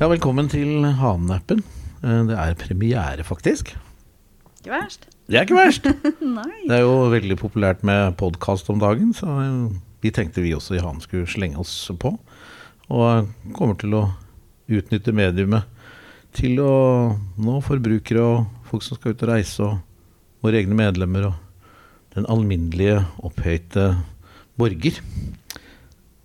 Ja, 0.00 0.08
velkommen 0.10 0.48
til 0.50 0.82
Hanenappen. 0.98 1.62
Eh, 2.02 2.22
Det 2.28 2.36
er 2.36 2.54
premiere, 2.58 3.22
faktisk. 3.24 3.74
Ikke 4.60 4.72
verst. 4.72 5.06
Det 5.28 5.38
er 5.38 5.46
ikke 5.46 5.58
verst! 5.58 5.84
Nei. 6.38 6.50
Det 6.66 6.78
er 6.78 6.82
jo 6.84 6.96
veldig 7.12 7.36
populært 7.40 7.84
med 7.86 8.16
podkast 8.20 8.68
om 8.72 8.80
dagen, 8.82 9.12
så 9.14 9.28
eh, 9.42 9.76
vi 10.02 10.10
tenkte 10.10 10.42
vi 10.44 10.54
også 10.56 10.76
i 10.76 10.82
Hanen 10.82 11.00
skulle 11.04 11.28
slenge 11.30 11.60
oss 11.62 11.74
på. 12.00 12.14
Og 12.92 13.30
kommer 13.56 13.78
til 13.80 13.94
å 13.96 14.02
utnytte 14.68 15.14
mediumet 15.14 15.64
til 16.34 16.58
å 16.60 17.14
nå 17.38 17.60
forbrukere 17.64 18.20
og 18.24 18.68
folk 18.68 18.82
som 18.82 18.98
skal 18.98 19.14
ut 19.14 19.22
og 19.24 19.30
reise, 19.30 19.68
og 19.68 20.44
våre 20.44 20.58
egne 20.60 20.76
medlemmer 20.76 21.30
og 21.30 21.40
den 22.16 22.26
alminnelige, 22.30 22.98
opphøyte 23.26 23.92
borger. 24.58 24.98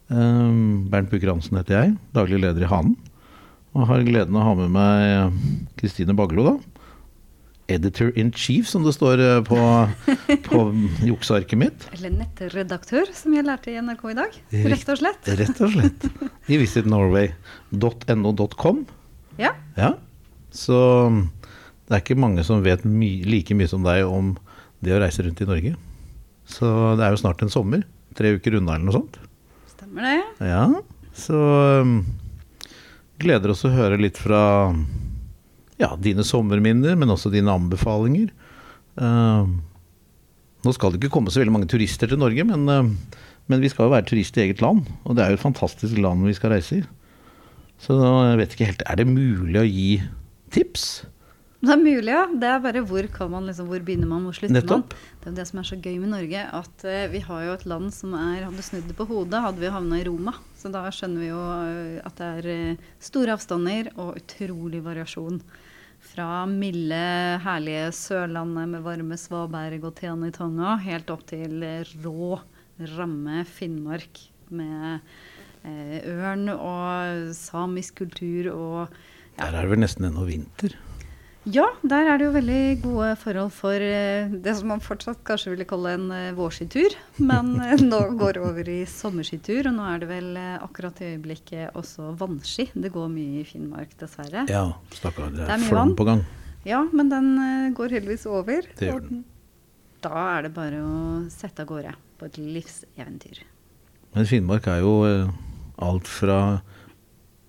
Eh, 0.09 0.57
Bernt 0.89 1.13
Buker 1.13 1.31
Hansen 1.35 1.61
heter 1.61 1.77
jeg, 1.83 1.95
daglig 2.17 2.41
leder 2.41 2.65
i 2.65 2.71
Hanen. 2.73 2.97
Og 3.77 3.85
har 3.89 4.01
gleden 4.07 4.35
av 4.35 4.41
å 4.41 4.45
ha 4.49 4.53
med 4.57 4.69
meg 4.73 4.93
Kristine 5.79 6.13
Baglo, 6.17 6.41
da. 6.47 6.55
Editor 7.69 8.09
in 8.17 8.31
chief, 8.33 8.65
som 8.65 8.81
det 8.85 8.93
står 8.95 9.19
eh, 9.21 9.43
på, 9.45 9.57
på 10.47 10.57
juksearket 11.05 11.59
mitt. 11.61 11.85
Eller 11.93 12.09
nettredaktør, 12.15 13.05
som 13.13 13.33
jeg 13.35 13.45
lærte 13.45 13.69
i 13.69 13.77
NRK 13.77 14.03
i 14.09 14.15
dag. 14.17 14.31
Rett 14.73 14.89
og 14.89 14.97
slett. 15.03 15.23
Rett 15.37 15.61
og 15.61 15.69
slett. 15.75 16.01
I 16.49 16.57
visitnorway.no.com. 16.63 18.77
Ja. 19.39 19.51
Ja. 19.77 19.93
Så 20.49 20.77
det 21.85 21.93
er 21.93 22.01
ikke 22.01 22.21
mange 22.21 22.43
som 22.45 22.63
vet 22.65 22.85
my 22.85 23.23
like 23.29 23.53
mye 23.57 23.67
som 23.69 23.83
deg 23.85 24.05
om 24.09 24.37
det 24.81 24.93
å 24.95 24.99
reise 25.03 25.23
rundt 25.25 25.41
i 25.45 25.49
Norge. 25.49 25.73
Så 26.49 26.65
det 26.97 27.03
er 27.05 27.11
jo 27.13 27.21
snart 27.21 27.41
en 27.45 27.53
sommer. 27.53 27.81
Tre 28.17 28.27
uker 28.33 28.57
unna 28.57 28.73
eller 28.75 28.85
noe 28.89 28.97
sånt. 28.97 29.15
Stemmer 29.75 30.01
det. 30.07 30.19
Ja, 30.49 30.65
så 31.17 31.37
um, 31.85 31.93
gleder 33.21 33.53
oss 33.53 33.65
å 33.67 33.73
høre 33.73 33.99
litt 33.99 34.19
fra 34.19 34.41
ja, 35.79 35.93
dine 35.99 36.25
sommerminner, 36.27 36.97
men 36.99 37.11
også 37.13 37.31
dine 37.33 37.53
anbefalinger. 37.55 38.31
Uh, 38.99 39.47
nå 40.65 40.73
skal 40.75 40.91
det 40.91 40.99
ikke 40.99 41.13
komme 41.13 41.31
så 41.31 41.41
veldig 41.41 41.55
mange 41.55 41.69
turister 41.71 42.11
til 42.11 42.19
Norge, 42.19 42.43
men, 42.47 42.65
uh, 42.67 43.21
men 43.51 43.63
vi 43.63 43.71
skal 43.71 43.87
jo 43.87 43.93
være 43.95 44.09
turist 44.09 44.39
i 44.39 44.47
eget 44.47 44.63
land. 44.63 44.87
Og 45.05 45.15
det 45.15 45.25
er 45.25 45.33
jo 45.33 45.39
et 45.39 45.45
fantastisk 45.45 45.99
land 46.01 46.27
vi 46.27 46.35
skal 46.37 46.55
reise 46.55 46.81
i. 46.81 46.83
Så 47.79 47.95
jeg 47.95 48.39
vet 48.41 48.55
ikke 48.55 48.71
helt, 48.73 48.83
er 48.83 48.99
det 48.99 49.07
mulig 49.07 49.61
å 49.61 49.67
gi 49.67 49.91
tips? 50.51 50.89
Det 51.59 51.73
er 51.73 51.79
mulig, 51.81 52.07
ja. 52.07 52.21
Det 52.39 52.47
er 52.47 52.61
bare 52.63 52.81
hvor 52.87 53.05
kan 53.11 53.31
man 53.33 53.49
liksom, 53.49 53.67
hvor 53.67 53.81
begynner 53.83 54.07
man, 54.07 54.23
hvor 54.23 54.35
slutter 54.37 54.61
Nettopp. 54.61 54.93
man. 54.93 55.07
Det 55.19 55.27
er 55.27 55.33
jo 55.33 55.39
det 55.41 55.47
som 55.49 55.59
er 55.59 55.67
så 55.67 55.77
gøy 55.83 55.97
med 55.99 56.11
Norge, 56.13 56.43
at 56.55 56.85
uh, 56.87 57.07
vi 57.11 57.19
har 57.25 57.41
jo 57.43 57.55
et 57.57 57.65
land 57.67 57.89
som 57.91 58.15
er 58.15 58.45
Hadde 58.45 58.63
snudd 58.63 58.87
det 58.87 58.95
på 58.95 59.07
hodet, 59.09 59.41
hadde 59.43 59.59
vi 59.59 59.73
havna 59.73 59.99
i 59.99 60.05
Roma. 60.07 60.37
Så 60.55 60.71
da 60.71 60.85
skjønner 60.87 61.19
vi 61.19 61.27
jo 61.27 61.41
eh, 61.41 61.99
at 62.03 62.15
det 62.19 62.29
er 62.39 62.47
eh, 62.53 62.87
store 63.03 63.35
avstander 63.35 63.91
og 63.99 64.15
utrolig 64.21 64.81
variasjon. 64.83 65.41
Fra 66.09 66.45
milde, 66.47 67.03
herlige 67.43 67.91
Sørlandet 67.95 68.71
med 68.71 68.83
varme 68.83 69.19
svaberg 69.19 69.83
og 69.83 69.97
Tianitanga, 69.99 70.77
helt 70.83 71.11
opp 71.11 71.25
til 71.27 71.63
rå, 72.03 72.39
ramme 72.95 73.43
Finnmark 73.47 74.23
med 74.55 75.03
ørn 76.07 76.47
og 76.55 77.33
samisk 77.35 77.99
kultur 77.99 78.47
og 78.53 79.01
Der 79.35 79.51
er 79.51 79.59
det 79.59 79.71
vel 79.73 79.83
nesten 79.83 80.07
ennå 80.07 80.23
vinter. 80.27 80.79
Ja, 81.47 81.63
der 81.87 82.09
er 82.11 82.19
det 82.19 82.25
jo 82.27 82.33
veldig 82.35 82.63
gode 82.83 83.09
forhold 83.21 83.53
for 83.55 83.79
eh, 83.79 84.27
det 84.43 84.53
som 84.59 84.67
man 84.73 84.81
fortsatt 84.83 85.21
kanskje 85.23 85.53
ville 85.53 85.67
kalle 85.67 85.93
en 85.95 86.09
eh, 86.11 86.33
vårskitur. 86.35 86.97
Men 87.23 87.53
eh, 87.63 87.79
nå 87.91 87.99
går 88.19 88.35
det 88.35 88.43
over 88.43 88.71
i 88.73 88.81
sommerskitur, 88.89 89.69
og 89.69 89.77
nå 89.77 89.85
er 89.87 90.03
det 90.03 90.09
vel 90.11 90.27
akkurat 90.59 90.99
i 90.99 91.13
øyeblikket 91.13 91.79
også 91.79 92.11
vannski. 92.19 92.67
Det 92.75 92.91
går 92.91 93.07
mye 93.13 93.39
i 93.39 93.47
Finnmark, 93.47 93.95
dessverre. 94.01 94.43
Ja, 94.51 94.65
stakkar. 94.91 95.31
Det 95.31 95.45
Det 95.45 95.47
er 95.47 95.55
er 95.55 95.65
flom 95.71 95.95
på 95.95 96.09
gang. 96.11 96.25
Ja, 96.67 96.83
men 96.91 97.09
den 97.09 97.31
går 97.73 97.95
heldigvis 97.95 98.27
over. 98.27 98.67
Det 98.75 98.91
gjør 98.91 99.07
den. 99.07 99.23
Da 100.03 100.27
er 100.35 100.47
det 100.47 100.53
bare 100.55 100.83
å 100.83 100.95
sette 101.31 101.63
av 101.63 101.71
gårde 101.71 101.95
på 102.19 102.27
et 102.27 102.37
livseventyr. 102.39 103.45
Men 104.15 104.27
Finnmark 104.27 104.67
er 104.67 104.83
jo 104.83 104.93
alt 105.79 106.07
fra 106.07 106.59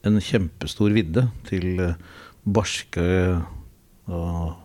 en 0.07 0.21
kjempestor 0.23 0.95
vidde 0.95 1.27
til 1.51 1.83
barske 2.47 3.03
og 4.11 4.57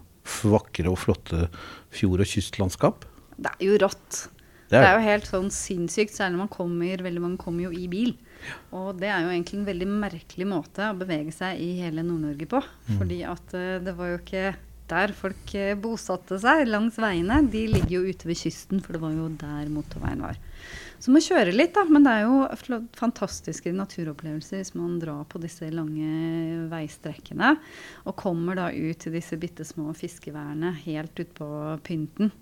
vakre 0.45 0.89
og 0.91 0.97
flotte 0.99 1.47
fjord- 1.93 2.23
og 2.23 2.29
kystlandskap. 2.29 3.05
Det 3.37 3.51
er 3.51 3.65
jo 3.67 3.77
rått. 3.83 4.25
Det 4.65 4.79
Det 4.79 4.81
er 4.81 4.87
er 4.89 4.95
jo 4.97 5.05
helt 5.05 5.27
sånn 5.29 5.51
sinnssykt, 5.53 6.15
særlig 6.15 6.35
når 6.35 6.43
man 6.47 6.53
kommer 6.55 7.03
Veldig 7.05 7.21
mange 7.21 7.37
kommer 7.37 7.67
jo 7.67 7.71
i 7.71 7.87
bil. 7.87 8.15
Og 8.73 8.97
det 8.99 9.09
er 9.09 9.21
jo 9.21 9.33
egentlig 9.33 9.59
en 9.59 9.67
veldig 9.69 9.87
merkelig 10.01 10.47
måte 10.49 10.87
å 10.89 10.97
bevege 10.97 11.33
seg 11.33 11.59
i 11.61 11.75
hele 11.81 12.03
Nord-Norge 12.05 12.47
på. 12.49 12.61
Fordi 12.97 13.19
at 13.29 13.53
eh, 13.57 13.77
det 13.85 13.93
var 13.97 14.09
jo 14.11 14.17
ikke 14.21 14.55
der 14.89 15.13
folk 15.17 15.53
eh, 15.57 15.73
bosatte 15.77 16.37
seg 16.41 16.67
langs 16.69 16.97
veiene. 17.01 17.39
De 17.49 17.65
ligger 17.71 17.99
jo 17.99 18.09
ute 18.09 18.29
ved 18.29 18.37
kysten, 18.41 18.81
for 18.81 18.93
det 18.97 19.01
var 19.01 19.13
jo 19.15 19.29
der 19.41 19.69
motorveien 19.73 20.21
var. 20.25 20.37
Så 21.05 21.11
må 21.13 21.19
kjøre 21.21 21.51
litt, 21.53 21.75
da. 21.75 21.83
Men 21.85 22.01
det 22.01 22.11
er 22.17 22.23
jo 22.25 22.79
fantastiske 22.97 23.69
naturopplevelser 23.77 24.57
hvis 24.57 24.71
man 24.73 24.95
drar 24.97 25.27
på 25.29 25.37
disse 25.43 25.67
lange 25.69 26.63
veistrekkene. 26.71 27.51
Og 28.09 28.15
kommer 28.17 28.57
da 28.57 28.71
ut 28.73 29.03
til 29.03 29.13
disse 29.13 29.37
bitte 29.37 29.67
små 29.67 29.93
fiskeværene 29.93 30.71
helt 30.87 31.21
utpå 31.21 31.49
pynten. 31.85 32.33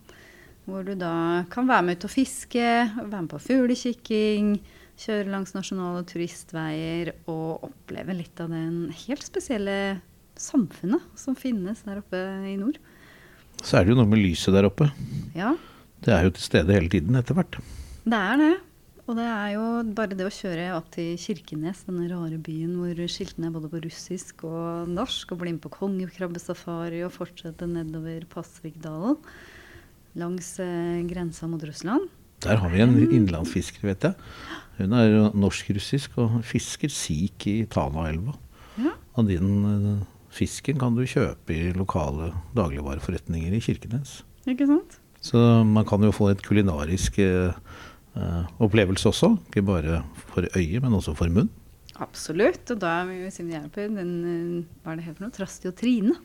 Hvor 0.63 0.87
du 0.87 0.93
da 0.95 1.43
kan 1.51 1.67
være 1.67 1.89
med 1.89 1.99
ut 1.99 2.07
og 2.07 2.13
fiske, 2.13 2.63
være 3.01 3.25
med 3.25 3.33
på 3.33 3.41
fuglekikking, 3.49 4.55
kjøre 5.03 5.27
langs 5.35 5.51
nasjonale 5.57 6.05
turistveier 6.07 7.11
og 7.27 7.67
oppleve 7.67 8.15
litt 8.15 8.39
av 8.39 8.55
den 8.55 8.87
helt 9.03 9.27
spesielle 9.27 9.77
samfunnet 10.39 11.03
som 11.19 11.35
finnes 11.35 11.83
der 11.83 11.99
oppe 11.99 12.23
i 12.47 12.55
nord. 12.55 12.79
Så 13.59 13.75
er 13.75 13.83
det 13.83 13.91
jo 13.91 13.99
noe 13.99 14.07
med 14.07 14.23
lyset 14.23 14.55
der 14.55 14.71
oppe. 14.71 14.87
Ja, 15.35 15.57
Det 16.03 16.15
er 16.15 16.29
jo 16.29 16.37
til 16.39 16.47
stede 16.47 16.79
hele 16.79 16.91
tiden 16.91 17.19
etter 17.19 17.35
hvert. 17.35 17.59
Det 18.03 18.19
er 18.19 18.39
det. 18.41 18.53
Og 19.03 19.17
det 19.19 19.25
er 19.27 19.49
jo 19.57 19.63
bare 19.97 20.15
det 20.15 20.23
å 20.23 20.31
kjøre 20.31 20.69
opp 20.77 20.87
til 20.93 21.17
Kirkenes, 21.19 21.81
denne 21.89 22.05
rare 22.07 22.37
byen 22.39 22.77
hvor 22.79 23.01
skiltene 23.11 23.49
er 23.49 23.55
både 23.55 23.71
på 23.71 23.81
russisk 23.83 24.45
og 24.47 24.87
norsk, 24.87 25.33
og 25.33 25.41
bli 25.41 25.51
med 25.57 25.63
på 25.65 25.73
kongekrabbesafari 25.73 27.01
og 27.03 27.11
fortsette 27.11 27.67
nedover 27.67 28.23
Pasvikdalen 28.31 29.19
langs 30.19 30.53
eh, 30.63 31.01
grensa 31.09 31.49
mot 31.51 31.63
Russland. 31.67 32.07
Der 32.43 32.59
har 32.59 32.71
vi 32.71 32.81
en 32.83 32.95
innlandsfisker, 33.03 33.83
vet 33.87 34.07
jeg. 34.07 34.15
Hun 34.79 34.95
er 34.97 35.29
norsk-russisk 35.35 36.17
og 36.21 36.41
fisker 36.47 36.91
sik 36.91 37.47
i 37.49 37.59
Tanaelva. 37.71 38.35
Ja. 38.79 38.95
Og 39.19 39.27
den 39.27 39.53
eh, 39.67 40.03
fisken 40.33 40.79
kan 40.81 40.95
du 40.95 41.03
kjøpe 41.03 41.55
i 41.55 41.71
lokale 41.75 42.31
dagligvareforretninger 42.57 43.55
i 43.55 43.63
Kirkenes. 43.63 44.21
Ikke 44.47 44.67
sant? 44.69 44.99
Så 45.23 45.39
man 45.63 45.87
kan 45.87 46.03
jo 46.03 46.11
få 46.15 46.33
et 46.33 46.43
kulinarisk 46.43 47.19
eh, 47.23 47.55
opplevelse 48.61 49.09
også. 49.09 49.31
Ikke 49.49 49.65
bare 49.65 50.03
for 50.29 50.45
øyet, 50.55 50.81
men 50.83 50.93
også 50.93 51.15
for 51.17 51.31
munn. 51.33 51.49
Absolutt. 52.01 52.69
Og 52.73 52.81
da 52.81 52.99
er 53.01 53.09
vi, 53.09 53.17
siden 53.31 53.51
vi 53.51 53.57
er 53.57 53.65
på 53.71 53.87
den 53.93 54.13
eh, 54.25 54.69
Hva 54.83 54.93
er 54.93 54.99
det 54.99 55.07
helt 55.07 55.19
for 55.19 55.27
noe? 55.27 55.35
Trasti 55.35 55.69
og 55.69 55.75
Trine. 55.79 56.15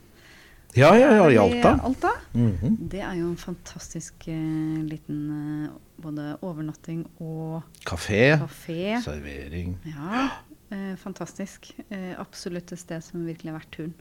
Ja, 0.77 0.93
ja, 0.97 1.09
ja, 1.17 1.29
i 1.33 1.39
Alta. 1.41 1.79
Alta. 1.85 2.11
Mm 2.33 2.57
-hmm. 2.61 2.77
Det 2.91 3.01
er 3.01 3.15
jo 3.15 3.29
en 3.29 3.37
fantastisk 3.37 4.29
eh, 4.29 4.85
liten 4.85 5.31
eh, 5.65 5.71
både 6.03 6.37
overnatting 6.43 7.07
og 7.21 7.63
Kafé, 7.87 8.37
kafé. 8.37 9.03
servering. 9.03 9.79
Ja, 9.85 10.29
eh, 10.71 10.97
fantastisk. 10.97 11.81
Eh, 11.91 12.21
absolutt 12.21 12.73
et 12.73 12.79
sted 12.79 13.01
som 13.01 13.27
virkelig 13.27 13.49
er 13.49 13.53
verdt 13.53 13.71
turen. 13.71 13.95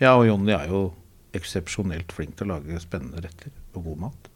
Ja, 0.00 0.16
og 0.16 0.26
Jonny 0.26 0.52
er 0.52 0.68
jo 0.68 0.94
eksepsjonelt 1.34 2.12
flink 2.12 2.36
til 2.36 2.50
å 2.50 2.54
lage 2.54 2.80
spennende 2.80 3.20
retter 3.20 3.50
og 3.74 3.84
god 3.84 3.96
mat. 3.96 4.30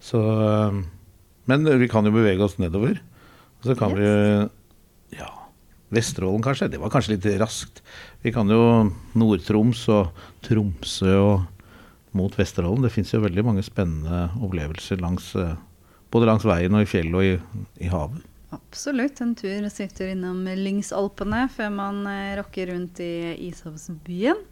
Så 0.00 0.18
eh, 0.18 0.82
Men 1.50 1.66
vi 1.80 1.88
kan 1.92 2.06
jo 2.06 2.12
bevege 2.14 2.44
oss 2.44 2.58
nedover. 2.62 3.00
Så 3.64 3.76
kan 3.78 3.94
vi 3.96 4.08
Ja, 5.14 5.30
Vesterålen 5.94 6.42
kanskje. 6.42 6.70
Det 6.72 6.80
var 6.80 6.90
kanskje 6.92 7.16
litt 7.16 7.26
raskt. 7.40 7.82
Vi 8.24 8.32
kan 8.32 8.48
jo 8.50 8.90
Nord-Troms 9.14 9.86
og 9.94 10.24
Tromsø 10.44 11.14
og 11.20 12.14
mot 12.14 12.34
Vesterålen. 12.38 12.84
Det 12.84 12.92
fins 12.94 13.12
jo 13.14 13.22
veldig 13.24 13.44
mange 13.46 13.64
spennende 13.66 14.28
opplevelser 14.42 15.00
langs 15.02 15.32
eh, 15.38 15.56
både 16.14 16.30
langs 16.30 16.46
veien 16.46 16.74
og 16.74 16.84
i 16.84 16.88
fjellet 16.88 17.18
og 17.18 17.26
i, 17.26 17.64
i 17.86 17.90
havet. 17.90 18.22
Absolutt. 18.54 19.20
En 19.22 19.34
tur 19.38 19.66
sitter 19.72 20.12
innom 20.12 20.44
Lyngsalpene 20.46 21.48
før 21.50 21.72
man 21.74 22.04
rocker 22.38 22.70
rundt 22.70 23.00
i 23.02 23.34
Ishavsbyen. 23.48 24.44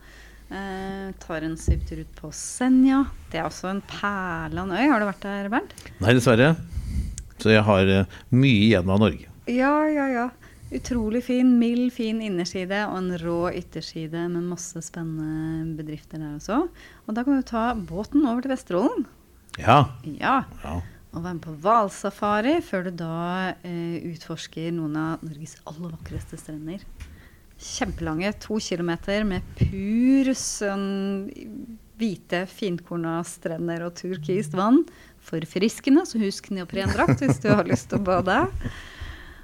Eh, 0.53 1.13
tar 1.23 1.47
en 1.47 1.57
svipptur 1.57 2.03
ut 2.03 2.17
på 2.19 2.29
Senja. 2.37 3.07
Det 3.33 3.41
er 3.41 3.47
også 3.49 3.71
en 3.71 3.81
perle 3.89 4.61
av 4.61 4.69
en 4.69 4.75
øy. 4.77 4.91
Har 4.91 5.01
du 5.01 5.07
vært 5.09 5.25
der, 5.25 5.49
Bernt? 5.53 5.73
Nei, 6.03 6.13
dessverre. 6.19 6.51
Så 7.43 7.53
jeg 7.53 7.67
har 7.67 7.91
eh, 7.91 8.17
mye 8.31 8.69
igjen 8.69 8.91
av 8.91 9.03
Norge. 9.03 9.29
Ja, 9.51 9.75
ja, 9.91 10.07
ja. 10.13 10.29
Utrolig 10.73 11.25
fin, 11.27 11.51
mild, 11.61 11.91
fin 11.93 12.23
innerside 12.25 12.79
og 12.89 12.97
en 12.97 13.11
rå 13.21 13.41
ytterside 13.53 14.25
med 14.33 14.47
masse 14.55 14.81
spennende 14.87 15.75
bedrifter 15.77 16.23
der 16.23 16.39
også. 16.39 16.63
Og 17.05 17.17
da 17.17 17.27
kan 17.27 17.37
du 17.37 17.45
ta 17.45 17.67
båten 17.77 18.25
over 18.25 18.41
til 18.45 18.55
Vesterålen. 18.55 19.05
Ja. 19.61 19.83
Ja, 20.07 20.39
ja. 20.63 20.79
og 21.13 21.25
være 21.27 21.37
med 21.37 21.45
på 21.45 21.57
hvalsafari 21.61 22.55
før 22.65 22.87
du 22.87 22.95
da 23.03 23.17
eh, 23.69 23.99
utforsker 24.15 24.73
noen 24.73 24.97
av 24.97 25.27
Norges 25.27 25.59
aller 25.69 25.93
vakreste 25.93 26.41
strender. 26.41 26.87
kjempelange, 27.63 28.33
to 28.43 28.57
kilometer 28.59 29.23
med 29.29 29.45
pur 29.61 30.33
sånn 30.35 31.29
hvite, 32.01 32.47
finkorna 32.51 33.21
strender 33.29 33.85
og 33.87 33.95
turkist 34.01 34.57
vann. 34.59 34.81
Forfriskende, 35.23 36.05
så 36.09 36.21
husk 36.23 36.51
neoprendrakt 36.55 37.23
hvis 37.23 37.41
du 37.43 37.51
har 37.53 37.69
lyst 37.69 37.91
til 37.91 38.01
å 38.01 38.07
bade. 38.07 38.39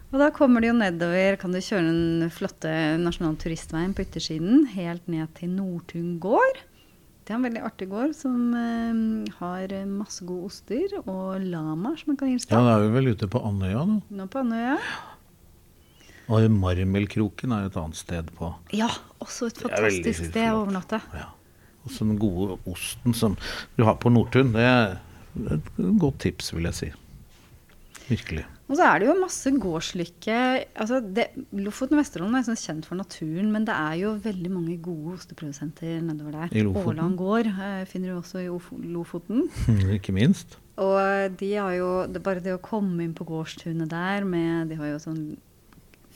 Og 0.08 0.16
da 0.22 0.30
kommer 0.32 0.64
du 0.64 0.70
jo 0.70 0.76
nedover, 0.78 1.36
kan 1.40 1.52
du 1.52 1.60
kjøre 1.60 1.84
den 1.84 2.32
flotte 2.32 2.70
nasjonale 3.02 3.36
turistveien 3.42 3.92
på 3.92 4.06
yttersiden 4.06 4.64
helt 4.72 5.04
ned 5.10 5.28
til 5.36 5.52
Nordtun 5.52 6.16
gård. 6.22 6.62
Det 7.28 7.34
er 7.34 7.36
en 7.36 7.44
veldig 7.44 7.60
artig 7.68 7.90
gård 7.90 8.14
som 8.16 8.54
eh, 8.56 9.32
har 9.36 9.74
masse 9.90 10.24
gode 10.24 10.48
oster 10.48 10.94
og 11.02 11.42
lamaer 11.44 11.98
som 12.00 12.14
man 12.14 12.16
kan 12.16 12.30
hilse 12.32 12.48
Ja, 12.48 12.62
da 12.64 12.78
er 12.78 12.86
vi 12.86 12.94
vel 12.94 13.10
ute 13.12 13.28
på 13.28 13.42
Andøya 13.44 13.82
nå. 13.84 13.98
Nå 14.16 14.26
på 14.32 14.40
Andøya. 14.40 14.78
Og 16.32 16.46
Marmelkroken 16.52 17.52
er 17.56 17.68
et 17.68 17.76
annet 17.80 18.00
sted 18.00 18.32
på 18.36 18.48
Ja, 18.76 18.88
også 19.20 19.50
et 19.52 19.60
fantastisk 19.60 20.30
sted 20.30 20.48
å 20.54 20.62
overnatte. 20.62 21.02
Ja. 21.12 21.28
Og 21.84 21.92
så 21.92 22.08
den 22.08 22.16
gode 22.20 22.56
osten 22.68 23.12
som 23.16 23.36
du 23.76 23.84
har 23.84 24.00
på 24.00 24.12
Nordtun, 24.12 24.54
det 24.56 24.64
er 24.64 24.96
et 25.56 25.72
godt 26.00 26.18
tips, 26.24 26.52
vil 26.56 26.68
jeg 26.70 26.74
si. 26.78 26.88
Virkelig. 28.08 28.44
Og 28.68 28.76
så 28.76 28.84
er 28.84 29.00
det 29.00 29.06
jo 29.08 29.14
masse 29.16 29.50
gårdslykke. 29.60 30.36
Altså 30.80 30.98
det, 31.04 31.26
Lofoten 31.56 31.96
og 31.96 32.02
Vesterålen 32.02 32.36
er 32.36 32.44
sånn 32.46 32.58
kjent 32.60 32.86
for 32.88 32.96
naturen, 33.00 33.48
men 33.52 33.64
det 33.68 33.72
er 33.76 33.94
jo 34.02 34.10
veldig 34.24 34.50
mange 34.52 34.76
gode 34.84 35.14
osteprodusenter 35.16 36.02
nedover 36.04 36.36
der. 36.36 36.52
I 36.56 36.64
Lofoten. 36.66 36.90
Åland 36.98 37.16
gård 37.20 37.48
eh, 37.52 37.82
finner 37.88 38.12
du 38.12 38.18
også 38.20 38.42
i 38.44 38.48
Ofo- 38.52 38.80
Lofoten. 38.80 39.46
Ikke 39.96 40.12
minst. 40.16 40.56
Og 40.80 41.36
de 41.40 41.50
har 41.56 41.72
jo 41.78 41.90
det, 42.12 42.22
Bare 42.24 42.44
det 42.44 42.52
å 42.54 42.60
komme 42.62 43.02
inn 43.04 43.16
på 43.18 43.24
gårdstunet 43.26 43.88
der 43.90 44.22
med 44.28 44.68
De 44.70 44.76
har 44.78 44.92
jo 44.92 45.00
sånn 45.02 45.22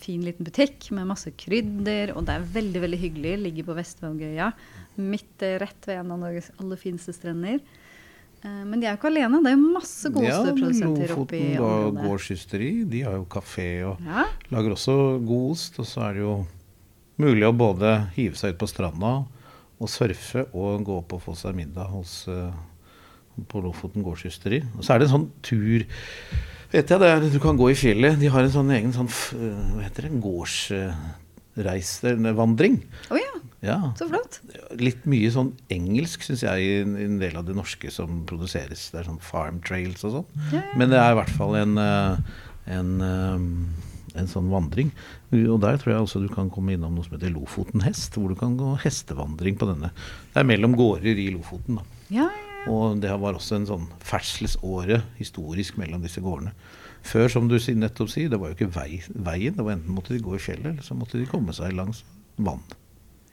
fin 0.03 0.23
liten 0.23 0.47
butikk 0.47 0.89
med 0.95 1.07
masse 1.09 1.31
krydder, 1.39 2.13
og 2.17 2.25
det 2.27 2.35
er 2.37 2.47
veldig 2.57 2.81
veldig 2.85 2.99
hyggelig. 3.05 3.37
Ligger 3.45 3.69
på 3.69 3.77
Vestvågøya, 3.79 4.49
midt 5.01 5.45
eh, 5.47 5.57
rett 5.63 5.89
ved 5.89 6.01
en 6.03 6.13
av 6.17 6.21
Norges 6.25 6.49
aller 6.61 6.81
fineste 6.81 7.15
strender. 7.17 7.61
Eh, 8.45 8.65
Men 8.67 8.81
de 8.81 8.87
er 8.87 8.93
jo 8.97 8.99
ikke 9.01 9.11
alene. 9.13 9.39
Det 9.43 9.51
er 9.53 9.57
jo 9.57 9.73
masse 9.75 10.11
gode 10.11 10.25
Ja, 10.27 10.43
men 10.43 10.51
osteprodusenter 10.53 11.11
oppi 11.17 11.41
Lofoten 11.43 11.57
da, 11.57 11.63
området. 11.63 12.03
gårdsysteri, 12.09 12.71
de 12.91 13.01
har 13.07 13.13
jo 13.21 13.25
kafé 13.31 13.69
og 13.87 13.97
Ja. 14.05 14.25
lager 14.51 14.71
også 14.75 14.97
god 15.27 15.51
ost. 15.53 15.79
Og 15.79 15.87
så 15.87 15.99
er 16.09 16.13
det 16.15 16.23
jo 16.23 16.47
mulig 17.19 17.45
å 17.47 17.53
både 17.57 18.09
hive 18.17 18.35
seg 18.35 18.55
ut 18.55 18.59
på 18.59 18.67
stranda 18.69 19.25
og 19.81 19.89
surfe 19.89 20.47
og 20.55 20.85
gå 20.85 20.99
opp 20.99 21.13
og 21.13 21.23
få 21.23 21.35
seg 21.37 21.55
middag 21.55 21.87
hos, 21.91 22.27
eh, 22.29 22.51
på 23.49 23.63
Lofoten 23.63 24.03
gårdsysteri. 24.05 24.63
Og 24.77 24.83
så 24.85 24.95
er 24.95 24.99
det 24.99 25.09
en 25.11 25.15
sånn 25.21 25.31
tur 25.43 25.85
Vet 26.73 26.89
jeg, 26.89 26.99
det 27.01 27.09
er, 27.09 27.21
Du 27.29 27.39
kan 27.39 27.55
gå 27.57 27.69
i 27.71 27.75
fjellet. 27.77 28.19
De 28.19 28.29
har 28.29 28.41
en 28.43 28.49
sånn 28.51 28.71
egen 28.73 28.93
sånn, 28.95 29.07
eh, 29.37 29.73
hva 29.77 29.83
heter 29.85 30.03
det, 30.09 30.13
gårdsreisevandring. 31.57 32.81
Å 33.11 33.17
ja, 33.21 33.32
Ja. 33.63 33.93
så 33.97 34.09
flott. 34.11 34.41
Litt 34.81 35.05
mye 35.07 35.31
sånn 35.31 35.53
engelsk, 35.71 36.25
syns 36.27 36.43
jeg, 36.43 36.63
i 36.67 36.81
en- 36.83 37.19
del 37.21 37.37
av 37.39 37.45
det 37.47 37.55
norske 37.55 37.91
som 37.95 38.25
produseres. 38.27 38.91
Det 38.91 39.01
er 39.01 39.05
sånn 39.11 39.21
farm 39.23 39.61
trails 39.63 40.03
og 40.05 40.13
sånn. 40.17 40.27
Ja, 40.53 40.59
ja. 40.59 40.77
Men 40.77 40.91
det 40.91 40.99
er 40.99 41.13
i 41.13 41.19
hvert 41.21 41.31
fall 41.37 41.55
en, 41.61 41.79
eh, 41.79 42.17
en, 42.67 43.01
eh, 43.01 44.19
en 44.19 44.27
sånn 44.27 44.51
vandring. 44.51 44.91
Og 45.33 45.61
der 45.63 45.79
tror 45.79 45.95
jeg 45.95 46.03
også 46.03 46.21
du 46.27 46.29
kan 46.35 46.51
komme 46.51 46.75
innom 46.75 46.95
noe 46.95 47.05
som 47.05 47.17
heter 47.17 47.33
Lofoten 47.33 47.81
hest, 47.83 48.15
hvor 48.19 48.29
du 48.29 48.35
kan 48.35 48.57
gå 48.59 48.75
hestevandring 48.83 49.57
på 49.57 49.71
denne. 49.71 49.91
Det 50.35 50.43
er 50.43 50.45
mellom 50.45 50.75
gårder 50.75 51.17
i 51.17 51.31
Lofoten, 51.31 51.77
da. 51.77 51.83
Ja, 52.11 52.23
ja, 52.27 52.31
ja. 52.67 52.73
Og 52.73 53.01
det 53.01 53.11
var 53.19 53.35
også 53.35 53.57
en 53.57 53.67
sånn 53.67 53.89
ferdselsåre 54.01 55.03
historisk 55.19 55.79
mellom 55.79 56.03
disse 56.03 56.21
gårdene. 56.21 56.53
Før, 57.03 57.29
som 57.31 57.49
du 57.49 57.57
nettopp 57.59 58.09
sier, 58.11 58.29
det 58.31 58.39
var 58.39 58.53
jo 58.53 58.55
ikke 58.55 58.73
vei, 58.75 59.03
veien. 59.17 59.57
Det 59.57 59.65
var 59.65 59.73
enten 59.77 59.95
måtte 59.95 60.09
de 60.15 60.21
gå 60.21 60.35
i 60.37 60.39
fjellet, 60.39 60.67
eller 60.75 60.83
så 60.83 60.95
måtte 60.99 61.19
de 61.19 61.27
komme 61.27 61.53
seg 61.53 61.73
langs 61.75 62.03
vann. 62.39 62.61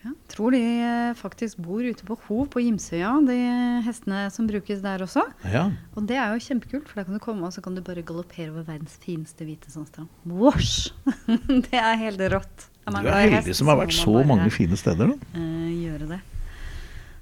Ja. 0.06 0.14
Tror 0.32 0.56
de 0.56 0.62
eh, 0.64 1.12
faktisk 1.20 1.60
bor 1.64 1.84
ute 1.84 2.06
på 2.08 2.16
Hov 2.28 2.48
på 2.54 2.64
Gimsøya, 2.64 3.12
de 3.28 3.38
hestene 3.86 4.26
som 4.32 4.48
brukes 4.48 4.82
der 4.86 5.04
også. 5.04 5.26
Ja, 5.52 5.66
Og 5.96 6.08
det 6.08 6.18
er 6.20 6.34
jo 6.34 6.44
kjempekult, 6.46 6.88
for 6.88 7.02
da 7.02 7.08
kan 7.08 7.20
du 7.20 7.24
komme 7.24 7.48
og 7.48 7.56
så 7.56 7.64
kan 7.66 7.76
du 7.76 7.84
bare 7.86 8.06
galoppere 8.08 8.50
over 8.54 8.68
verdens 8.68 8.96
fineste 9.04 9.48
hvite 9.48 9.72
sandstrand. 9.74 10.08
Wash! 10.26 10.94
det 11.70 11.76
er 11.80 12.00
helt 12.00 12.24
rått. 12.32 12.70
Er 12.90 13.04
Du 13.04 13.12
er 13.12 13.34
heldig 13.38 13.56
som 13.60 13.70
har 13.70 13.78
vært 13.84 13.94
så 13.94 14.20
mange 14.26 14.50
fine 14.54 14.78
steder, 14.80 15.12
da. 15.14 15.40
eh, 15.40 15.72
gjøre 15.84 16.14
det. 16.16 16.22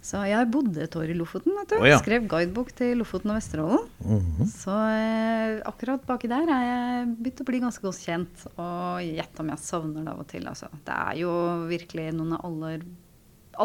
Så 0.07 0.21
jeg 0.23 0.47
bodde 0.53 0.79
et 0.85 0.93
år 0.95 1.09
i 1.11 1.15
Lofoten. 1.17 1.51
vet 1.57 1.73
du. 1.73 1.77
Oh, 1.81 1.87
ja. 1.87 1.97
Skrev 1.99 2.27
guidebok 2.31 2.69
til 2.77 2.93
Lofoten 3.01 3.33
og 3.33 3.39
Vesterålen. 3.41 3.87
Mhm. 4.05 4.45
Så 4.47 4.71
eh, 4.71 5.57
akkurat 5.67 6.05
baki 6.07 6.29
der 6.31 6.47
er 6.47 6.63
jeg 6.63 7.09
begynt 7.17 7.43
å 7.43 7.47
bli 7.49 7.59
ganske 7.65 7.83
godt 7.83 8.05
kjent. 8.05 8.45
Og 8.55 9.03
gjett 9.03 9.41
om 9.43 9.51
jeg 9.51 9.63
savner 9.65 10.05
det 10.07 10.13
av 10.13 10.23
og 10.23 10.29
til. 10.31 10.47
Altså. 10.47 10.71
Det 10.87 10.95
er 10.95 11.19
jo 11.25 11.33
virkelig 11.67 12.07
noen 12.15 12.37
av 12.37 12.47
aller, 12.47 12.87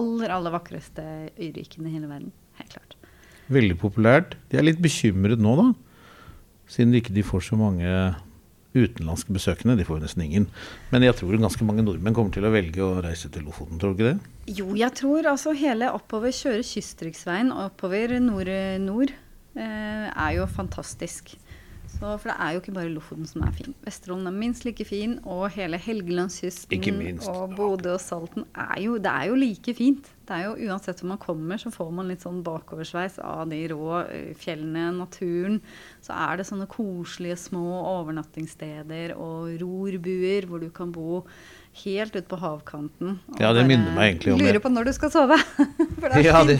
aller, 0.00 0.34
aller 0.34 0.56
vakreste 0.56 1.06
øyrikene 1.36 1.92
i 1.92 1.94
hele 1.94 2.10
verden. 2.10 2.34
Helt 2.58 2.74
klart. 2.74 2.98
Veldig 3.52 3.78
populært. 3.78 4.36
De 4.50 4.58
er 4.58 4.66
litt 4.66 4.82
bekymret 4.82 5.40
nå, 5.42 5.54
da. 5.60 5.70
Siden 6.72 6.94
de 6.94 7.02
ikke 7.02 7.26
får 7.28 7.50
så 7.52 7.58
mange 7.60 7.86
utenlandske 8.74 9.34
besøkende. 9.34 9.76
De 9.78 9.86
får 9.86 9.98
jo 9.98 10.04
nesten 10.06 10.24
ingen. 10.24 10.46
Men 10.92 11.06
jeg 11.06 11.16
tror 11.18 11.38
ganske 11.40 11.66
mange 11.68 11.84
nordmenn 11.86 12.16
kommer 12.16 12.34
til 12.34 12.46
å 12.48 12.52
velge 12.54 12.84
å 12.84 13.00
reise 13.04 13.30
til 13.32 13.46
Lofoten, 13.46 13.80
tror 13.80 13.92
du 13.92 14.00
ikke 14.00 14.12
det? 14.12 14.32
Jo, 14.58 14.70
jeg 14.78 14.96
tror 14.98 15.28
altså 15.32 15.54
hele 15.56 15.92
oppover 15.94 16.34
kjøre 16.34 16.64
Kystriksveien 16.66 17.52
oppover 17.54 18.16
nord-nord 18.22 19.12
eh, 19.12 20.08
er 20.08 20.36
jo 20.38 20.48
fantastisk. 20.50 21.36
Så, 22.02 22.16
for 22.18 22.32
det 22.32 22.34
er 22.42 22.54
jo 22.54 22.60
ikke 22.62 22.72
bare 22.74 22.90
Lofoten 22.90 23.28
som 23.30 23.44
er 23.46 23.52
fin. 23.54 23.74
Vesterålen 23.84 24.26
er 24.26 24.34
minst 24.34 24.64
like 24.66 24.82
fin, 24.88 25.12
og 25.22 25.44
hele 25.54 25.78
Helgelandskysten 25.78 27.20
og 27.30 27.54
Bodø 27.54 27.92
og 27.94 28.02
Salten 28.02 28.48
er 28.58 28.80
jo, 28.82 28.96
det 28.98 29.12
er 29.12 29.28
jo 29.30 29.36
like 29.38 29.74
fint. 29.78 30.10
Det 30.26 30.34
er 30.34 30.48
jo 30.48 30.66
Uansett 30.66 30.98
hvor 30.98 31.12
man 31.12 31.20
kommer, 31.22 31.62
så 31.62 31.70
får 31.70 31.92
man 31.94 32.10
litt 32.10 32.26
sånn 32.26 32.42
bakoversveis 32.42 33.20
av 33.22 33.44
de 33.52 33.60
rå 33.70 34.02
fjellene, 34.42 34.88
naturen. 34.98 35.60
Så 36.02 36.16
er 36.16 36.40
det 36.40 36.48
sånne 36.50 36.66
koselige 36.70 37.38
små 37.38 37.68
overnattingssteder 37.92 39.14
og 39.14 39.54
rorbuer 39.62 40.50
hvor 40.50 40.62
du 40.62 40.72
kan 40.74 40.90
bo 40.94 41.22
helt 41.72 42.16
ut 42.16 42.28
på 42.28 42.36
havkanten. 42.36 43.14
Ja, 43.40 43.52
det 43.56 43.64
minner 43.68 43.94
meg 43.96 44.10
egentlig 44.10 44.34
om 44.34 44.40
det. 44.40 44.50
Lurer 44.50 44.62
på 44.64 44.72
når 44.72 44.88
du 44.88 44.92
skal 44.96 45.12
sove. 45.14 45.38
Ja, 46.22 46.42
det, 46.44 46.56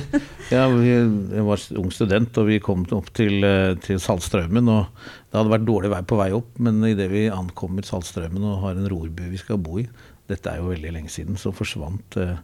ja 0.53 0.69
vi, 0.71 0.93
jeg 0.93 1.45
var 1.45 1.63
ung 1.81 1.89
student, 1.93 2.37
og 2.39 2.47
vi 2.47 2.61
kom 2.63 2.85
opp 2.95 3.09
til, 3.17 3.43
eh, 3.45 3.75
til 3.83 3.99
Saltstraumen. 4.01 4.71
Og 4.71 5.09
det 5.29 5.39
hadde 5.39 5.53
vært 5.53 5.67
dårlig 5.67 5.91
vei 5.93 6.01
på 6.07 6.19
vei 6.21 6.29
opp, 6.37 6.53
men 6.63 6.79
idet 6.87 7.09
vi 7.13 7.27
ankommer 7.33 7.85
Saltstraumen 7.87 8.47
og 8.47 8.63
har 8.63 8.79
en 8.79 8.89
rorbu 8.93 9.25
vi 9.33 9.41
skal 9.41 9.61
bo 9.61 9.81
i, 9.83 9.89
dette 10.31 10.49
er 10.49 10.63
jo 10.63 10.71
veldig 10.71 10.95
lenge 10.95 11.11
siden, 11.13 11.37
så 11.41 11.51
forsvant 11.53 12.17
uh, 12.23 12.39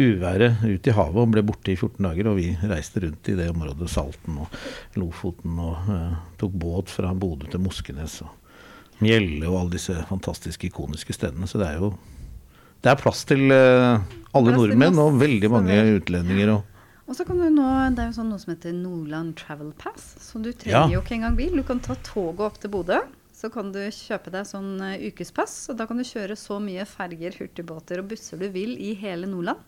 uværet 0.00 0.64
ut 0.64 0.88
i 0.88 0.94
havet 0.96 1.20
og 1.22 1.32
ble 1.34 1.44
borte 1.46 1.74
i 1.74 1.76
14 1.76 2.00
dager. 2.08 2.32
Og 2.32 2.40
vi 2.40 2.48
reiste 2.70 3.04
rundt 3.04 3.30
i 3.30 3.36
det 3.38 3.50
området, 3.52 3.90
Salten 3.92 4.40
og 4.42 4.58
Lofoten, 4.98 5.60
og 5.60 5.92
uh, 5.92 6.18
tok 6.40 6.56
båt 6.64 6.90
fra 6.92 7.12
Bodø 7.14 7.50
til 7.52 7.62
Moskenes. 7.62 8.22
og 8.24 8.47
Mjelle 9.00 9.46
og 9.48 9.60
alle 9.60 9.74
disse 9.76 9.94
fantastiske, 10.08 10.70
ikoniske 10.72 11.14
stedene. 11.14 11.46
Så 11.46 11.60
det 11.60 11.68
er 11.72 11.82
jo 11.82 11.92
det 12.82 12.92
er 12.92 12.98
plass 13.00 13.24
til 13.26 13.50
eh, 13.50 13.98
alle 13.98 14.02
Plass 14.04 14.44
til 14.46 14.54
nordmenn 14.54 14.98
og 15.02 15.16
veldig 15.18 15.48
mange 15.50 15.78
utlendinger. 15.98 16.52
Og, 16.54 16.64
Og 17.08 17.16
så 17.18 17.24
kan 17.26 17.38
du 17.40 17.48
nå, 17.50 17.66
Det 17.96 18.04
er 18.04 18.10
jo 18.12 18.16
sånn 18.20 18.28
noe 18.30 18.38
som 18.38 18.52
heter 18.54 18.74
Nordland 18.76 19.34
Travel 19.40 19.72
Pass. 19.78 20.12
Så 20.22 20.38
du 20.42 20.52
trenger 20.52 20.76
Ja. 20.76 20.88
jo 20.92 21.00
ikke 21.02 21.16
engang 21.18 21.36
bil. 21.36 21.56
Du 21.56 21.62
kan 21.66 21.80
ta 21.80 21.96
toget 22.06 22.40
opp 22.46 22.60
til 22.62 22.70
Bodø. 22.70 23.00
Så 23.34 23.50
kan 23.54 23.70
du 23.72 23.78
kjøpe 23.90 24.30
deg 24.34 24.46
sånn 24.46 24.80
eh, 24.82 25.08
ukespass. 25.10 25.68
Og 25.70 25.76
da 25.78 25.86
kan 25.86 25.96
du 25.98 26.04
kjøre 26.06 26.36
så 26.38 26.60
mye 26.62 26.86
ferger, 26.86 27.34
hurtigbåter 27.38 27.98
og 28.02 28.08
busser 28.10 28.38
du 28.38 28.48
vil 28.50 28.76
i 28.78 28.94
hele 28.98 29.26
Nordland. 29.30 29.58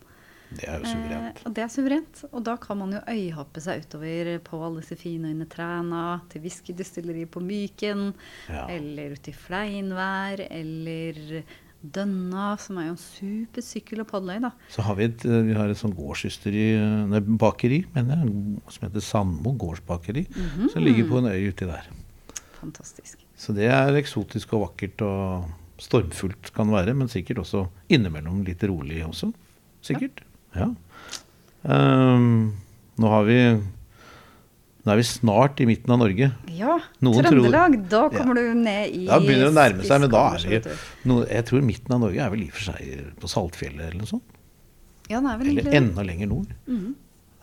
Det 0.57 0.67
er 0.69 0.79
jo 0.83 0.91
suverent. 0.91 1.37
Eh, 1.39 1.47
og 1.47 1.55
det 1.55 1.63
er 1.65 1.69
suverent. 1.71 2.25
Og 2.33 2.45
da 2.45 2.57
kan 2.57 2.79
man 2.81 2.93
jo 2.97 3.01
øyhoppe 3.09 3.61
seg 3.63 3.85
utover 3.87 4.31
på 4.45 4.61
alle 4.67 4.81
disse 4.83 4.97
fine 4.99 5.31
øyne 5.31 5.47
Træna, 5.49 6.05
til 6.33 6.43
whiskydestilleriet 6.43 7.31
på 7.31 7.41
Myken, 7.45 8.13
Ja. 8.49 8.67
eller 8.69 9.13
ut 9.13 9.29
i 9.29 9.33
Fleinvær, 9.33 10.43
eller 10.51 11.43
Dønna, 11.81 12.59
som 12.61 12.77
er 12.77 12.91
jo 12.91 12.93
en 12.93 12.99
super 13.01 13.63
sykkel- 13.65 14.03
og 14.03 14.09
padleøy, 14.11 14.41
da. 14.43 14.51
Så 14.69 14.83
har 14.85 14.95
vi 14.99 15.05
et, 15.05 15.25
eh, 15.25 15.43
vi 15.47 15.55
har 15.57 15.71
et 15.71 15.79
sånn 15.81 15.95
gårdsysteri, 15.97 16.75
eh, 16.77 17.07
nei, 17.09 17.21
bakeri, 17.21 17.87
mener 17.95 18.17
jeg, 18.21 18.61
som 18.69 18.89
heter 18.89 19.01
Sandmo 19.01 19.55
gårdsbakeri, 19.57 20.27
som 20.75 20.83
ligger 20.85 21.09
på 21.09 21.19
en 21.23 21.31
øy 21.33 21.49
uti 21.49 21.65
der. 21.65 21.87
Fantastisk. 22.61 23.17
Så 23.39 23.55
det 23.57 23.71
er 23.73 23.97
eksotisk 23.97 24.53
og 24.53 24.67
vakkert 24.77 25.01
og 25.07 25.49
stormfullt 25.81 26.53
kan 26.53 26.69
være, 26.69 26.93
men 26.95 27.09
sikkert 27.09 27.39
også 27.41 27.63
innimellom 27.89 28.45
litt 28.45 28.61
rolig 28.69 29.01
også. 29.07 29.33
Sikkert. 29.81 30.21
Ja. 30.21 30.27
Ehm, 30.57 32.31
nå 33.01 33.13
har 33.13 33.25
vi 33.29 33.37
Nå 34.81 34.95
er 34.95 34.97
vi 34.97 35.05
snart 35.05 35.61
i 35.61 35.67
midten 35.69 35.93
av 35.93 35.99
Norge. 36.01 36.31
Ja, 36.57 36.79
Noen 37.05 37.27
Trøndelag. 37.27 37.75
Da 37.91 38.07
Ja. 38.07 38.09
kommer 38.15 38.35
du 38.35 38.55
ned 38.57 38.95
i 38.97 39.05
Da 39.07 39.19
begynner 39.21 39.51
det 39.51 39.53
å 39.53 39.59
nærme 39.59 39.85
seg, 39.85 40.01
men 40.01 40.11
da 40.11 40.23
er 40.35 40.41
vi 40.41 40.61
no, 41.05 41.19
Jeg 41.27 41.45
tror 41.45 41.61
midten 41.63 41.93
av 41.93 42.01
Norge 42.01 42.17
er 42.25 42.31
vel 42.31 42.45
i 42.45 42.49
og 42.49 42.55
for 42.57 42.73
seg 42.73 43.13
på 43.21 43.29
Saltfjellet 43.29 43.91
eller 43.91 43.99
noe 44.01 44.09
sånt. 44.09 44.23
Ja, 45.11 45.21
det 45.21 45.29
er 45.35 45.39
vel 45.39 45.59
Eller 45.59 45.77
enda 45.77 46.03
lenger 46.03 46.27
nord. 46.29 46.55
Mm 46.67 46.81
-hmm. 46.81 46.95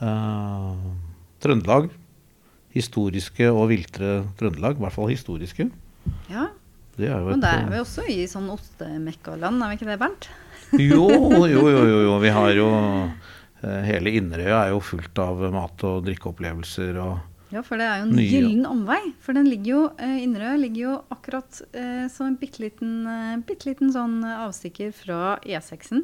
uh, 0.01 0.93
Trøndelag. 1.39 1.89
Historiske 2.73 3.51
og 3.51 3.69
viltre 3.69 4.25
Trøndelag. 4.37 4.77
I 4.77 4.79
hvert 4.79 4.93
fall 4.93 5.09
historiske. 5.09 5.71
Ja, 6.29 6.47
Det 6.97 7.07
er 7.07 7.19
jo 7.19 7.25
Men 7.25 7.35
et 7.35 7.41
da 7.41 7.47
er 7.47 7.69
vi 7.69 7.77
også 7.77 8.09
i 8.09 8.25
sånn 8.25 8.49
ostemekkaland, 8.49 9.61
er 9.61 9.69
vi 9.69 9.75
ikke 9.75 9.85
det, 9.85 9.99
Bernt? 9.99 10.29
Jo, 10.75 11.07
jo, 11.47 11.63
jo, 11.71 11.83
jo, 11.87 11.97
jo. 12.07 12.17
Vi 12.19 12.29
har 12.35 12.51
jo 12.57 12.67
eh, 13.63 13.81
Hele 13.87 14.11
Inderøya 14.19 14.65
er 14.65 14.73
jo 14.75 14.81
fullt 14.83 15.17
av 15.23 15.39
mat- 15.53 15.83
og 15.87 16.03
drikkeopplevelser 16.09 16.99
og 17.03 17.17
Ja, 17.53 17.61
for 17.63 17.79
det 17.79 17.85
er 17.87 18.01
jo 18.01 18.09
en 18.09 18.17
gyllen 18.19 18.65
omvei. 18.67 18.99
For 19.23 19.31
den 19.37 19.47
ligger 19.47 19.69
jo, 19.71 19.81
Inderøya 20.03 20.57
ligger 20.59 20.81
jo 20.81 20.95
akkurat 21.15 21.61
eh, 21.71 22.07
som 22.11 22.27
en 22.27 22.35
bitte 22.41 22.59
liten, 22.59 23.05
eh, 23.07 23.37
bitte 23.47 23.69
liten 23.69 23.93
sånn 23.95 24.17
eh, 24.27 24.41
avstikker 24.43 24.91
fra 24.91 25.37
E6-en. 25.47 26.03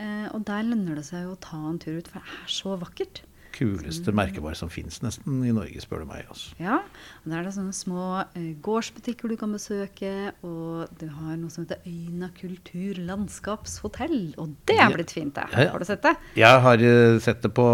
Eh, 0.00 0.26
og 0.32 0.46
der 0.48 0.64
lønner 0.64 0.96
det 0.96 1.04
seg 1.10 1.26
jo 1.26 1.34
å 1.34 1.40
ta 1.44 1.60
en 1.68 1.76
tur 1.82 1.98
ut, 2.00 2.08
for 2.08 2.24
det 2.24 2.38
er 2.40 2.54
så 2.56 2.78
vakkert. 2.80 3.20
Kuleste 3.54 4.12
merkevare 4.16 4.56
som 4.58 4.70
fins 4.72 5.00
nesten 5.04 5.42
i 5.46 5.52
Norge, 5.54 5.80
spør 5.82 6.02
du 6.02 6.10
meg. 6.10 6.26
Altså. 6.32 6.52
Ja, 6.62 6.80
og 7.22 7.30
Da 7.30 7.38
er 7.38 7.46
det 7.46 7.54
sånne 7.56 7.76
små 7.76 8.06
eh, 8.24 8.52
gårdsbutikker 8.64 9.32
du 9.32 9.36
kan 9.40 9.54
besøke, 9.54 10.32
og 10.42 10.92
du 11.00 11.06
har 11.08 11.36
noe 11.40 11.52
som 11.52 11.66
heter 11.66 11.82
Øyna 11.88 12.30
kultur 12.38 13.00
landskapshotell. 13.08 14.34
Og 14.42 14.54
det 14.68 14.78
er 14.80 14.92
blitt 14.94 15.14
fint, 15.14 15.34
det. 15.36 15.48
Har 15.54 15.78
du 15.78 15.88
sett 15.88 16.04
det? 16.04 16.16
Jeg 16.40 16.62
har 16.66 16.86
eh, 16.90 17.18
sett 17.22 17.42
det 17.44 17.52
på 17.56 17.66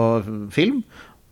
film, 0.54 0.82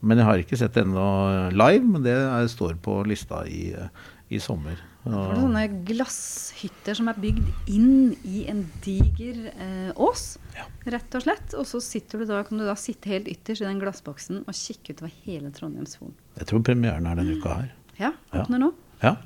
men 0.06 0.20
jeg 0.20 0.28
har 0.28 0.42
ikke 0.42 0.58
sett 0.60 0.76
det 0.76 0.86
ennå 0.86 1.06
live. 1.54 1.84
Men 1.84 2.04
det 2.06 2.16
er, 2.16 2.50
står 2.52 2.78
på 2.82 3.00
lista 3.08 3.44
i, 3.48 3.70
eh, 3.74 3.90
i 4.30 4.42
sommer. 4.42 4.78
For 5.06 5.38
sånne 5.38 5.62
glasshytter 5.86 6.96
som 6.98 7.08
er 7.12 7.18
bygd 7.22 7.46
inn 7.70 8.16
i 8.26 8.44
en 8.50 8.64
diger 8.84 9.52
eh, 9.52 9.92
ås, 10.02 10.36
Ja. 10.56 10.64
rett 10.90 11.14
og 11.14 11.22
slett. 11.22 11.54
Og 11.54 11.66
så 11.68 11.80
sitter 11.84 12.18
du 12.18 12.26
da, 12.26 12.42
kan 12.42 12.58
du 12.58 12.64
da 12.66 12.74
sitte 12.74 13.06
helt 13.12 13.28
ytterst 13.30 13.62
i 13.62 13.68
den 13.68 13.78
glassboksen 13.80 14.42
og 14.48 14.54
kikke 14.54 14.94
utover 14.96 15.12
hele 15.24 15.50
Trondheimsfjorden. 15.54 16.14
jeg 16.38 16.46
tror 16.50 16.62
premieren 16.66 17.06
er 17.06 17.14
denne 17.16 17.38
uka 17.38 17.54
her. 17.60 17.72
Ja, 17.98 18.12
Ja. 18.32 18.42
åpner 18.42 18.58
nå. 18.58 18.72
Ja. 19.02 19.16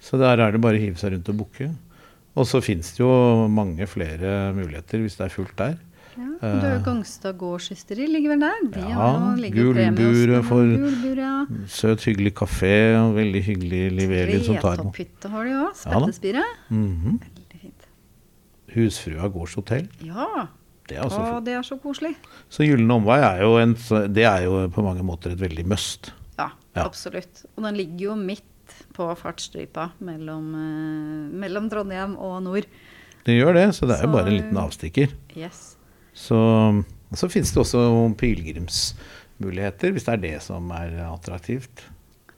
Så 0.00 0.18
der 0.18 0.38
er 0.38 0.52
det 0.52 0.60
bare 0.60 0.76
å 0.76 0.80
hive 0.80 0.96
seg 1.00 1.12
rundt 1.12 1.28
og 1.32 1.36
booke. 1.38 1.70
Og 2.36 2.44
så 2.44 2.60
fins 2.62 2.90
det 2.92 3.00
jo 3.00 3.48
mange 3.48 3.86
flere 3.88 4.52
muligheter 4.52 5.00
hvis 5.00 5.16
det 5.16 5.24
er 5.30 5.34
fullt 5.34 5.56
der. 5.56 5.78
Ja, 6.16 6.30
du 6.40 6.60
har 6.66 6.76
Eh. 6.76 6.82
Gangstad 6.84 7.36
gårdshysteri 7.38 8.06
ligger 8.08 8.30
vel 8.34 8.40
der? 8.40 8.60
De 8.72 8.80
Ja, 8.80 8.94
har 8.96 9.36
gulburet 9.36 10.44
for- 10.44 11.16
ja. 11.16 11.46
Søt, 11.68 12.04
hyggelig 12.06 12.32
kafé 12.34 12.96
og 13.00 13.14
veldig 13.16 13.42
hyggelig 13.44 13.92
levering 13.92 14.42
som 14.44 14.56
tar 14.56 14.76
imot. 14.80 14.94
Tretopphytte 14.94 15.30
har 15.30 15.44
de 15.44 15.50
òg. 15.50 15.86
Ja 15.86 15.98
mm 15.98 16.12
Spettespire. 16.12 16.44
Mhm. 16.70 17.20
Veldig 17.20 17.60
fint. 17.60 17.86
Husfrua 18.74 19.28
gårdshotell. 19.32 19.88
Ja. 20.00 20.48
Det 20.88 20.96
er 20.98 21.02
også 21.02 21.44
det 21.44 21.52
er 21.54 21.62
så 21.62 21.78
koselig. 21.82 22.14
Så 22.48 22.62
Gyllen 22.64 22.90
omvei 22.90 23.18
er 23.20 23.40
jo, 23.42 23.56
en, 23.58 23.74
det 24.12 24.24
er 24.24 24.44
jo 24.44 24.68
på 24.68 24.82
mange 24.84 25.02
måter 25.02 25.32
et 25.32 25.38
veldig 25.40 25.66
must. 25.66 26.12
Ja, 26.38 26.50
Ja. 26.76 26.84
absolutt. 26.84 27.44
Og 27.56 27.64
den 27.64 27.74
ligger 27.74 27.98
jo 27.98 28.14
midt 28.14 28.42
på 28.94 29.16
fartsstripa 29.16 29.90
mellom, 30.00 30.54
eh, 30.54 31.36
mellom 31.38 31.68
Trondheim 31.70 32.16
og 32.16 32.42
nord. 32.42 32.64
Det 33.24 33.34
gjør 33.42 33.54
det, 33.54 33.74
så 33.74 33.86
det 33.88 33.98
er 33.98 34.06
jo 34.06 34.12
bare 34.12 34.26
en 34.28 34.38
liten 34.38 34.56
avstikker. 34.56 35.08
Yes. 35.36 35.75
Så, 36.16 36.38
så 37.12 37.28
finnes 37.28 37.52
det 37.52 37.60
også 37.60 37.82
pilegrimsmuligheter, 38.20 39.92
hvis 39.92 40.08
det 40.08 40.16
er 40.16 40.24
det 40.24 40.38
som 40.46 40.72
er 40.74 40.96
attraktivt. 41.10 41.84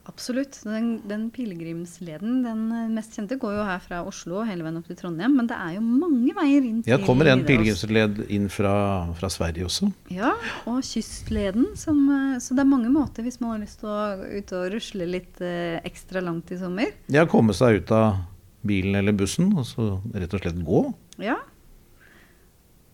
Absolutt. 0.09 0.57
Den, 0.65 0.87
den 1.07 1.27
pilegrimsleden, 1.33 2.39
den 2.41 2.61
eh, 2.73 2.87
mest 2.89 3.13
kjente, 3.17 3.37
går 3.39 3.59
jo 3.59 3.65
her 3.67 3.81
fra 3.83 3.99
Oslo 4.07 4.41
hele 4.47 4.65
veien 4.65 4.79
opp 4.79 4.87
til 4.89 4.97
Trondheim. 4.97 5.35
Men 5.37 5.49
det 5.49 5.57
er 5.59 5.75
jo 5.75 5.83
mange 5.85 6.33
veier 6.37 6.65
inn 6.65 6.79
til 6.81 6.93
Ja, 6.93 6.97
det 6.97 7.05
kommer 7.05 7.29
en 7.29 7.43
pilegrimsled 7.45 8.23
inn 8.33 8.47
fra, 8.53 8.73
fra 9.19 9.29
Sverige 9.31 9.67
også. 9.67 9.91
Ja, 10.13 10.33
og 10.69 10.81
kystleden. 10.87 11.69
Som, 11.79 12.01
eh, 12.15 12.39
så 12.41 12.57
det 12.57 12.65
er 12.65 12.71
mange 12.71 12.89
måter 12.93 13.25
hvis 13.25 13.37
man 13.43 13.55
har 13.55 13.63
lyst 13.67 13.83
til 13.83 13.91
å 13.91 13.99
ut 14.39 14.55
og 14.57 14.65
rusle 14.73 15.09
litt 15.13 15.43
eh, 15.45 15.77
ekstra 15.85 16.25
langt 16.25 16.49
i 16.55 16.59
sommer. 16.61 16.95
Ja, 17.13 17.27
komme 17.29 17.53
seg 17.57 17.83
ut 17.83 17.93
av 17.95 18.23
bilen 18.65 18.97
eller 18.99 19.15
bussen 19.15 19.53
og 19.53 19.67
så 19.69 19.91
rett 20.15 20.33
og 20.33 20.41
slett 20.41 20.57
gå. 20.65 20.83
Ja, 21.21 21.37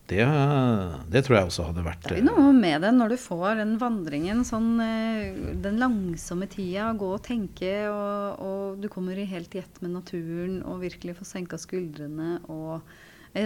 Det, 0.06 0.22
det 1.10 1.22
tror 1.26 1.34
jeg 1.36 1.48
også 1.48 1.64
hadde 1.66 1.82
vært 1.82 2.04
det 2.06 2.20
er 2.20 2.26
noe 2.28 2.52
med 2.54 2.84
det 2.84 2.92
når 2.94 3.10
du 3.10 3.16
får 3.18 3.56
den 3.58 3.72
vandringen, 3.80 4.44
sånn 4.46 4.68
eh, 4.84 5.40
den 5.64 5.80
langsomme 5.82 6.46
tida, 6.52 6.92
gå 6.94 7.08
og 7.16 7.24
tenke, 7.26 7.72
og, 7.90 8.38
og 8.46 8.76
du 8.84 8.86
kommer 8.92 9.18
i 9.18 9.24
helt 9.26 9.56
i 9.58 9.64
ett 9.64 9.80
med 9.82 9.96
naturen 9.96 10.60
og 10.62 10.78
virkelig 10.84 11.16
får 11.18 11.30
senka 11.32 11.58
skuldrene 11.58 12.36
og 12.46 12.86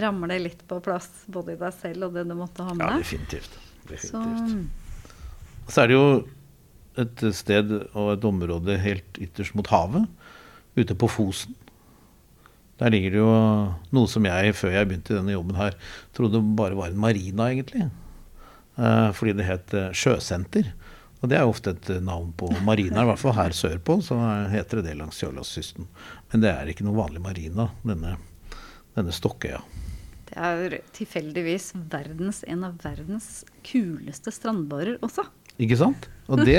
rammer 0.05 0.29
deg 0.35 0.43
litt 0.45 0.61
på 0.69 0.77
plass, 0.85 1.09
både 1.27 1.55
i 1.55 1.59
deg 1.59 1.73
selv 1.79 2.07
og 2.07 2.13
det 2.19 2.27
du 2.29 2.35
måtte 2.37 2.63
ha 2.63 2.75
med 2.77 2.85
Ja, 2.85 2.91
deg. 2.93 3.07
definitivt. 3.07 3.57
Så 4.05 4.21
definitivt. 4.21 4.77
Så 5.71 5.81
er 5.81 5.89
det 5.89 5.97
jo 5.97 6.05
et 7.01 7.25
sted 7.35 7.73
og 7.97 8.13
et 8.13 8.25
område 8.27 8.77
helt 8.85 9.17
ytterst 9.23 9.57
mot 9.57 9.67
havet, 9.73 10.05
ute 10.77 10.95
på 10.95 11.09
Fosen. 11.11 11.57
Der 12.81 12.89
ligger 12.89 13.13
det 13.13 13.19
jo 13.21 13.33
noe 13.93 14.09
som 14.09 14.25
jeg, 14.25 14.55
før 14.57 14.73
jeg 14.73 14.87
begynte 14.89 15.13
i 15.13 15.19
denne 15.19 15.35
jobben 15.35 15.59
her, 15.59 15.75
trodde 16.17 16.41
bare 16.57 16.77
var 16.79 16.89
en 16.89 17.03
marina, 17.03 17.51
egentlig. 17.51 17.85
Eh, 18.81 19.09
fordi 19.13 19.35
det 19.37 19.45
het 19.45 19.75
eh, 19.77 19.91
Sjøsenter. 19.93 20.71
Og 21.21 21.29
det 21.29 21.37
er 21.37 21.45
jo 21.45 21.53
ofte 21.53 21.75
et 21.75 21.91
eh, 21.93 22.01
navn 22.01 22.31
på 22.37 22.49
marina, 22.65 23.03
i 23.03 23.11
hvert 23.11 23.21
fall 23.21 23.37
her 23.37 23.53
sørpå, 23.53 23.99
så 24.01 24.17
heter 24.49 24.81
det 24.81 24.89
det 24.89 24.97
langs 24.97 25.21
Kjølåskysten. 25.21 25.85
Men 26.31 26.41
det 26.41 26.55
er 26.55 26.71
ikke 26.73 26.87
noe 26.87 26.97
vanlig 26.97 27.21
marina, 27.21 27.69
denne, 27.85 28.15
denne 28.97 29.13
Stokkøya. 29.13 29.61
det 30.31 30.39
er 30.39 30.77
tilfeldigvis 30.97 31.73
verdens, 31.91 32.41
en 32.47 32.65
av 32.65 32.81
verdens 32.81 33.43
kuleste 33.67 34.33
strandbarer 34.33 34.97
også. 35.05 35.27
Ikke 35.61 35.77
sant? 35.77 36.07
Og 36.31 36.39
det, 36.47 36.55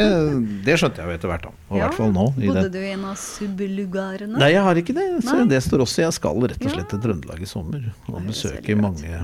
det 0.67 0.75
skjønte 0.79 1.01
jeg 1.01 1.09
jo 1.09 1.15
etter 1.17 1.31
hvert, 1.31 1.47
da. 1.47 1.53
Og 1.71 1.77
i 1.77 1.81
Ja, 1.81 1.87
hvert 1.89 1.97
fall 1.97 2.11
nå. 2.13 2.27
I 2.37 2.51
Bodde 2.51 2.69
du 2.75 2.79
i 2.83 2.91
en 2.93 3.07
av 3.09 3.17
sublugarene? 3.19 4.37
Nei, 4.39 4.51
jeg 4.53 4.65
har 4.67 4.81
ikke 4.83 4.95
det. 4.99 5.07
Så 5.25 5.39
Nei. 5.39 5.47
det 5.49 5.61
står 5.65 5.85
også. 5.87 6.03
Jeg 6.05 6.17
skal 6.19 6.43
rett 6.45 6.67
og 6.67 6.75
slett 6.75 6.91
til 6.93 7.01
Trøndelag 7.07 7.41
i 7.43 7.49
sommer 7.49 7.87
og 8.13 8.19
besøke 8.29 8.77
mange 8.79 9.23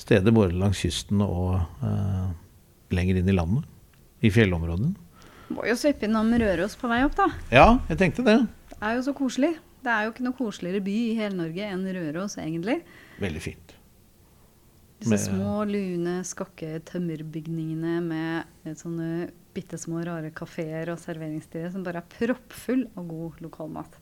steder 0.00 0.34
både 0.34 0.56
langs 0.58 0.80
kysten 0.82 1.20
og 1.22 1.60
uh, 1.84 2.32
lenger 2.96 3.20
inn 3.20 3.28
i 3.30 3.36
landet. 3.36 3.68
I 4.24 4.30
fjellområdene. 4.32 4.94
Må 5.52 5.66
jo 5.68 5.76
svippe 5.76 6.08
innom 6.08 6.32
Røros 6.40 6.78
på 6.80 6.88
vei 6.88 7.02
opp, 7.04 7.12
da. 7.18 7.28
Ja, 7.52 7.66
jeg 7.90 8.00
tenkte 8.00 8.24
det. 8.24 8.38
Det 8.72 8.80
er 8.80 8.96
jo 8.96 9.04
så 9.04 9.12
koselig. 9.14 9.52
Det 9.84 9.92
er 9.92 10.06
jo 10.06 10.14
ikke 10.14 10.24
noe 10.24 10.38
koseligere 10.38 10.80
by 10.86 10.94
i 11.10 11.14
hele 11.18 11.36
Norge 11.36 11.66
enn 11.68 11.84
Røros, 11.92 12.38
egentlig. 12.40 12.78
Veldig 13.20 13.42
fint. 13.44 13.73
Disse 15.02 15.18
små, 15.26 15.64
lune, 15.68 16.20
skakke 16.26 16.78
tømmerbygningene 16.88 17.98
med 18.04 18.68
eh, 18.68 18.76
sånne 18.78 19.28
bitte 19.54 19.78
små, 19.78 20.02
rare 20.06 20.30
kafeer 20.34 20.92
og 20.92 21.00
serveringssteder 21.02 21.72
som 21.74 21.84
bare 21.86 22.02
er 22.02 22.10
proppfull 22.14 22.86
av 22.94 23.08
god 23.10 23.42
lokalmat. 23.44 23.98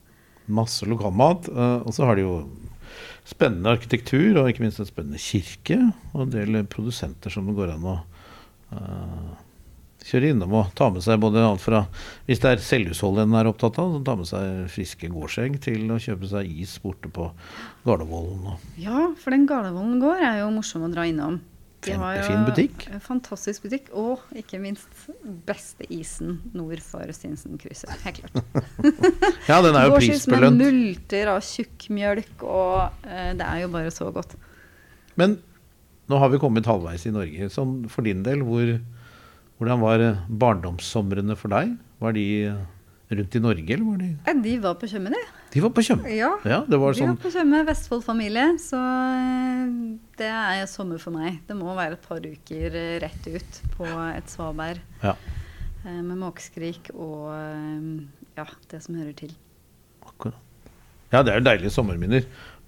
Masse 0.53 0.87
lokalmat. 0.87 1.49
eh, 1.49 1.79
og 1.83 1.95
så 1.95 2.07
har 2.07 2.19
de 2.19 2.25
jo 2.27 2.35
spennende 3.27 3.73
arkitektur, 3.73 4.39
og 4.39 4.51
ikke 4.51 4.65
minst 4.65 4.81
en 4.83 4.89
spennende 4.89 5.21
kirke. 5.21 5.79
Og 6.13 6.25
en 6.25 6.33
del 6.33 6.61
produsenter 6.69 7.33
som 7.33 7.47
det 7.49 7.57
går 7.57 7.75
an 7.75 7.89
å 7.89 7.97
eh, 8.75 9.33
kjøre 10.03 10.33
innom 10.33 10.53
og 10.59 10.73
ta 10.77 10.89
med 10.93 11.03
seg 11.05 11.21
både 11.23 11.43
alt 11.45 11.63
fra 11.63 11.85
Hvis 12.27 12.41
det 12.43 12.51
er 12.51 12.63
selvhushold 12.63 13.21
en 13.23 13.37
er 13.39 13.49
opptatt 13.49 13.79
av, 13.81 13.95
så 13.95 14.03
ta 14.03 14.17
med 14.19 14.29
seg 14.29 14.67
friske 14.73 15.09
gårdsegg 15.13 15.57
til 15.63 15.87
å 15.93 16.01
kjøpe 16.01 16.29
seg 16.31 16.51
is 16.63 16.75
borte 16.83 17.11
på 17.13 17.29
Gardervollen. 17.87 18.59
Ja, 18.81 19.09
for 19.19 19.35
den 19.35 19.47
Gardervollen 19.49 20.03
gård 20.03 20.23
er 20.23 20.43
jo 20.43 20.51
morsom 20.55 20.85
å 20.87 20.91
dra 20.93 21.07
innom. 21.07 21.41
De 21.83 21.95
har 21.99 22.15
jo 22.15 22.23
fin 22.29 22.43
butikk. 22.47 22.85
Fantastisk 23.03 23.65
butikk, 23.65 23.89
og 23.97 24.21
ikke 24.39 24.59
minst 24.61 25.07
beste 25.47 25.87
isen 25.91 26.37
nord 26.55 26.79
for 26.83 27.09
Stinsenkrysset. 27.15 27.91
Helt 28.05 28.21
klart. 28.21 28.37
Ja, 29.49 29.59
den 29.65 29.75
er 29.75 29.89
jo 29.89 29.97
prisbelønt. 29.97 30.55
med 30.55 30.71
multer 30.71 31.33
av 31.33 31.41
tjukkmjølk, 31.43 32.45
og 32.47 33.07
eh, 33.09 33.33
det 33.35 33.47
er 33.47 33.63
jo 33.65 33.71
bare 33.73 33.91
så 33.91 34.07
godt. 34.15 34.37
Men 35.19 35.37
nå 36.11 36.19
har 36.19 36.31
vi 36.31 36.39
kommet 36.39 36.67
halvveis 36.67 37.03
i 37.07 37.13
Norge. 37.15 37.49
Sånn 37.51 37.83
for 37.91 38.07
din 38.07 38.23
del, 38.25 38.45
hvor, 38.47 38.71
hvordan 39.63 39.81
var 39.83 40.03
eh, 40.03 40.21
barndomssomrene 40.43 41.35
for 41.39 41.53
deg? 41.53 41.73
Var 42.03 42.15
de 42.17 42.23
eh, 42.51 42.63
rundt 43.13 43.35
i 43.37 43.41
Norge, 43.43 43.67
eller 43.75 43.85
var 43.87 43.99
de 44.01 44.41
De 44.47 44.53
var 44.63 44.75
på 44.81 44.89
Tjøme, 44.89 45.11
de. 45.13 45.19
De 45.53 45.61
var 45.63 45.73
på 45.75 45.83
Tjøme. 45.85 46.09
Ja. 46.15 46.31
Ja, 46.49 46.61
det 46.67 46.79
var 46.81 46.93
Vi 46.95 47.01
sånn 47.01 47.11
var 47.13 47.19
på 47.23 47.31
Tjøme, 47.33 47.61
Vestfold-familie, 47.67 48.45
så 48.63 48.79
eh, 48.81 49.75
det 50.21 50.29
er 50.33 50.63
sommer 50.71 51.01
for 51.01 51.15
meg. 51.15 51.39
Det 51.49 51.57
må 51.59 51.75
være 51.77 51.97
et 51.99 52.07
par 52.07 52.23
uker 52.25 52.79
rett 53.03 53.29
ut 53.29 53.61
på 53.77 53.87
et 54.11 54.31
svaberg 54.33 54.81
Ja, 55.03 55.15
med 55.83 56.15
måkeskrik 56.15 56.93
og 56.95 57.33
ja, 58.37 58.45
det 58.71 58.79
som 58.85 58.95
hører 58.95 59.13
til. 59.19 59.33
akkurat. 60.07 60.39
Ja, 61.13 61.21
det 61.21 61.33
er 61.35 61.43
deilige 61.45 61.69
sommerminner. 61.75 62.23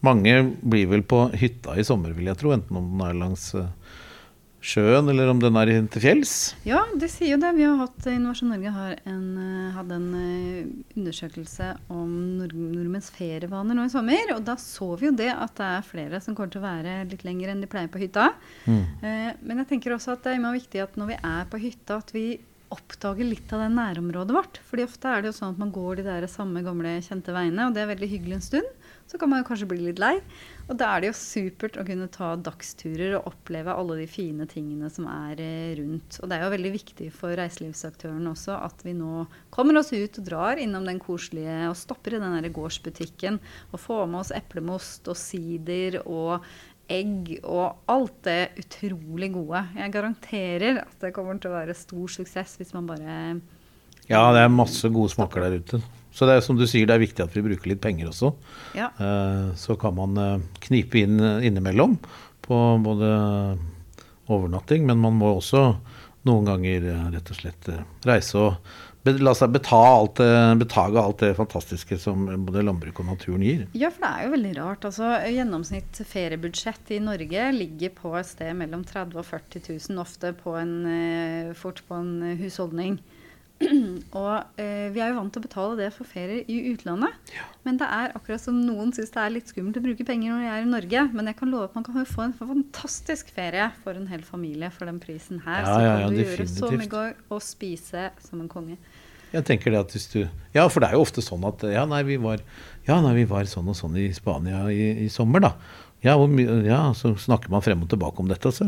Mange 0.06 0.34
blir 0.62 0.86
vel 0.92 1.02
på 1.08 1.24
hytta 1.34 1.74
i 1.80 1.86
sommer, 1.88 2.12
vil 2.14 2.28
jeg 2.30 2.38
tro. 2.38 2.52
Enten 2.54 2.78
om 2.78 2.92
den 2.92 3.02
er 3.08 3.16
langs 3.18 3.48
eh, 3.58 3.72
sjøen, 4.66 5.10
eller 5.12 5.30
om 5.30 5.42
den 5.42 5.58
er 5.60 5.72
til 5.94 6.04
fjells. 6.04 6.34
Ja, 6.68 6.82
de 6.98 7.10
sier 7.12 7.36
jo 7.36 7.42
det. 7.42 7.52
Vi 7.58 7.66
har 7.68 7.78
hatt, 7.80 8.08
Innovasjon 8.10 8.52
Norge 8.54 8.74
har 8.74 8.96
en, 9.06 9.28
eh, 9.42 9.76
hadde 9.76 10.00
en 10.00 10.08
eh, 10.20 10.72
undersøkelse 10.98 11.70
om 11.94 12.16
nord 12.40 12.56
nordmenns 12.56 13.12
ferievaner 13.14 13.78
nå 13.78 13.86
i 13.86 13.94
sommer. 13.94 14.34
Og 14.36 14.42
da 14.48 14.58
så 14.62 14.90
vi 15.00 15.10
jo 15.10 15.14
det 15.16 15.30
at 15.34 15.54
det 15.60 15.70
er 15.70 15.88
flere 15.92 16.22
som 16.24 16.38
kommer 16.38 16.54
til 16.54 16.64
å 16.64 16.68
være 16.68 16.98
litt 17.12 17.26
lenger 17.28 17.54
enn 17.54 17.64
de 17.64 17.70
pleier 17.70 17.92
på 17.94 18.02
hytta. 18.02 18.32
Mm. 18.66 18.84
Eh, 19.06 19.32
men 19.46 19.62
jeg 19.62 19.72
tenker 19.76 19.96
også 19.96 20.18
at 20.18 20.26
det 20.26 20.36
er 20.36 20.60
viktig 20.60 20.84
at 20.84 21.00
når 21.00 21.14
vi 21.14 21.22
er 21.22 21.50
på 21.52 21.62
hytta, 21.62 22.02
at 22.02 22.14
vi 22.16 22.28
oppdager 22.74 23.28
litt 23.28 23.52
av 23.54 23.62
det 23.62 23.72
nærområdet 23.76 24.36
vårt. 24.36 24.60
Fordi 24.68 24.86
ofte 24.88 25.12
er 25.12 25.22
det 25.22 25.32
jo 25.32 25.38
sånn 25.40 25.54
at 25.54 25.62
man 25.62 25.74
går 25.76 26.00
de 26.00 26.08
der 26.08 26.28
samme 26.32 26.64
gamle, 26.66 26.98
kjente 27.06 27.36
veiene, 27.36 27.70
og 27.70 27.76
det 27.76 27.84
er 27.84 27.92
veldig 27.94 28.10
hyggelig 28.12 28.40
en 28.40 28.48
stund. 28.50 28.85
Så 29.06 29.20
kan 29.22 29.30
man 29.30 29.42
jo 29.42 29.48
kanskje 29.48 29.68
bli 29.70 29.80
litt 29.84 30.02
lei. 30.02 30.16
Og 30.66 30.78
da 30.80 30.90
er 30.92 31.04
det 31.04 31.12
jo 31.12 31.18
supert 31.20 31.78
å 31.78 31.86
kunne 31.86 32.08
ta 32.12 32.32
dagsturer 32.42 33.20
og 33.20 33.30
oppleve 33.30 33.74
alle 33.76 34.00
de 34.02 34.08
fine 34.10 34.48
tingene 34.50 34.90
som 34.92 35.06
er 35.12 35.42
eh, 35.44 35.74
rundt. 35.78 36.18
Og 36.22 36.32
det 36.32 36.38
er 36.38 36.46
jo 36.46 36.54
veldig 36.56 36.72
viktig 36.74 37.10
for 37.14 37.38
reiselivsaktørene 37.38 38.32
også 38.34 38.58
at 38.58 38.86
vi 38.86 38.96
nå 38.98 39.26
kommer 39.54 39.78
oss 39.82 39.94
ut 39.94 40.22
og 40.22 40.30
drar 40.30 40.62
innom 40.62 40.88
den 40.90 41.02
koselige 41.02 41.68
og 41.70 41.78
stopper 41.78 42.18
i 42.18 42.22
den 42.24 42.40
der 42.40 42.54
gårdsbutikken 42.56 43.38
og 43.72 43.84
får 43.84 44.08
med 44.10 44.24
oss 44.24 44.34
eplemost 44.36 45.12
og 45.12 45.20
sider 45.22 46.02
og 46.04 46.42
egg 46.92 47.32
og 47.42 47.86
alt 47.90 48.18
det 48.26 48.40
utrolig 48.62 49.32
gode. 49.34 49.62
Jeg 49.78 49.94
garanterer 49.94 50.82
at 50.84 50.98
det 51.02 51.14
kommer 51.16 51.38
til 51.42 51.54
å 51.54 51.60
være 51.60 51.78
stor 51.78 52.18
suksess 52.18 52.58
hvis 52.60 52.74
man 52.78 52.90
bare 52.90 53.20
Ja, 54.06 54.22
det 54.34 54.44
er 54.46 54.52
masse 54.54 54.90
gode 54.94 55.14
smaker 55.14 55.46
der 55.46 55.62
ute. 55.62 55.82
Så 56.16 56.28
det 56.28 56.38
er 56.38 56.46
som 56.46 56.56
du 56.56 56.64
sier, 56.64 56.88
det 56.88 56.96
er 56.96 57.04
viktig 57.04 57.26
at 57.26 57.36
vi 57.36 57.44
bruker 57.44 57.74
litt 57.74 57.84
penger 57.84 58.08
også. 58.14 58.32
Ja. 58.78 58.88
Eh, 58.96 59.52
så 59.60 59.76
kan 59.80 59.98
man 59.98 60.16
eh, 60.22 60.48
knipe 60.64 61.02
inn 61.04 61.20
innimellom 61.20 61.98
på 62.46 62.60
både 62.86 63.12
overnatting, 64.32 64.86
men 64.88 65.02
man 65.04 65.18
må 65.20 65.34
også 65.36 65.68
noen 66.26 66.48
ganger 66.48 66.88
eh, 66.88 67.08
rett 67.18 67.32
og 67.34 67.40
slett 67.42 67.72
reise 68.08 68.40
og 68.40 68.76
la 69.06 69.36
seg 69.38 69.52
betale 69.54 70.56
betage 70.58 70.98
alt 70.98 71.20
det 71.22 71.36
fantastiske 71.38 72.00
som 72.02 72.24
både 72.48 72.64
landbruk 72.66 73.04
og 73.04 73.12
naturen 73.12 73.44
gir. 73.46 73.68
Ja, 73.78 73.92
for 73.94 74.02
det 74.02 74.10
er 74.10 74.24
jo 74.24 74.32
veldig 74.34 74.54
rart. 74.58 74.88
Altså, 74.88 75.12
gjennomsnitt 75.30 76.00
feriebudsjett 76.10 76.96
i 76.96 77.02
Norge 77.04 77.44
ligger 77.54 77.94
på 78.00 78.16
et 78.18 78.32
sted 78.32 78.56
mellom 78.58 78.82
30 78.88 79.14
000 79.14 79.22
og 79.22 79.28
40 79.28 79.68
000, 79.92 80.02
ofte 80.02 80.34
på 80.40 80.56
en, 80.58 80.74
fort 81.60 81.84
på 81.86 82.00
en 82.00 82.34
husholdning. 82.40 82.98
og 84.20 84.60
eh, 84.60 84.90
vi 84.92 85.00
er 85.00 85.12
jo 85.12 85.18
vant 85.20 85.32
til 85.32 85.40
å 85.40 85.46
betale 85.46 85.78
det 85.80 85.88
for 85.96 86.08
ferier 86.10 86.44
i 86.52 86.58
utlandet. 86.74 87.16
Ja. 87.32 87.46
Men 87.68 87.80
det 87.80 87.88
er 87.88 88.16
akkurat 88.18 88.44
som 88.44 88.58
noen 88.60 88.92
syns 88.96 89.14
det 89.14 89.22
er 89.22 89.34
litt 89.34 89.52
skummelt 89.52 89.80
å 89.80 89.86
bruke 89.86 90.08
penger 90.08 90.34
når 90.34 90.44
de 90.44 90.50
er 90.52 90.66
i 90.66 90.70
Norge. 90.74 91.06
Men 91.16 91.32
jeg 91.32 91.40
kan 91.40 91.54
love 91.54 91.70
at 91.70 91.78
man 91.78 91.88
kan 91.88 92.10
få 92.10 92.28
en 92.28 92.36
fantastisk 92.36 93.32
ferie 93.36 93.70
for 93.84 93.98
en 93.98 94.10
hel 94.12 94.26
familie 94.28 94.72
for 94.76 94.92
den 94.92 95.00
prisen 95.04 95.42
her. 95.48 95.64
Ja, 95.64 95.72
så 95.72 95.80
kan 95.80 96.04
ja, 96.04 96.12
du 96.12 96.22
gjøre 96.22 96.48
så 96.52 96.72
mye 96.76 97.06
og 97.32 97.44
spise 97.46 98.10
som 98.28 98.44
en 98.44 98.52
konge. 98.52 98.80
Jeg 99.36 99.46
tenker 99.48 99.74
det 99.74 99.82
at 99.84 99.96
hvis 99.96 100.08
du 100.14 100.22
Ja, 100.56 100.68
for 100.72 100.80
det 100.80 100.90
er 100.90 100.98
jo 100.98 101.04
ofte 101.04 101.24
sånn 101.24 101.44
at 101.48 101.66
ja, 101.68 101.84
nei, 101.90 102.02
vi 102.08 102.16
var, 102.22 102.40
ja, 102.88 103.02
nei, 103.04 103.16
vi 103.18 103.26
var 103.28 103.48
sånn 103.52 103.68
og 103.72 103.76
sånn 103.76 103.98
i 104.00 104.08
Spania 104.16 104.64
i, 104.72 105.06
i 105.06 105.10
sommer, 105.12 105.44
da. 105.44 105.56
Ja, 106.06 106.14
ja, 106.68 106.94
så 106.94 107.16
snakker 107.18 107.50
man 107.50 107.64
frem 107.66 107.82
og 107.82 107.90
tilbake 107.90 108.22
om 108.22 108.28
dette, 108.30 108.52
og 108.52 108.54
så 108.54 108.66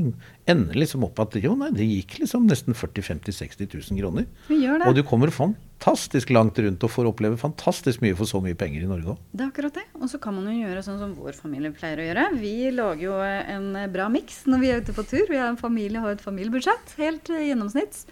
ender 0.49 0.73
det 0.73 0.79
liksom 0.81 1.03
opp 1.05 1.19
at 1.21 1.35
jo, 1.37 1.51
nei, 1.59 1.69
det 1.75 1.85
gikk 1.85 2.15
liksom 2.23 2.47
nesten 2.49 2.73
40 2.73 3.05
50 3.05 3.35
60 3.37 3.69
000 3.91 3.99
kroner. 4.01 4.25
Vi 4.47 4.57
gjør 4.63 4.81
det. 4.81 4.87
Og 4.89 4.97
du 4.97 5.03
kommer 5.05 5.29
fantastisk 5.35 6.31
langt 6.33 6.57
rundt 6.63 6.81
og 6.87 6.93
får 6.95 7.11
oppleve 7.11 7.37
fantastisk 7.37 8.01
mye 8.01 8.17
for 8.17 8.29
så 8.29 8.41
mye 8.41 8.57
penger 8.57 8.87
i 8.87 8.89
Norge 8.89 9.13
òg. 9.13 9.23
Det 9.29 9.45
er 9.45 9.51
akkurat 9.51 9.77
det. 9.77 9.85
Og 10.01 10.09
så 10.09 10.21
kan 10.23 10.33
man 10.39 10.49
jo 10.49 10.57
gjøre 10.63 10.85
sånn 10.87 10.97
som 11.03 11.13
vår 11.19 11.37
familie 11.37 11.75
pleier 11.77 12.01
å 12.01 12.07
gjøre. 12.09 12.27
Vi 12.41 12.55
lager 12.73 13.05
jo 13.05 13.17
en 13.21 13.69
bra 13.93 14.09
miks 14.17 14.45
når 14.49 14.63
vi 14.63 14.71
er 14.73 14.81
ute 14.81 14.97
på 14.97 15.05
tur. 15.05 15.27
Vi 15.29 15.37
er 15.37 15.51
en 15.51 15.61
familie, 15.61 16.01
har 16.01 16.17
et 16.17 16.25
familiebudsjett, 16.25 16.97
helt 16.97 17.29
gjennomsnitts. 17.37 18.07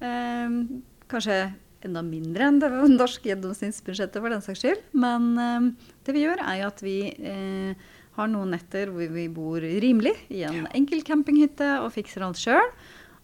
Eh, 0.00 0.56
kanskje 1.12 1.42
enda 1.86 2.02
mindre 2.04 2.48
enn 2.48 2.60
det 2.62 2.70
norske 2.92 3.30
gjennomsnittsbudsjettet 3.30 4.20
for 4.20 4.32
den 4.32 4.44
saks 4.44 4.64
skyld. 4.64 4.84
Men 4.92 5.30
eh, 5.40 5.90
det 6.06 6.16
vi 6.16 6.24
gjør, 6.26 6.42
er 6.44 6.62
jo 6.62 6.70
at 6.70 6.82
vi 6.84 6.96
eh, 7.16 7.90
har 8.18 8.30
noen 8.30 8.54
netter 8.54 8.92
hvor 8.92 9.12
vi 9.14 9.26
bor 9.32 9.60
rimelig 9.62 10.16
i 10.32 10.42
en 10.48 10.66
enkel 10.76 11.04
campinghytte 11.06 11.76
og 11.84 11.92
fikser 11.96 12.26
alt 12.26 12.40
sjøl. 12.40 12.72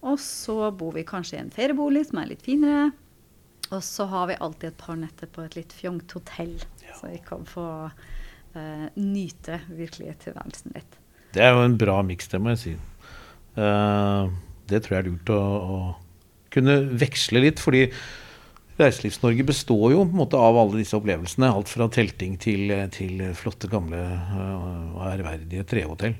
Og 0.06 0.20
så 0.22 0.70
bor 0.76 0.94
vi 0.94 1.06
kanskje 1.08 1.38
i 1.38 1.42
en 1.42 1.52
feriebolig 1.52 2.06
som 2.10 2.20
er 2.22 2.30
litt 2.30 2.44
finere. 2.46 2.90
Og 3.74 3.82
så 3.82 4.06
har 4.06 4.28
vi 4.30 4.38
alltid 4.38 4.70
et 4.70 4.78
par 4.78 4.98
netter 4.98 5.30
på 5.32 5.42
et 5.42 5.56
litt 5.58 5.72
fjongt 5.74 6.12
hotell, 6.14 6.54
ja. 6.84 6.94
så 6.94 7.10
vi 7.10 7.18
kan 7.26 7.42
få 7.48 7.66
eh, 8.54 8.86
nyte 8.94 9.58
virkelig 9.74 10.20
tilværelsen 10.22 10.76
litt. 10.76 11.00
Det 11.34 11.42
er 11.42 11.56
jo 11.56 11.64
en 11.66 11.74
bra 11.80 11.98
miks, 12.06 12.30
det 12.30 12.38
må 12.40 12.54
jeg 12.54 12.60
si. 12.62 12.74
Uh, 13.56 14.30
det 14.70 14.84
tror 14.84 14.94
jeg 14.94 15.02
er 15.02 15.08
lurt 15.08 15.32
å, 15.32 15.40
å 15.40 15.78
kunne 16.54 16.78
veksle 17.00 17.42
litt, 17.42 17.60
fordi 17.60 17.88
Reiselivs-Norge 18.76 19.44
består 19.48 19.92
jo 19.94 20.02
på 20.04 20.12
en 20.12 20.20
måte 20.20 20.40
av 20.40 20.58
alle 20.60 20.82
disse 20.82 20.96
opplevelsene. 20.98 21.48
Alt 21.48 21.70
fra 21.72 21.88
telting 21.92 22.36
til, 22.40 22.72
til 22.92 23.22
flotte, 23.38 23.70
gamle 23.72 24.02
uh, 24.04 24.96
og 24.98 25.04
ærverdige 25.08 25.64
trehotell. 25.68 26.16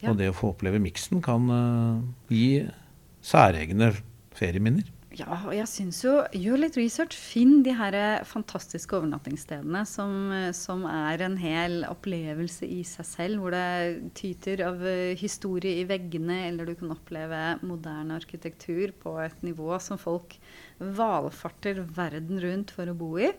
Ja. 0.00 0.12
Og 0.12 0.20
det 0.20 0.30
å 0.30 0.36
få 0.36 0.54
oppleve 0.54 0.80
miksen 0.80 1.20
kan 1.24 1.50
uh, 1.52 1.98
gi 2.32 2.64
særegne 3.24 3.92
ferieminner. 4.38 4.86
Ja, 5.16 5.38
og 5.48 5.54
jeg 5.56 5.64
syns 5.70 6.02
jo 6.04 6.10
Gjør 6.36 6.60
litt 6.60 6.76
research. 6.76 7.16
Finn 7.16 7.62
de 7.64 7.72
her 7.78 7.96
fantastiske 8.28 8.92
overnattingsstedene 8.98 9.80
som, 9.88 10.12
som, 10.56 10.84
er 10.84 11.24
en 11.24 11.38
hel 11.40 11.80
opplevelse 11.88 12.68
i 12.68 12.82
seg 12.86 13.08
selv. 13.08 13.40
Hvor 13.40 13.56
det 13.56 14.12
tyter 14.18 14.66
av 14.66 14.84
eh, 14.84 15.16
historie 15.18 15.80
i 15.80 15.86
veggene, 15.88 16.42
eller 16.50 16.68
du 16.68 16.76
kan 16.76 16.92
oppleve 16.92 17.40
moderne 17.64 18.18
arkitektur 18.20 18.92
på 19.00 19.16
et 19.24 19.40
nivå 19.46 19.80
som 19.80 20.00
folk 20.00 20.36
valfarter 20.78 21.80
verden 21.96 22.44
rundt 22.44 22.76
for 22.76 22.92
å 22.92 22.98
bo 22.98 23.14
i. 23.22 23.32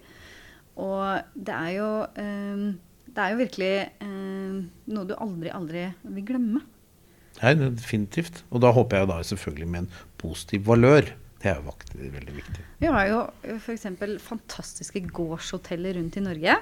Og 0.79 1.37
det 1.37 1.53
er 1.53 1.71
jo, 1.75 1.87
um, 2.17 2.65
det 3.09 3.23
er 3.23 3.33
jo 3.33 3.41
virkelig 3.43 3.73
um, 4.01 4.59
noe 4.89 5.07
du 5.07 5.15
aldri, 5.19 5.53
aldri 5.53 5.87
vil 6.07 6.27
glemme. 6.33 6.65
Nei, 7.39 7.55
definitivt. 7.61 8.43
Og 8.49 8.63
da 8.63 8.71
håper 8.75 9.03
jeg 9.03 9.09
da 9.11 9.23
selvfølgelig 9.31 9.69
med 9.69 9.85
en 9.85 9.91
positiv 10.19 10.65
valør. 10.67 11.13
Det 11.39 11.53
er 11.53 11.61
jo 11.61 12.11
veldig 12.17 12.35
viktig. 12.35 12.63
Vi 12.81 12.89
har 12.91 13.05
jo 13.07 13.19
f.eks. 13.63 13.85
fantastiske 14.23 15.01
gårdshoteller 15.07 15.95
rundt 15.95 16.17
i 16.19 16.23
Norge. 16.25 16.55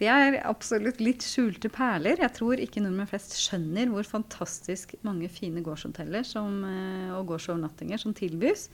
De 0.00 0.08
er 0.08 0.38
absolutt 0.48 1.02
litt 1.04 1.22
skjulte 1.22 1.68
perler. 1.72 2.22
Jeg 2.24 2.34
tror 2.38 2.60
ikke 2.62 2.80
nordmenn 2.82 3.10
flest 3.10 3.36
skjønner 3.38 3.92
hvor 3.92 4.08
fantastisk 4.08 4.96
mange 5.06 5.28
fine 5.30 5.62
gårdshoteller 5.64 6.24
som, 6.26 6.62
eh, 6.64 7.12
og 7.12 7.28
gårdsovernattinger 7.28 8.00
som 8.00 8.16
tilbys. 8.16 8.70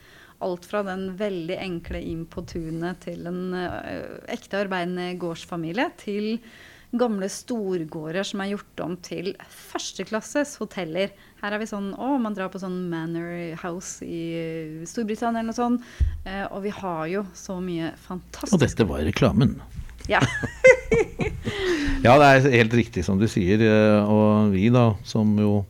Alt 0.47 0.69
fra 0.71 0.85
den 0.87 1.11
veldig 1.19 1.59
enkle 1.59 2.01
inn 2.07 2.23
på 2.31 2.47
tunet 2.47 3.03
til 3.03 3.27
en 3.27 3.51
uh, 3.51 4.23
ekte 4.31 4.61
arbeidende 4.63 5.11
gårdsfamilie, 5.19 5.89
til 5.99 6.37
gamle 6.97 7.29
storgårder 7.29 8.25
som 8.25 8.41
er 8.41 8.53
gjort 8.55 8.83
om 8.85 8.95
til 9.05 9.35
førsteklasses 9.53 10.55
hoteller. 10.63 11.13
Her 11.43 11.55
er 11.55 11.61
vi 11.61 11.69
sånn 11.69 11.91
Å, 11.93 12.15
man 12.23 12.37
drar 12.37 12.49
på 12.53 12.61
sånn 12.63 12.87
Manor 12.89 13.59
House 13.61 14.07
i 14.07 14.85
Storbritannia 14.89 15.43
eller 15.43 15.53
noe 15.53 15.59
sånt. 15.59 15.91
Uh, 16.25 16.47
og 16.49 16.63
vi 16.65 16.73
har 16.73 17.05
jo 17.13 17.27
så 17.37 17.59
mye 17.61 17.93
fantastisk 18.07 18.57
Og 18.57 18.65
dette 18.65 18.89
var 18.89 19.05
reklamen. 19.05 19.59
Ja. 20.09 20.23
ja, 22.07 22.15
det 22.17 22.29
er 22.29 22.49
helt 22.57 22.77
riktig 22.81 23.05
som 23.05 23.21
du 23.21 23.29
sier. 23.31 23.61
Eh, 23.61 24.09
og 24.09 24.55
vi 24.55 24.71
da, 24.73 24.91
som 25.05 25.37
jo 25.41 25.61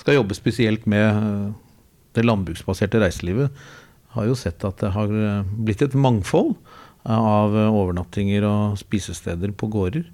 skal 0.00 0.16
jobbe 0.16 0.34
spesielt 0.34 0.88
med 0.90 1.52
det 2.16 2.24
landbruksbaserte 2.24 3.00
reiselivet, 3.02 3.52
har 4.16 4.28
jo 4.28 4.36
sett 4.36 4.64
at 4.68 4.80
det 4.82 4.92
har 4.96 5.12
eh, 5.12 5.52
blitt 5.64 5.84
et 5.84 5.96
mangfold 5.96 6.54
av 7.08 7.56
eh, 7.56 7.68
overnattinger 7.68 8.46
og 8.48 8.80
spisesteder 8.80 9.54
på 9.56 9.70
gårder. 9.72 10.08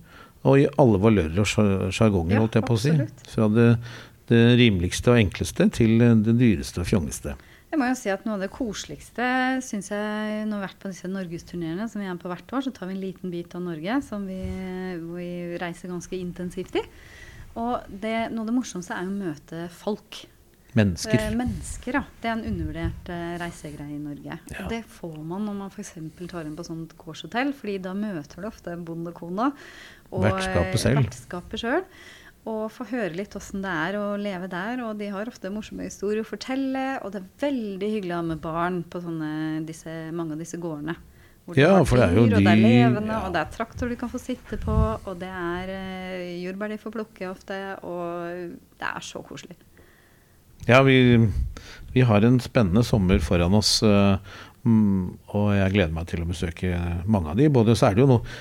Og 0.46 0.62
i 0.62 0.68
alle 0.78 1.00
valører 1.02 1.40
og 1.42 1.92
sjargonger, 1.94 2.38
holdt 2.38 2.58
jeg 2.60 2.66
på 2.68 2.76
å 2.76 2.80
si. 2.80 2.94
Fra 3.32 3.48
det, 3.50 3.68
det, 4.30 4.42
rimeligste 4.60 5.12
og 5.14 5.20
enkleste 5.24 5.68
til 5.74 5.98
det 5.98 6.36
dyreste 6.38 6.84
og 6.84 6.90
fjongeste. 6.90 7.34
Jeg 7.68 7.80
må 7.80 7.90
jo 7.90 7.98
si 8.00 8.08
at 8.08 8.22
Noe 8.24 8.38
av 8.38 8.44
det 8.46 8.52
koseligste 8.54 9.26
syns 9.64 9.90
jeg 9.92 10.46
når 10.48 10.54
vi 10.54 10.56
har 10.56 10.64
vært 10.70 10.80
på 10.80 10.92
disse 10.92 11.10
norgesturneene, 11.10 11.88
som 11.90 12.00
vi 12.00 12.08
er 12.08 12.20
på 12.20 12.30
hvert 12.30 12.54
år, 12.56 12.64
så 12.64 12.72
tar 12.72 12.88
vi 12.88 12.96
en 12.96 13.02
liten 13.02 13.34
bit 13.34 13.52
av 13.58 13.64
Norge 13.66 13.98
som 14.06 14.24
vi, 14.28 14.40
vi 15.10 15.28
reiser 15.60 15.92
ganske 15.92 16.16
intensivt 16.16 16.80
i. 16.80 16.84
Og 17.58 17.84
det, 17.90 18.30
noe 18.32 18.46
av 18.46 18.50
det 18.50 18.56
morsomste 18.56 18.96
er 18.96 19.08
å 19.08 19.12
møte 19.12 19.68
folk. 19.74 20.22
Mennesker. 20.76 21.16
Eh, 21.16 21.34
mennesker, 21.36 21.96
ja. 21.96 22.02
Det 22.20 22.28
er 22.28 22.34
en 22.36 22.44
undervurdert 22.46 23.08
eh, 23.12 23.36
reisegreie 23.40 23.96
i 23.96 24.00
Norge. 24.02 24.36
Ja. 24.52 24.66
Det 24.70 24.82
får 24.98 25.16
man 25.26 25.46
når 25.48 25.56
man 25.62 25.72
f.eks. 25.72 25.94
tar 26.28 26.46
inn 26.46 26.56
på 26.58 26.66
sånt 26.66 26.92
gårdshotell, 27.00 27.54
fordi 27.56 27.78
da 27.88 27.94
møter 27.96 28.44
du 28.44 28.50
ofte 28.50 28.76
bondekona 28.76 29.50
og 30.10 30.24
vertskapet 30.24 30.82
selv. 30.82 31.02
Vertskapet 31.04 31.64
selv 31.64 32.06
og 32.48 32.68
få 32.72 32.86
høre 32.88 33.16
litt 33.16 33.34
åssen 33.36 33.62
det 33.64 33.72
er 33.88 33.98
å 33.98 34.06
leve 34.20 34.48
der. 34.50 34.80
Og 34.86 34.96
de 35.00 35.10
har 35.12 35.28
ofte 35.30 35.50
morsomme 35.52 35.88
historier 35.88 36.22
å 36.22 36.28
fortelle. 36.28 36.86
Og 37.04 37.12
det 37.12 37.22
er 37.22 37.30
veldig 37.44 37.92
hyggelig 37.96 38.14
å 38.14 38.20
ha 38.20 38.26
med 38.30 38.42
barn 38.44 38.82
på 38.88 39.02
sånne, 39.04 39.30
disse, 39.68 39.94
mange 40.16 40.36
av 40.36 40.42
disse 40.42 40.60
gårdene. 40.60 40.96
Hvor 41.48 41.56
ja, 41.56 41.70
for 41.88 41.96
det 41.96 42.10
er 42.10 42.18
jo 42.18 42.26
dyr, 42.26 42.34
og 42.36 42.44
det 42.44 42.52
er 42.52 42.60
levende, 42.60 43.14
ja. 43.14 43.22
og 43.24 43.32
det 43.32 43.40
er 43.40 43.52
traktor 43.54 43.88
du 43.88 43.94
kan 43.96 44.10
få 44.12 44.18
sitte 44.20 44.58
på, 44.60 44.74
og 44.98 45.14
det 45.16 45.30
er 45.32 45.70
uh, 45.72 46.26
jordbær 46.42 46.74
de 46.74 46.76
får 46.82 46.92
plukke 46.92 47.30
ofte, 47.30 47.56
og 47.88 48.52
det 48.76 48.90
er 48.90 49.06
så 49.06 49.22
koselig. 49.24 49.56
Ja, 50.68 50.82
vi, 50.84 50.98
vi, 51.94 52.04
har 52.04 52.26
en 52.28 52.36
spennende 52.44 52.84
sommer 52.84 53.24
foran 53.24 53.56
oss. 53.56 53.78
Uh, 53.80 54.20
og 54.68 55.48
jeg 55.56 55.72
gleder 55.72 55.94
meg 55.96 56.10
til 56.10 56.20
å 56.20 56.28
besøke 56.28 56.76
mange 57.08 57.32
av 57.32 57.40
de. 57.40 57.48
Både 57.48 57.72
så 57.78 57.88
er 57.88 57.96
det 57.96 58.04
jo 58.04 58.10
noe 58.10 58.38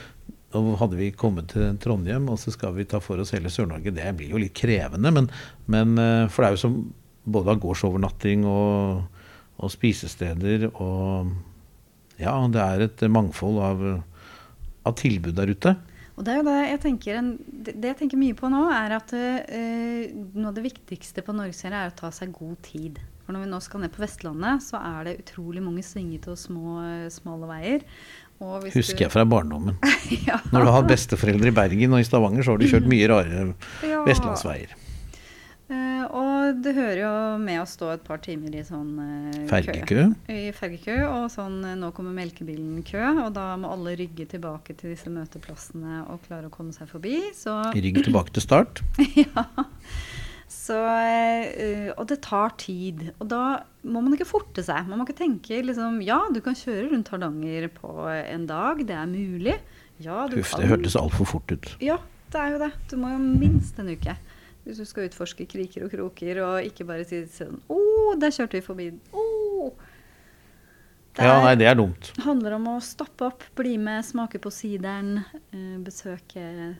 Nå 0.55 0.77
hadde 0.79 0.95
vi 0.95 1.09
kommet 1.11 1.49
til 1.51 1.75
Trondheim, 1.83 2.29
og 2.31 2.39
så 2.39 2.53
skal 2.55 2.75
vi 2.77 2.85
ta 2.87 3.01
for 3.03 3.19
oss 3.19 3.33
hele 3.35 3.51
Sør-Norge. 3.51 3.91
Det 3.95 4.13
blir 4.15 4.31
jo 4.31 4.39
litt 4.39 4.55
krevende, 4.55 5.11
men, 5.11 5.27
men, 5.67 5.97
uh, 5.99 6.29
for 6.31 6.43
det 6.43 6.49
er 6.49 6.55
jo 6.55 6.63
som 6.63 6.77
både 7.27 7.51
av 7.51 7.59
gårdsovernatting 7.63 8.45
og, 8.47 9.03
og, 9.57 9.69
spisesteder 9.73 10.69
og 10.71 11.35
Ja, 12.17 12.33
det 12.49 12.61
er 12.63 12.81
et 12.87 13.03
mangfold 13.13 13.59
av, 13.61 13.81
av 14.87 14.95
tilbud 14.97 15.35
der 15.37 15.51
ute. 15.53 15.75
Og 16.17 16.25
det 16.25 16.33
er 16.33 16.39
jo 16.39 16.47
det 16.47 16.55
jeg 16.63 16.79
tenker, 16.81 17.19
det 17.67 17.91
jeg 17.91 17.97
tenker 17.99 18.17
mye 18.17 18.37
på 18.37 18.49
nå, 18.49 18.63
er 18.73 18.95
at 18.95 19.11
eh, 19.13 20.15
noe 20.33 20.49
av 20.49 20.55
det 20.57 20.63
viktigste 20.65 21.21
på 21.21 21.35
norgesferie 21.37 21.77
er 21.77 21.91
å 21.91 21.99
ta 21.99 22.09
seg 22.15 22.33
god 22.33 22.57
tid. 22.65 22.97
For 23.27 23.35
når 23.35 23.43
vi 23.43 23.51
nå 23.51 23.59
skal 23.61 23.83
ned 23.83 23.93
på 23.93 24.01
Vestlandet, 24.01 24.65
så 24.65 24.79
er 24.81 25.05
det 25.05 25.19
utrolig 25.21 25.61
mange 25.61 25.83
svingete 25.85 26.33
og 26.33 26.39
små, 26.41 26.79
eh, 26.87 27.05
smale 27.13 27.51
veier. 27.51 27.85
Husker 28.39 29.07
jeg 29.07 29.11
fra 29.13 29.23
barndommen. 29.25 29.77
ja. 30.27 30.37
Når 30.53 30.67
du 30.67 30.73
har 30.75 30.83
besteforeldre 30.89 31.49
i 31.49 31.55
Bergen 31.55 31.95
og 31.97 32.03
i 32.03 32.05
Stavanger, 32.07 32.45
så 32.45 32.53
har 32.53 32.61
du 32.61 32.67
kjørt 32.69 32.89
mye 32.89 33.07
rarere 33.09 33.47
Ja. 33.87 34.03
vestlandsveier. 34.05 34.75
Uh, 35.67 36.05
og 36.15 36.61
det 36.63 36.71
hører 36.77 36.99
jo 37.01 37.09
med 37.43 37.57
å 37.59 37.65
stå 37.67 37.89
et 37.97 38.03
par 38.07 38.21
timer 38.23 38.53
i 38.55 38.61
sånn 38.63 38.93
uh, 39.03 39.39
Fergekø. 39.49 39.83
kø. 39.89 40.31
I 40.31 40.53
fergekø, 40.55 40.95
og 41.09 41.25
sånn 41.33 41.57
uh, 41.65 41.73
nå 41.75 41.89
kommer 41.97 42.15
melkebilen-kø, 42.15 43.01
og 43.25 43.33
da 43.35 43.49
må 43.59 43.73
alle 43.75 43.97
rygge 43.99 44.29
tilbake 44.31 44.77
til 44.79 44.93
disse 44.93 45.11
møteplassene 45.11 46.05
og 46.07 46.21
klare 46.29 46.47
å 46.47 46.53
komme 46.53 46.71
seg 46.77 46.87
forbi. 46.93 47.17
Så 47.35 47.57
Rygg 47.75 47.99
tilbake 48.05 48.31
til 48.37 48.45
start. 48.47 48.79
ja. 49.25 49.43
Så, 50.47 50.77
eh, 50.79 51.89
og 51.97 52.05
det 52.07 52.21
tar 52.23 52.53
tid. 52.59 53.09
Og 53.19 53.27
da 53.27 53.41
må 53.83 53.99
man 54.03 54.15
ikke 54.15 54.29
forte 54.29 54.63
seg. 54.63 54.87
Man 54.87 54.99
må 54.99 55.07
ikke 55.07 55.19
tenke 55.19 55.59
liksom 55.63 55.99
Ja, 56.05 56.21
du 56.31 56.39
kan 56.43 56.55
kjøre 56.55 56.87
rundt 56.93 57.11
Hardanger 57.11 57.67
på 57.75 57.91
en 58.07 58.47
dag. 58.47 58.79
Det 58.87 58.95
er 58.95 59.09
mulig. 59.11 59.57
Ja, 59.99 60.27
du 60.29 60.37
Huff, 60.37 60.53
det 60.55 60.69
hørtes 60.69 60.95
altfor 60.95 61.27
fort 61.27 61.51
ut. 61.51 61.67
Ja, 61.83 61.97
det 62.31 62.39
er 62.39 62.55
jo 62.55 62.61
det. 62.63 62.71
Du 62.91 62.95
må 63.01 63.11
jo 63.11 63.19
minst 63.19 63.79
en 63.81 63.91
uke. 63.91 64.15
Hvis 64.63 64.79
du 64.79 64.87
skal 64.87 65.07
utforske 65.07 65.47
kriker 65.47 65.85
og 65.85 65.91
kroker, 65.93 66.41
og 66.43 66.65
ikke 66.67 66.87
bare 66.87 67.05
si 67.07 67.21
sånn 67.31 67.61
Å, 67.71 67.77
der 68.19 68.33
kjørte 68.35 68.59
vi 68.59 68.65
forbi. 68.65 68.87
Å! 69.15 69.27
Det 71.17 71.25
Ja, 71.25 71.37
nei, 71.41 71.55
det 71.57 71.65
er 71.65 71.77
dumt. 71.79 72.11
handler 72.21 72.57
om 72.59 72.67
å 72.75 72.79
stoppe 72.83 73.25
opp, 73.31 73.45
bli 73.57 73.77
med, 73.81 74.05
smake 74.05 74.37
på 74.43 74.51
sideren, 74.53 75.23
eh, 75.49 75.77
besøke 75.81 76.75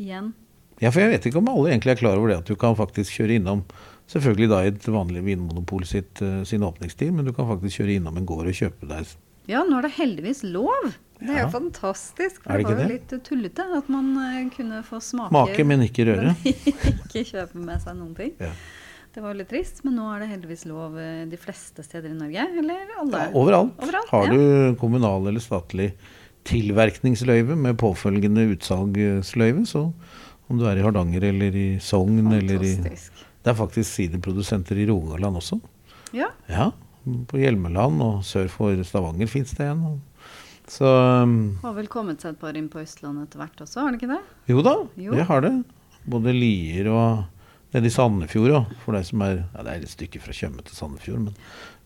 igjen. 0.00 0.32
Ja, 0.80 0.90
for 0.90 1.02
jeg 1.04 1.10
vet 1.12 1.26
ikke 1.28 1.40
om 1.42 1.48
alle 1.52 1.70
egentlig 1.74 1.92
er 1.94 2.00
klar 2.00 2.16
over 2.20 2.28
det 2.32 2.38
at 2.40 2.48
du 2.50 2.56
kan 2.56 2.76
faktisk 2.78 3.18
kjøre 3.20 3.36
innom 3.40 3.64
Selvfølgelig 4.10 4.48
da 4.50 4.56
i 4.64 4.70
et 4.72 4.86
vanlig 4.90 5.20
vinmonopol 5.22 5.84
sitt, 5.86 6.18
eh, 6.26 6.40
sin 6.48 6.64
åpningstid, 6.66 7.12
men 7.14 7.28
du 7.28 7.30
kan 7.36 7.46
faktisk 7.46 7.78
kjøre 7.78 7.92
innom 8.00 8.16
en 8.18 8.24
gård 8.26 8.48
og 8.50 8.56
kjøpe 8.58 8.88
deg 8.90 9.06
Ja, 9.46 9.60
nå 9.62 9.78
er 9.78 9.86
det 9.86 9.92
heldigvis 10.00 10.40
lov. 10.50 10.90
Det 11.20 11.28
er 11.30 11.36
Ja. 11.36 11.44
jo 11.44 11.52
fantastisk. 11.52 12.42
For 12.42 12.50
Er 12.52 12.58
det 12.58 12.66
det 12.66 12.76
var 12.76 12.82
jo 12.82 12.90
litt 12.90 13.14
tullete 13.28 13.66
at 13.76 13.88
man 13.88 14.10
eh, 14.18 14.48
kunne 14.56 14.82
få 14.82 14.98
smake 15.00 15.30
Make, 15.30 15.64
men 15.64 15.80
ikke 15.86 16.06
røre. 16.10 16.34
ikke 17.06 17.22
kjøpe 17.28 17.54
med 17.54 17.80
seg 17.82 17.96
noen 18.00 18.14
ting. 18.16 18.32
Ja. 18.40 18.50
Det 19.14 19.22
var 19.22 19.32
jo 19.34 19.38
litt 19.38 19.48
trist, 19.50 19.84
men 19.84 19.94
nå 19.98 20.06
er 20.14 20.20
det 20.24 20.28
heldigvis 20.30 20.66
lov 20.70 20.98
eh, 20.98 21.24
de 21.30 21.36
fleste 21.38 21.82
steder 21.86 22.10
i 22.10 22.18
Norge. 22.18 22.46
Eller 22.62 22.90
alle. 22.98 23.22
Ja, 23.26 23.30
overalt. 23.34 23.74
Overalt, 23.82 24.08
Har 24.10 24.26
ja. 24.26 24.32
du 24.34 24.74
kommunal 24.80 25.26
eller 25.30 25.40
statlig 25.40 25.92
tilverkningsløyve 26.50 27.56
med 27.58 27.76
påfølgende 27.78 28.46
utsalgsløyve, 28.54 29.66
så 29.68 29.92
om 30.50 30.58
du 30.60 30.66
er 30.68 30.80
i 30.80 30.84
Hardanger 30.84 31.24
eller 31.30 31.56
i 31.56 31.66
Sogn 31.82 32.20
eller 32.32 32.60
i 32.66 32.74
Fantastisk. 32.76 33.24
Det 33.40 33.52
er 33.54 33.56
faktisk 33.56 33.88
siderprodusenter 33.96 34.76
i 34.82 34.86
Rogaland 34.90 35.38
også. 35.40 35.60
Ja. 36.12 36.26
Ja, 36.50 36.70
på 37.30 37.38
Hjelmeland 37.40 38.02
og 38.04 38.24
sør 38.26 38.50
for 38.52 38.82
Stavanger 38.84 39.30
fins 39.30 39.54
det 39.56 39.68
en. 39.70 40.00
Så 40.70 40.86
um, 41.24 41.36
Har 41.64 41.72
vel 41.74 41.88
kommet 41.90 42.20
seg 42.22 42.34
et 42.36 42.40
par 42.42 42.54
inn 42.58 42.68
på 42.70 42.82
Østlandet 42.82 43.26
etter 43.30 43.40
hvert 43.42 43.62
også, 43.64 43.80
har 43.86 43.94
det 43.94 43.98
ikke 44.02 44.12
det? 44.12 44.20
jo 44.52 44.60
da, 44.62 44.74
Jo. 45.00 45.14
det 45.16 45.24
har 45.30 45.40
det. 45.46 45.54
Både 46.10 46.34
Lier 46.36 46.90
og 46.92 47.24
nede 47.74 47.86
i 47.88 47.94
Sandefjord 47.94 48.54
òg, 48.58 48.70
for 48.84 48.94
deg 48.98 49.06
som 49.08 49.24
er 49.26 49.40
Ja, 49.54 49.64
det 49.66 49.72
er 49.72 49.86
et 49.86 49.94
stykke 49.94 50.20
fra 50.22 50.34
Tjøme 50.36 50.62
til 50.66 50.76
Sandefjord, 50.76 51.24
men 51.30 51.34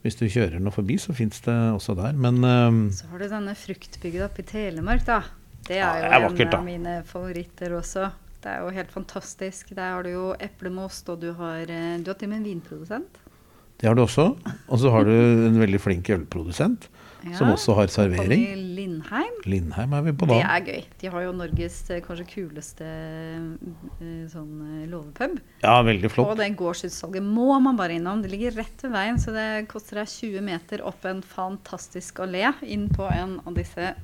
hvis 0.05 0.18
du 0.20 0.27
kjører 0.29 0.61
nå 0.61 0.72
forbi, 0.74 0.98
så 1.00 1.14
fins 1.16 1.40
det 1.46 1.55
også 1.72 1.94
der. 1.96 2.12
Men 2.12 2.42
um, 2.44 2.83
Så 2.92 3.07
har 3.09 3.22
du 3.22 3.29
denne 3.31 3.55
fruktbygda 3.57 4.27
oppe 4.27 4.42
i 4.44 4.48
Telemark, 4.50 5.07
da. 5.09 5.22
Det 5.64 5.79
Ja, 5.81 5.94
er 5.94 6.03
det 6.03 6.11
jo 6.11 6.12
er 6.18 6.27
vakkert, 6.29 6.53
en 6.53 6.59
av 6.59 6.66
mine 6.66 6.94
favoritter 7.09 7.72
også. 7.79 8.11
Det 8.44 8.52
er 8.52 8.61
jo 8.61 8.72
helt 8.76 8.92
fantastisk. 8.92 9.72
Der 9.76 9.94
har 9.96 10.04
du 10.04 10.11
jo 10.12 10.24
eplemost, 10.37 11.09
og 11.09 11.22
du 11.22 11.33
har, 11.38 11.64
eh, 11.64 11.96
du 12.04 12.11
har 12.12 12.18
til 12.20 12.28
og 12.28 12.35
med 12.35 12.42
en 12.42 12.50
vinprodusent. 12.50 13.20
det 13.80 13.88
har 13.88 13.94
du 13.96 14.02
også. 14.02 14.37
Og 14.68 14.78
så 14.78 14.90
har 14.90 15.04
du 15.04 15.11
en 15.11 15.59
veldig 15.59 15.80
flink 15.80 16.09
ølprodusent 16.09 16.88
som 17.33 17.50
også 17.50 17.74
har 17.78 17.88
servering. 17.92 18.44
Lindheim. 18.76 19.37
Lindheim 19.48 19.92
er 19.96 20.02
vi 20.02 20.12
på 20.12 20.28
da. 20.28 20.37
Det 20.37 20.44
er 20.44 20.66
gøy. 20.68 20.85
De 21.00 21.11
har 21.14 21.24
jo 21.24 21.33
Norges 21.33 21.78
eh, 21.90 22.02
kanskje 22.04 22.26
kuleste 22.28 22.85
eh, 22.85 24.24
sånn 24.30 24.85
låvepub. 24.92 25.38
Ja, 25.64 25.78
veldig 25.87 26.11
flott. 26.12 26.35
Og 26.35 26.40
det 26.40 26.50
gårdsutsalget 26.61 27.24
må 27.24 27.48
man 27.64 27.80
bare 27.80 27.96
innom. 27.96 28.22
Det 28.22 28.33
ligger 28.33 28.59
rett 28.61 28.85
ved 28.85 28.94
veien, 28.94 29.20
så 29.20 29.35
det 29.35 29.48
koster 29.72 30.02
deg 30.02 30.12
20 30.12 30.44
meter 30.44 30.85
opp 30.85 31.09
en 31.09 31.24
fantastisk 31.24 32.20
allé 32.24 32.52
inn 32.62 32.90
på 32.92 33.09
en 33.09 33.38
av 33.44 33.57
disse 33.57 33.94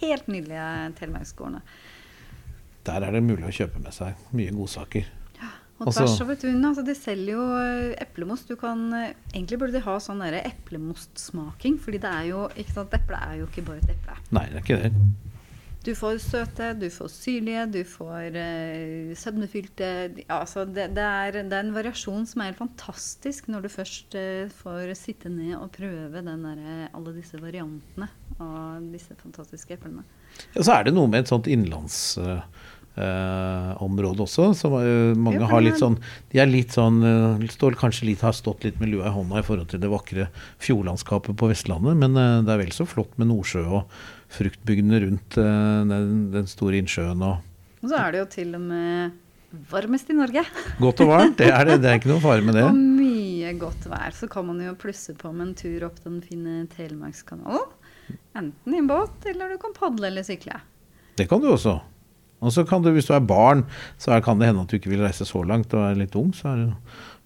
helt 0.00 0.28
nydelige 0.28 0.92
telemarksgårdene. 1.00 1.62
Der 2.86 3.02
er 3.02 3.16
det 3.16 3.22
mulig 3.26 3.48
å 3.48 3.54
kjøpe 3.54 3.82
med 3.82 3.94
seg 3.94 4.26
mye 4.36 4.54
godsaker. 4.54 5.12
Og 5.78 5.86
Altså- 5.88 6.06
tvers 6.06 6.20
over 6.22 6.34
tunet, 6.40 6.64
altså 6.64 6.84
de 6.86 6.94
selger 6.94 7.32
jo 7.32 7.42
eh, 7.60 7.94
eplemost. 8.00 8.48
Du 8.48 8.56
kan, 8.56 8.92
eh, 8.94 9.12
egentlig 9.34 9.58
burde 9.58 9.72
de 9.72 9.80
ha 9.80 9.98
sånn 9.98 10.22
eplemostsmaking, 10.22 11.78
fordi 11.78 12.00
det 12.00 12.10
er 12.10 12.24
jo 12.30 12.48
ikke 12.56 12.72
sant, 12.72 12.94
eple 12.94 13.16
er 13.16 13.34
jo 13.40 13.46
ikke 13.46 13.66
bare 13.66 13.82
et 13.84 13.90
eple. 13.90 14.16
Nei, 14.30 14.46
det 14.46 14.56
er 14.56 14.62
ikke 14.62 14.82
det. 14.82 14.92
Du 15.84 15.92
får 15.94 16.18
søte, 16.18 16.72
du 16.80 16.88
får 16.90 17.10
syrlige, 17.12 17.66
du 17.70 17.84
får 17.84 18.34
uh, 18.34 19.14
sødmefylte 19.14 20.24
ja, 20.24 20.40
altså 20.40 20.64
det, 20.64 20.88
det, 20.96 21.04
er, 21.04 21.30
det 21.46 21.52
er 21.52 21.62
en 21.62 21.74
variasjon 21.76 22.26
som 22.26 22.42
er 22.42 22.50
helt 22.50 22.58
fantastisk 22.58 23.46
når 23.46 23.62
du 23.62 23.68
først 23.70 24.16
uh, 24.18 24.48
får 24.50 24.90
sitte 24.98 25.30
ned 25.30 25.54
og 25.54 25.70
prøve 25.76 26.24
den 26.26 26.42
der, 26.42 26.88
alle 26.90 27.14
disse 27.14 27.38
variantene 27.38 28.08
av 28.40 28.82
disse 28.90 29.14
fantastiske 29.20 29.78
eplene. 29.78 30.02
Ja, 30.56 30.64
så 30.64 30.74
er 30.74 30.88
det 30.88 30.96
noe 30.96 31.06
med 31.06 31.22
et 31.22 31.30
sånt 31.30 31.46
innlandsområde 32.96 34.22
også. 34.24 34.54
Som 34.54 34.76
eh, 34.80 35.16
mange 35.16 35.46
har 35.46 35.64
litt 35.64 35.80
sånn 35.80 35.98
De 36.32 36.40
er 36.40 36.46
litt 36.46 36.72
sånn 36.72 37.02
eh, 37.04 37.46
står 37.52 37.76
kanskje 37.78 38.06
litt, 38.10 38.24
har 38.24 38.32
stått 38.32 38.64
litt 38.64 38.80
med 38.80 38.90
lua 38.90 39.08
i 39.10 39.14
hånda 39.14 39.40
i 39.40 39.46
forhold 39.46 39.68
til 39.70 39.80
det 39.80 39.90
vakre 39.90 40.28
fjordlandskapet 40.62 41.36
på 41.36 41.50
Vestlandet, 41.50 41.96
men 41.96 42.14
det 42.16 42.52
er 42.52 42.60
vel 42.60 42.72
så 42.74 42.86
flott 42.88 43.14
med 43.18 43.30
Nordsjø 43.30 43.64
og 43.66 43.92
fruktbygdene 44.36 45.00
rundt 45.04 45.36
den, 45.36 46.10
den 46.32 46.48
store 46.50 46.80
innsjøen 46.80 47.22
og 47.22 47.38
Og 47.84 47.90
så 47.92 48.00
er 48.00 48.12
det 48.12 48.20
jo 48.24 48.28
til 48.32 48.54
og 48.58 48.64
med 48.66 49.14
varmest 49.70 50.10
i 50.10 50.16
Norge. 50.16 50.42
Godt 50.82 51.02
og 51.04 51.12
varmt, 51.12 51.38
det 51.38 51.52
er 51.54 51.68
det. 51.68 51.80
Det 51.84 51.90
er 51.90 52.00
ikke 52.00 52.10
noe 52.10 52.24
fare 52.24 52.44
med 52.44 52.58
det. 52.58 52.64
Og 52.66 52.76
mye 52.76 53.52
godt 53.60 53.86
vær. 53.88 54.10
Så 54.16 54.26
kan 54.28 54.48
man 54.48 54.58
jo 54.60 54.74
plusse 54.76 55.14
på 55.16 55.30
med 55.32 55.46
en 55.46 55.54
tur 55.56 55.86
opp 55.86 56.00
den 56.04 56.18
fine 56.24 56.64
Telemarkskanalen. 56.74 57.68
Enten 58.36 58.74
i 58.74 58.80
en 58.82 58.88
båt, 58.90 59.22
eller 59.30 59.54
du 59.54 59.60
kan 59.62 59.72
padle 59.76 60.10
eller 60.10 60.26
sykle. 60.26 60.58
Det 61.16 61.28
kan 61.30 61.40
du 61.40 61.48
også. 61.52 61.78
Og 62.44 62.52
så 62.52 62.66
kan 62.68 62.84
du, 62.84 62.90
hvis 62.92 63.08
du 63.08 63.14
er 63.16 63.24
barn, 63.24 63.64
så 64.00 64.12
er, 64.12 64.24
kan 64.24 64.40
det 64.40 64.50
hende 64.50 64.64
at 64.66 64.72
du 64.72 64.76
ikke 64.78 64.92
vil 64.92 65.04
reise 65.06 65.24
så 65.28 65.40
langt 65.46 65.72
og 65.76 65.86
er 65.86 66.00
litt 66.02 66.16
ung. 66.18 66.34
Så 66.36 66.50
er 66.52 66.64
det, 66.64 66.72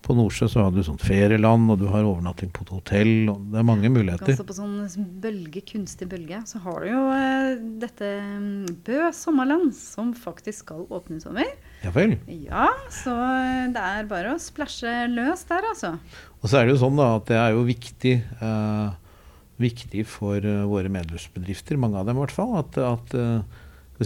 på 0.01 0.15
Nordsjø 0.17 0.47
så 0.49 0.63
har 0.65 0.73
du 0.73 0.81
sånt 0.85 1.03
ferieland, 1.05 1.69
og 1.73 1.81
du 1.83 1.85
har 1.91 2.07
overnatting 2.09 2.49
på 2.57 2.65
et 2.65 2.73
hotell. 2.73 3.13
og 3.29 3.43
Det 3.53 3.61
er 3.61 3.67
mange 3.69 3.91
muligheter. 3.93 4.33
Altså 4.33 4.47
på 4.49 4.57
sånn 4.57 5.09
bølge, 5.23 5.63
kunstig 5.69 6.09
bølge. 6.11 6.41
Så 6.49 6.63
har 6.65 6.81
du 6.81 6.89
jo 6.89 7.03
eh, 7.13 7.51
dette 7.83 8.09
mm, 8.25 8.81
Bø 8.87 9.11
sommerland, 9.17 9.75
som 9.77 10.15
faktisk 10.17 10.65
skal 10.65 10.87
åpne 10.89 11.21
i 11.21 11.25
sommer. 11.25 11.53
Ja 11.85 11.93
vel. 11.95 12.17
Ja, 12.47 12.71
så 12.95 13.13
eh, 13.13 13.69
det 13.75 13.85
er 13.93 14.11
bare 14.11 14.35
å 14.35 14.41
splæsje 14.41 14.95
løs 15.13 15.45
der, 15.51 15.69
altså. 15.75 15.95
Og 16.41 16.49
så 16.49 16.61
er 16.61 16.67
det 16.67 16.79
jo 16.79 16.83
sånn 16.87 17.01
da 17.01 17.13
at 17.19 17.29
det 17.29 17.41
er 17.43 17.55
jo 17.59 17.67
viktig, 17.69 18.17
eh, 18.41 19.17
viktig 19.61 20.07
for 20.09 20.41
eh, 20.41 20.63
våre 20.71 20.93
medlemsbedrifter, 20.93 21.81
mange 21.81 22.01
av 22.01 22.09
dem 22.09 22.17
i 22.17 22.25
hvert 22.25 22.39
fall, 22.41 22.57
at, 22.63 22.81
at 22.81 23.19
vi 23.21 23.29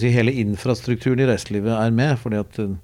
si, 0.00 0.12
hele 0.14 0.34
infrastrukturen 0.42 1.22
i 1.22 1.28
reiselivet 1.28 1.74
er 1.76 1.94
med. 1.94 2.16
fordi 2.20 2.40
at 2.42 2.58
eh, 2.62 2.76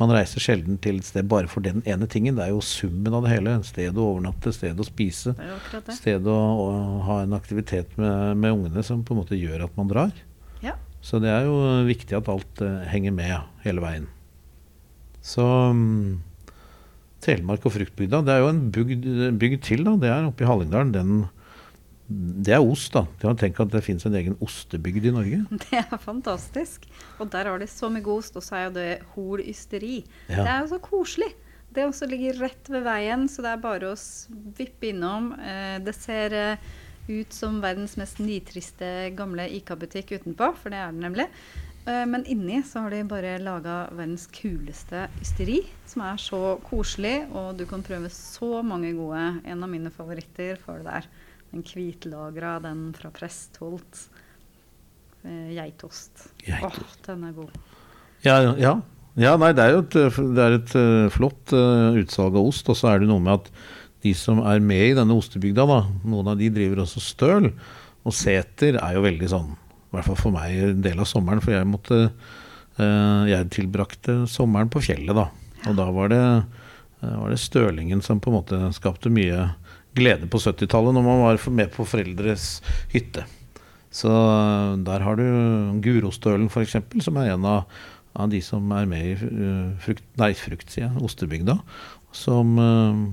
man 0.00 0.10
reiser 0.10 0.42
sjelden 0.42 0.78
til 0.82 0.98
et 0.98 1.06
sted 1.06 1.28
bare 1.30 1.50
for 1.50 1.64
den 1.64 1.82
ene 1.86 2.08
tingen. 2.10 2.38
Det 2.38 2.48
er 2.48 2.54
jo 2.54 2.62
summen 2.64 3.14
av 3.14 3.26
det 3.26 3.34
hele. 3.36 3.56
Sted 3.66 3.94
å 3.94 4.08
overnatte, 4.14 4.52
sted 4.54 4.80
å 4.80 4.86
spise. 4.86 5.36
Sted 5.94 6.26
å, 6.26 6.34
å 6.34 6.68
ha 7.06 7.20
en 7.22 7.36
aktivitet 7.36 7.94
med, 8.00 8.40
med 8.40 8.56
ungene 8.56 8.82
som 8.86 9.04
på 9.06 9.14
en 9.14 9.22
måte 9.22 9.38
gjør 9.38 9.68
at 9.68 9.78
man 9.78 9.90
drar. 9.92 10.12
Ja. 10.64 10.74
Så 11.04 11.20
det 11.22 11.30
er 11.30 11.46
jo 11.46 11.58
viktig 11.86 12.16
at 12.18 12.30
alt 12.32 12.64
uh, 12.64 12.82
henger 12.90 13.14
med 13.14 13.36
hele 13.62 13.84
veien. 13.84 14.08
Så 15.24 15.44
um, 15.44 16.22
Telemark 17.24 17.64
og 17.64 17.72
fruktbygda, 17.76 18.20
det 18.24 18.34
er 18.34 18.42
jo 18.42 18.50
en 18.50 18.64
bygd, 18.72 19.06
bygd 19.40 19.62
til, 19.64 19.84
da. 19.86 19.94
Det 20.00 20.10
er 20.10 20.26
oppe 20.28 20.44
i 20.44 20.48
Hallingdalen. 20.48 20.92
Den, 20.92 21.12
det 22.08 22.52
er 22.52 22.60
ost, 22.60 22.92
da. 22.92 23.06
Tenk 23.40 23.60
at 23.62 23.72
det 23.72 23.80
fins 23.84 24.04
en 24.04 24.16
egen 24.18 24.36
ostebygd 24.44 25.06
i 25.08 25.12
Norge. 25.14 25.38
Det 25.64 25.80
er 25.80 25.96
fantastisk. 26.00 26.84
Og 27.16 27.30
der 27.32 27.48
har 27.48 27.62
de 27.62 27.68
så 27.70 27.88
mye 27.92 28.04
god 28.04 28.20
ost, 28.20 28.36
og 28.36 28.44
så 28.44 28.58
er 28.58 28.66
jo 28.66 28.74
det 28.76 28.90
Hol 29.14 29.40
ysteri. 29.40 30.02
Ja. 30.28 30.42
Det 30.42 30.50
er 30.52 30.58
jo 30.60 30.70
så 30.74 30.80
koselig. 30.84 31.30
Det 31.74 31.88
også 31.88 32.06
ligger 32.06 32.42
rett 32.44 32.68
ved 32.70 32.84
veien, 32.86 33.24
så 33.26 33.42
det 33.42 33.54
er 33.54 33.62
bare 33.62 33.94
å 33.94 33.98
vippe 34.58 34.92
innom. 34.92 35.32
Eh, 35.40 35.78
det 35.82 35.96
ser 35.96 36.36
eh, 36.36 36.72
ut 37.08 37.34
som 37.34 37.56
verdens 37.64 37.96
mest 38.00 38.20
nitriste 38.22 38.90
gamle 39.16 39.48
IK-butikk 39.56 40.14
utenpå, 40.18 40.52
for 40.60 40.74
det 40.74 40.84
er 40.84 40.92
den 40.92 41.02
nemlig. 41.08 41.26
Eh, 41.88 42.04
men 42.06 42.28
inni 42.30 42.60
så 42.68 42.84
har 42.84 42.94
de 42.94 43.02
bare 43.08 43.38
laga 43.42 43.88
verdens 43.90 44.28
kuleste 44.32 45.08
ysteri, 45.24 45.62
som 45.88 46.04
er 46.04 46.20
så 46.20 46.42
koselig, 46.68 47.24
og 47.32 47.56
du 47.58 47.64
kan 47.68 47.82
prøve 47.84 48.12
så 48.12 48.60
mange 48.62 48.92
gode. 48.96 49.24
En 49.42 49.64
av 49.64 49.72
mine 49.72 49.92
favoritter 49.92 50.60
får 50.60 50.84
du 50.84 50.92
der. 50.92 51.14
Den 51.54 51.62
hvitlagra, 51.62 52.56
den 52.58 52.88
fra 52.98 53.12
Prestholt. 53.14 54.08
eh, 55.22 55.54
geitost. 55.54 56.26
Åh, 56.50 56.78
den 57.06 57.22
er 57.28 57.32
god. 57.32 57.52
Ja, 58.24 58.40
ja. 58.58 58.72
ja 59.14 59.36
nei, 59.38 59.52
det 59.54 59.62
er 59.62 59.76
jo 59.76 59.84
et, 59.84 59.94
det 60.34 60.42
er 60.42 60.56
et 60.58 60.74
eh, 60.80 61.12
flott 61.14 61.54
uh, 61.54 61.94
utsalg 62.00 62.34
av 62.34 62.48
ost. 62.50 62.68
Og 62.72 62.78
så 62.78 62.90
er 62.90 63.04
det 63.04 63.08
noe 63.12 63.22
med 63.22 63.38
at 63.38 63.52
de 64.02 64.16
som 64.18 64.42
er 64.42 64.58
med 64.60 64.88
i 64.88 64.96
denne 64.98 65.14
ostebygda, 65.14 65.68
da, 65.70 65.78
noen 66.02 66.32
av 66.34 66.42
de 66.42 66.50
driver 66.52 66.82
også 66.82 67.04
støl. 67.04 67.52
Og 68.02 68.16
seter 68.18 68.80
er 68.80 68.98
jo 68.98 69.06
veldig 69.06 69.30
sånn, 69.30 69.54
i 69.54 69.94
hvert 69.94 70.10
fall 70.10 70.18
for 70.20 70.34
meg, 70.34 70.58
en 70.58 70.82
del 70.84 71.00
av 71.00 71.08
sommeren. 71.08 71.44
For 71.44 71.54
jeg 71.54 71.70
måtte 71.70 72.02
uh, 72.10 73.22
Jeg 73.30 73.52
tilbrakte 73.54 74.24
sommeren 74.26 74.74
på 74.74 74.82
fjellet, 74.90 75.14
da. 75.14 75.30
Og 75.70 75.78
da 75.78 75.86
var 75.94 76.10
det, 76.10 76.24
uh, 76.98 77.14
var 77.22 77.30
det 77.30 77.44
stølingen 77.46 78.02
som 78.02 78.18
på 78.18 78.34
en 78.34 78.40
måte 78.42 78.64
skapte 78.74 79.14
mye 79.14 79.52
glede 79.94 80.28
på 80.30 80.40
70-tallet, 80.42 80.94
når 80.96 81.04
man 81.06 81.22
var 81.22 81.40
med 81.54 81.72
på 81.74 81.86
foreldres 81.86 82.60
hytte. 82.92 83.24
Så 83.94 84.10
eh, 84.10 84.76
der 84.86 85.04
har 85.06 85.18
du 85.20 85.24
Gurostølen 85.84 86.48
f.eks., 86.50 86.76
som 87.04 87.16
er 87.22 87.32
en 87.34 87.44
av, 87.46 87.68
av 88.14 88.30
de 88.32 88.40
som 88.42 88.72
er 88.74 88.86
med 88.90 89.04
i 89.06 89.14
uh, 89.14 89.74
frukt, 89.82 90.04
nei, 90.18 90.32
frukt, 90.38 90.70
sier 90.70 90.88
jeg, 90.88 91.02
ostebygda. 91.06 91.58
Som, 92.14 92.56
uh, 92.58 93.04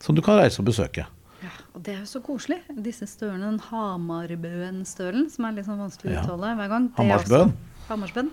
som 0.00 0.16
du 0.16 0.22
kan 0.24 0.40
reise 0.40 0.60
og 0.60 0.68
besøke. 0.68 1.06
Ja, 1.42 1.52
og 1.74 1.82
det 1.84 1.94
er 1.96 2.02
jo 2.02 2.08
så 2.10 2.20
koselig. 2.24 2.60
Disse 2.84 3.08
stølene, 3.10 3.48
den 3.50 3.62
Hamarbøen-stølen, 3.70 5.28
som 5.32 5.46
er 5.48 5.56
litt 5.56 5.66
sånn 5.68 5.80
vanskelig 5.80 6.12
å 6.12 6.14
Ja. 6.16 6.22
uttale 6.24 6.52
hver 6.58 6.68
gang. 6.68 6.90
er 6.92 7.02
Hamarsbøen. 7.02 7.52
Hamarsbøen. 7.88 8.30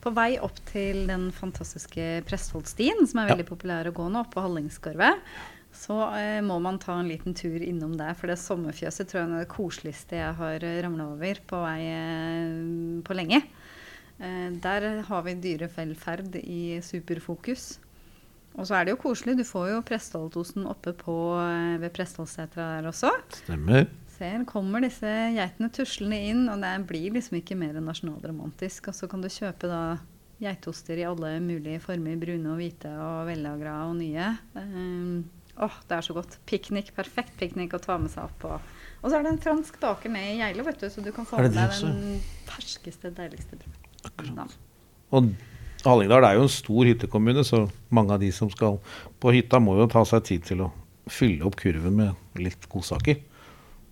På 0.00 0.14
vei 0.16 0.38
opp 0.40 0.58
til 0.70 1.06
den 1.06 1.30
fantastiske 1.32 2.22
Prestfoldstien, 2.26 3.06
som 3.08 3.20
er 3.20 3.28
Ja. 3.28 3.34
veldig 3.34 3.46
populær 3.48 3.86
å 3.90 3.92
gå 3.92 4.10
nå, 4.10 4.24
på 4.30 4.40
Hallingskarvet, 4.40 5.18
så 5.72 5.96
eh, 6.18 6.40
må 6.42 6.58
man 6.62 6.80
ta 6.82 6.96
en 6.98 7.08
liten 7.08 7.34
tur 7.36 7.62
innom 7.62 7.94
der. 7.98 8.16
For 8.18 8.30
det 8.30 8.40
sommerfjøset 8.42 9.10
tror 9.10 9.22
jeg 9.22 9.30
er 9.30 9.44
det 9.44 9.52
koseligste 9.52 10.18
jeg 10.18 10.38
har 10.40 10.66
eh, 10.66 10.80
ramla 10.84 11.12
over 11.14 11.42
på 11.46 11.60
vei 11.62 11.78
eh, 11.86 12.56
på 13.06 13.16
lenge. 13.16 13.44
Eh, 14.18 14.48
der 14.62 14.90
har 15.06 15.22
vi 15.26 15.38
dyrevelferd 15.46 16.40
i 16.42 16.80
superfokus. 16.84 17.78
Og 18.58 18.66
så 18.66 18.76
er 18.76 18.86
det 18.86 18.96
jo 18.96 19.00
koselig. 19.04 19.38
Du 19.38 19.46
får 19.46 19.70
jo 19.70 19.82
Prestholdosten 19.86 20.66
oppe 20.68 20.92
på, 20.98 21.16
eh, 21.38 21.78
ved 21.80 21.94
Prestholsetra 21.94 22.76
der 22.76 22.90
også. 22.90 23.12
Stemmer. 23.44 23.86
Ser, 24.18 24.42
kommer 24.44 24.82
disse 24.84 25.08
geitene 25.32 25.70
tuslende 25.72 26.18
inn, 26.18 26.48
og 26.52 26.60
det 26.60 26.74
blir 26.90 27.14
liksom 27.14 27.38
ikke 27.38 27.56
mer 27.56 27.78
nasjonalromantisk. 27.80 28.90
Og 28.90 28.98
så 28.98 29.08
kan 29.08 29.22
du 29.22 29.30
kjøpe 29.30 29.70
da 29.70 29.82
geitoster 30.40 30.98
i 30.98 31.06
alle 31.08 31.38
mulige 31.44 31.80
former, 31.84 32.18
brune 32.20 32.52
og 32.52 32.60
hvite 32.60 32.90
og 33.00 33.28
vellagra 33.30 33.84
og 33.88 33.96
nye. 34.00 34.32
Um, 34.56 35.24
åh, 35.56 35.76
det 35.88 35.96
er 35.96 36.06
så 36.06 36.16
godt. 36.16 36.38
Piknik, 36.46 36.92
perfekt 36.96 37.36
piknik 37.40 37.74
å 37.76 37.82
ta 37.82 37.98
med 37.98 38.12
seg 38.12 38.28
opp. 38.28 38.44
Og, 38.46 38.74
og 39.02 39.06
så 39.10 39.18
er 39.18 39.26
det 39.26 39.34
en 39.34 39.42
fransk 39.42 39.80
baker 39.82 40.12
med 40.12 40.34
i 40.34 40.40
Geilo, 40.40 40.64
vet 40.66 40.82
du, 40.82 40.88
så 40.92 41.04
du 41.04 41.12
kan 41.16 41.28
få 41.28 41.40
med 41.40 41.54
deg 41.56 41.78
den 41.82 42.20
ferskeste, 42.48 43.12
deiligste 43.16 43.58
brød. 43.60 43.88
Akkurat. 44.10 44.58
Og 45.10 45.32
Hallingdal 45.84 46.26
er 46.28 46.36
jo 46.36 46.44
en 46.44 46.52
stor 46.52 46.88
hyttekommune, 46.88 47.44
så 47.44 47.64
mange 47.88 48.14
av 48.14 48.20
de 48.20 48.28
som 48.34 48.50
skal 48.52 48.78
på 49.20 49.32
hytta, 49.32 49.60
må 49.62 49.78
jo 49.78 49.88
ta 49.90 50.04
seg 50.08 50.26
tid 50.28 50.44
til 50.50 50.66
å 50.66 50.70
fylle 51.10 51.46
opp 51.48 51.56
kurven 51.60 51.96
med 51.96 52.40
litt 52.40 52.68
godsaker. 52.70 53.22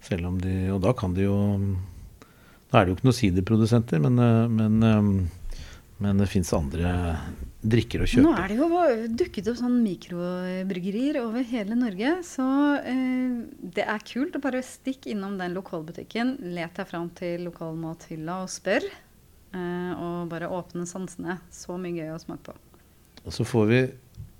Selv 0.05 0.29
om 0.29 0.37
de 0.39 0.71
Og 0.71 0.79
da 0.85 0.93
kan 0.95 1.11
de 1.11 1.25
jo 1.25 1.37
Da 2.71 2.79
er 2.79 2.85
det 2.85 2.93
jo 2.93 2.97
ikke 2.99 3.09
noen 3.09 3.17
siderprodusenter, 3.17 3.99
men, 3.99 4.19
eh, 4.23 4.47
men, 4.47 4.83
eh, 4.85 5.29
men 6.03 6.21
det 6.23 6.29
fins 6.31 6.53
andre 6.55 6.93
drikker 7.59 8.05
å 8.05 8.07
kjøpe. 8.07 8.23
Nå 8.23 8.35
er 8.39 8.53
det 8.53 8.59
jo 8.61 9.09
dukket 9.19 9.51
opp 9.51 9.59
sånn 9.59 9.81
mikrobryggerier 9.83 11.19
over 11.25 11.47
hele 11.51 11.79
Norge, 11.79 12.15
så 12.27 12.47
eh, 12.79 13.43
det 13.59 13.87
er 13.87 14.07
kult 14.07 14.39
å 14.39 14.43
bare 14.45 14.63
stikke 14.63 15.11
innom 15.15 15.37
den 15.41 15.57
lokalbutikken, 15.59 16.37
let 16.55 16.79
deg 16.79 16.91
fram 16.91 17.11
til 17.19 17.49
lokalmathylla 17.49 18.41
og 18.45 18.53
spør. 18.53 18.87
Eh, 19.57 19.93
og 19.97 20.29
bare 20.29 20.51
åpne 20.53 20.85
sansene. 20.89 21.39
Så 21.55 21.79
mye 21.81 21.97
gøy 21.97 22.13
å 22.13 22.21
smake 22.21 22.51
på. 22.51 22.57
Og 23.25 23.35
så 23.35 23.47
får 23.49 23.67
vi 23.71 23.81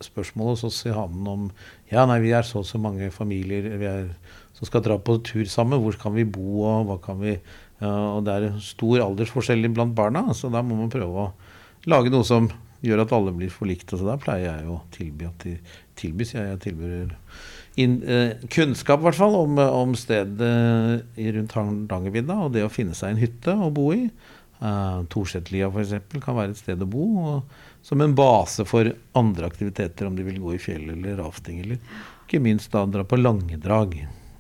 spørsmål 0.05 0.53
hos 0.53 0.67
oss 0.69 0.85
i 0.87 0.95
havnen 0.95 1.27
om 1.27 1.47
Ja, 1.91 2.05
nei, 2.07 2.21
vi 2.23 2.31
er 2.37 2.47
så 2.47 2.61
og 2.61 2.69
så 2.69 2.79
mange 2.79 3.09
familier 3.11 3.67
vi 3.81 3.89
er, 3.89 4.13
som 4.55 4.69
skal 4.69 4.85
dra 4.85 4.99
på 5.01 5.17
tur 5.27 5.49
sammen. 5.51 5.81
Hvor 5.83 5.97
kan 5.99 6.15
vi 6.15 6.27
bo, 6.29 6.63
og 6.69 6.91
hva 6.91 6.99
kan 7.03 7.19
vi 7.23 7.35
ja, 7.35 7.89
Og 7.89 8.25
det 8.27 8.35
er 8.35 8.59
stor 8.63 9.03
aldersforskjell 9.07 9.67
blant 9.75 9.97
barna, 9.97 10.29
så 10.35 10.53
da 10.53 10.63
må 10.63 10.79
man 10.79 10.93
prøve 10.93 11.25
å 11.25 11.33
lage 11.87 12.11
noe 12.13 12.27
som 12.27 12.49
gjør 12.85 13.05
at 13.05 13.15
alle 13.15 13.35
blir 13.35 13.53
forlikt. 13.53 13.93
Og 13.93 14.01
så 14.01 14.09
da 14.09 14.17
pleier 14.21 14.49
jeg 14.49 14.67
å 14.71 14.81
tilby 14.95 15.29
at 15.29 15.47
de 15.47 15.55
tilbys. 15.99 16.35
Jeg, 16.35 16.51
jeg 16.53 16.63
tilbyr 16.67 17.15
inn, 17.79 18.01
eh, 18.03 18.49
kunnskap, 18.51 19.03
i 19.03 19.09
hvert 19.09 19.19
fall, 19.19 19.39
om, 19.39 19.59
om 19.59 19.95
stedet 19.99 20.51
rundt 21.39 21.57
Hardangervidda, 21.57 22.41
og 22.47 22.53
det 22.57 22.67
å 22.67 22.73
finne 22.73 22.97
seg 22.99 23.15
en 23.15 23.23
hytte 23.23 23.55
å 23.55 23.71
bo 23.75 23.91
i. 23.95 24.09
Uh, 24.59 25.05
Torsetlia 25.07 25.69
f.eks. 25.71 25.93
kan 26.19 26.35
være 26.35 26.51
et 26.51 26.59
sted 26.59 26.81
å 26.83 26.89
bo. 26.91 27.09
Og, 27.23 27.59
som 27.87 28.03
en 28.03 28.15
base 28.19 28.67
for 28.67 28.91
andre 29.17 29.47
aktiviteter, 29.49 30.09
om 30.09 30.17
de 30.19 30.27
vil 30.27 30.41
gå 30.43 30.57
i 30.57 30.63
fjell 30.63 30.91
eller 30.97 31.21
rafting. 31.23 31.63
Eller 31.63 31.79
ikke 32.27 32.43
minst 32.43 32.75
da 32.75 32.83
dra 32.91 33.05
på 33.07 33.21
langedrag. 33.21 33.95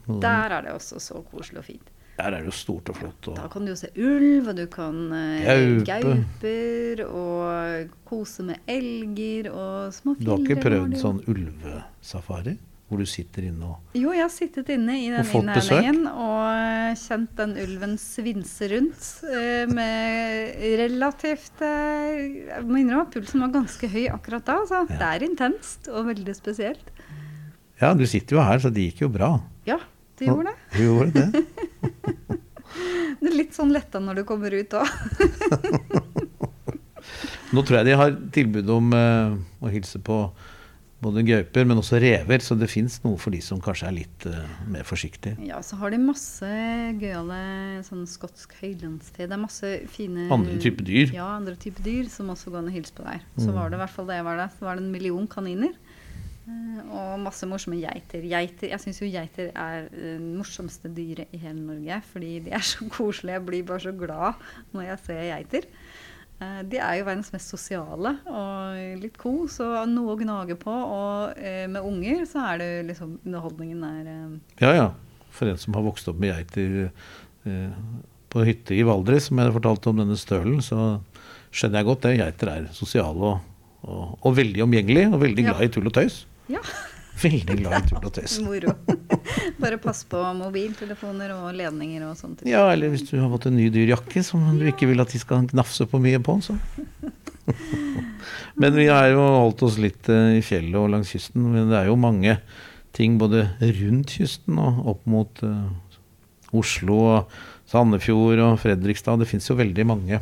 Der 0.08 0.56
er 0.56 0.66
det 0.66 0.74
også 0.74 1.00
så 1.02 1.22
koselig 1.30 1.62
og 1.62 1.68
fint. 1.68 1.87
Der 2.18 2.34
er 2.34 2.40
det 2.42 2.48
jo 2.50 2.54
stort 2.58 2.88
og 2.90 2.96
flott. 2.98 3.28
Da 3.36 3.46
kan 3.52 3.62
du 3.64 3.70
jo 3.70 3.76
se 3.78 3.88
ulv, 3.94 4.48
og 4.50 4.56
du 4.58 4.64
kan 4.72 4.96
eh, 5.14 5.44
Gaupe. 5.86 6.16
gauper, 6.42 7.02
og 7.06 7.92
kose 8.08 8.42
med 8.48 8.58
elger 8.66 9.52
og 9.52 9.92
små 9.94 10.16
du 10.18 10.32
har 10.32 10.42
ikke 10.42 10.56
prøvd 10.64 10.96
det 10.96 11.02
sånn 11.04 11.20
ulvesafari? 11.30 12.56
Hvor 12.88 13.02
du 13.02 13.04
sitter 13.04 13.44
inne 13.50 13.66
og 13.68 13.98
Jo, 14.00 14.14
jeg 14.16 14.22
har 14.24 14.30
sittet 14.32 14.70
inne 14.72 14.94
i 14.96 15.10
den 15.12 15.20
Og 15.20 15.34
innhegningen 15.42 16.06
og 16.08 16.96
kjent 16.96 17.34
den 17.36 17.50
ulven 17.60 17.98
svinse 18.00 18.64
rundt 18.72 19.08
eh, 19.28 19.66
med 19.68 20.54
relativt 20.80 21.60
eh, 21.60 22.46
Jeg 22.48 22.64
må 22.64 22.80
innrømme 22.80 23.04
at 23.04 23.12
pulsen 23.12 23.44
var 23.44 23.52
ganske 23.58 23.90
høy 23.92 24.06
akkurat 24.14 24.46
da. 24.48 24.56
Så 24.70 24.80
Ja. 24.88 24.96
det 24.96 25.10
er 25.10 25.26
intenst 25.28 25.90
og 25.92 26.08
veldig 26.08 26.34
spesielt. 26.38 26.88
Ja, 27.78 27.92
du 27.94 28.06
sitter 28.08 28.38
jo 28.40 28.42
her, 28.48 28.58
så 28.58 28.72
det 28.72 28.88
gikk 28.88 29.04
jo 29.04 29.12
bra. 29.12 29.34
Ja, 29.68 29.76
det 30.18 30.26
gjorde 30.32 30.48
det. 30.48 30.56
Du 30.72 30.80
gjorde 30.88 31.12
det. 31.12 31.44
Det 33.18 33.30
er 33.32 33.34
litt 33.34 33.56
sånn 33.56 33.72
letta 33.74 33.98
når 34.02 34.20
du 34.20 34.24
kommer 34.28 34.54
ut 34.54 34.74
òg. 34.78 34.86
Nå 37.54 37.62
tror 37.64 37.78
jeg 37.80 37.88
de 37.88 37.96
har 37.96 38.14
tilbud 38.34 38.68
om 38.74 38.92
eh, 38.94 39.34
å 39.64 39.70
hilse 39.72 39.98
på 40.04 40.18
både 40.98 41.22
gauper, 41.22 41.62
men 41.70 41.78
også 41.78 42.00
rever, 42.02 42.42
så 42.42 42.56
det 42.58 42.66
fins 42.72 42.96
noe 43.04 43.14
for 43.22 43.30
de 43.30 43.38
som 43.44 43.60
kanskje 43.62 43.86
er 43.88 43.94
litt 44.00 44.26
eh, 44.28 44.48
mer 44.68 44.84
forsiktige. 44.86 45.38
Ja, 45.46 45.60
så 45.64 45.78
har 45.80 45.94
de 45.94 46.00
masse 46.02 46.48
gøyale 46.98 47.38
sånn 47.86 48.02
skotsk 48.10 48.56
høylandste. 48.60 49.22
Det 49.30 49.36
er 49.36 49.40
masse 49.40 49.70
fine 49.94 50.26
Andre 50.34 50.58
typer 50.62 50.84
dyr. 50.88 51.14
Ja, 51.14 51.28
andre 51.38 51.54
typer 51.62 51.86
dyr 51.86 52.10
som 52.12 52.32
også 52.34 52.50
går 52.52 52.64
an 52.64 52.72
å 52.72 52.74
hilse 52.74 52.94
på 52.98 53.06
der. 53.06 53.22
Så 53.38 53.48
Mm. 53.48 53.54
var 53.60 53.70
det 53.70 53.78
i 53.78 53.82
hvert 53.84 53.94
fall 53.94 54.10
da 54.10 54.18
jeg 54.18 54.26
var 54.28 54.36
der. 54.42 54.50
Så 54.58 54.66
var 54.66 54.74
det 54.76 54.84
en 54.84 54.92
million 54.92 55.26
kaniner. 55.30 55.72
Eh, 56.48 56.82
Og 56.88 57.20
masse 57.22 57.46
morsomme 57.46 57.78
geiter. 57.82 58.24
geiter 58.24 58.72
jeg 58.72 58.80
syns 58.84 59.00
jo 59.02 59.08
geiter 59.12 59.50
er 59.54 59.88
det 59.92 60.16
morsomste 60.24 60.88
dyret 60.94 61.28
i 61.36 61.40
hele 61.42 61.60
Norge. 61.60 62.00
Fordi 62.12 62.34
de 62.46 62.50
er 62.56 62.64
så 62.64 62.88
koselige. 62.88 63.36
Jeg 63.38 63.46
blir 63.46 63.66
bare 63.68 63.84
så 63.86 63.92
glad 63.92 64.44
når 64.74 64.88
jeg 64.88 65.02
ser 65.06 65.22
geiter. 65.28 65.68
Eh, 66.40 66.62
De 66.70 66.78
er 66.78 66.98
jo 67.00 67.06
verdens 67.08 67.32
mest 67.34 67.50
sosiale 67.50 68.16
og 68.30 69.00
litt 69.02 69.16
kos 69.18 69.60
og 69.64 69.88
noe 69.90 70.14
å 70.14 70.18
gnage 70.20 70.56
på. 70.60 70.70
Og 70.72 71.38
eh, 71.38 71.66
med 71.70 71.82
unger 71.82 72.24
så 72.30 72.44
er 72.52 72.62
det 72.62 72.70
liksom 72.92 73.18
Underholdningen 73.26 73.82
er 73.92 74.12
eh, 74.14 74.38
Ja, 74.64 74.72
ja. 74.82 74.88
For 75.38 75.46
en 75.50 75.58
som 75.60 75.74
har 75.76 75.84
vokst 75.86 76.08
opp 76.10 76.16
med 76.18 76.32
geiter 76.32 76.88
eh, 77.46 77.74
på 78.32 78.42
hytte 78.44 78.74
i 78.74 78.82
Valdres, 78.84 79.28
som 79.28 79.38
jeg 79.40 79.52
fortalte 79.54 79.90
om 79.90 80.00
denne 80.00 80.16
stølen, 80.18 80.58
så 80.64 80.98
skjønner 81.54 81.78
jeg 81.80 81.86
godt 81.88 82.02
det. 82.06 82.14
Geiter 82.18 82.50
er 82.52 82.66
sosiale 82.76 83.28
og, 83.34 83.44
og, 83.84 84.16
og 84.26 84.34
veldig 84.36 84.64
omgjengelige, 84.66 85.12
og 85.14 85.22
veldig 85.22 85.44
glad 85.46 85.62
i 85.64 85.68
tull 85.72 85.86
og 85.88 85.94
tøys. 85.96 86.18
Ja. 86.52 86.62
Veldig 87.22 87.56
glad 87.58 87.74
i 87.74 87.88
tull 87.90 88.04
og 88.06 88.12
tøys. 88.14 88.36
Moro. 88.44 88.74
Bare 89.58 89.78
pass 89.82 90.04
på 90.06 90.20
mobiltelefoner 90.38 91.32
og 91.34 91.48
ledninger 91.58 92.04
og 92.06 92.14
sånt. 92.18 92.44
Ja, 92.46 92.68
eller 92.70 92.92
hvis 92.92 93.08
du 93.08 93.16
har 93.18 93.30
fått 93.32 93.48
en 93.50 93.58
ny 93.58 93.66
dyr 93.74 93.90
jakke 93.96 94.22
som 94.26 94.44
du 94.58 94.66
ikke 94.70 94.86
vil 94.90 95.02
at 95.02 95.10
de 95.14 95.18
skal 95.18 95.48
gnafse 95.50 95.88
på 95.90 96.00
mye 96.02 96.20
på, 96.22 96.38
så 96.44 96.54
Men 98.60 98.74
vi 98.76 98.86
har 98.90 99.08
jo 99.10 99.22
holdt 99.22 99.62
oss 99.64 99.78
litt 99.80 100.08
eh, 100.12 100.38
i 100.38 100.42
fjellet 100.44 100.76
og 100.78 100.90
langs 100.92 101.10
kysten. 101.14 101.46
Men 101.54 101.70
det 101.72 101.78
er 101.80 101.88
jo 101.88 101.98
mange 101.98 102.36
ting 102.96 103.16
både 103.20 103.46
rundt 103.62 104.14
kysten 104.18 104.58
og 104.60 104.82
opp 104.92 105.06
mot 105.08 105.42
eh, 105.46 105.68
Oslo 106.58 106.98
og 107.16 107.38
Sandefjord 107.68 108.42
og 108.44 108.58
Fredrikstad. 108.62 109.20
Det 109.22 109.30
fins 109.30 109.48
jo 109.48 109.58
veldig 109.58 109.86
mange 109.88 110.20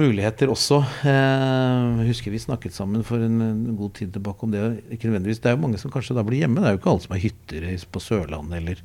muligheter 0.00 0.50
også. 0.52 0.80
Eh, 1.06 2.00
Jeg 2.02 2.08
husker 2.10 2.34
vi 2.34 2.42
snakket 2.42 2.74
sammen 2.74 3.04
for 3.06 3.22
en, 3.22 3.76
god 3.78 3.94
tid 3.94 4.12
tilbake 4.14 4.46
om 4.46 4.50
det. 4.54 4.62
Ikke 4.90 5.08
nødvendigvis. 5.08 5.40
Det 5.42 5.50
er 5.50 5.56
jo 5.56 5.62
mange 5.66 5.78
som 5.78 5.92
kanskje 5.94 6.16
da 6.16 6.24
blir 6.26 6.42
hjemme. 6.42 6.60
Det 6.60 6.70
er 6.70 6.76
jo 6.76 6.80
ikke 6.82 6.90
alle 6.94 7.04
som 7.06 7.14
har 7.14 7.24
hytter 7.24 7.68
på 7.94 8.02
Sørlandet 8.02 8.58
eller, 8.58 8.82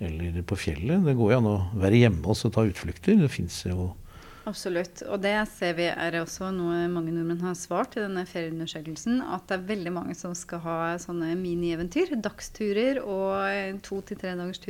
eller 0.00 0.42
på 0.42 0.58
fjellet. 0.58 1.02
Det 1.06 1.16
går 1.18 1.32
jo 1.32 1.40
an 1.40 1.50
å 1.50 1.56
være 1.80 2.04
hjemme 2.04 2.22
og 2.24 2.54
ta 2.54 2.66
utflukter. 2.66 3.18
Det 3.20 3.32
fins 3.32 3.64
jo 3.66 3.92
Absolutt. 4.48 5.02
Og 5.12 5.20
det 5.22 5.34
ser 5.52 5.74
vi 5.78 5.86
er 5.90 6.16
også 6.22 6.48
noe 6.54 6.86
mange 6.90 7.12
nordmenn 7.12 7.42
har 7.44 7.58
svart 7.58 7.98
i 7.98 8.04
denne 8.04 8.24
ferieundersøkelsen. 8.26 9.20
At 9.22 9.46
det 9.50 9.58
er 9.58 9.68
veldig 9.68 9.92
mange 9.94 10.16
som 10.18 10.32
skal 10.38 10.62
ha 10.64 10.78
sånne 11.02 11.34
minieventyr. 11.38 12.16
Dagsturer 12.24 13.02
og 13.04 13.82
to 13.86 14.00
til 14.08 14.20
tre 14.20 14.34
dagers 14.38 14.62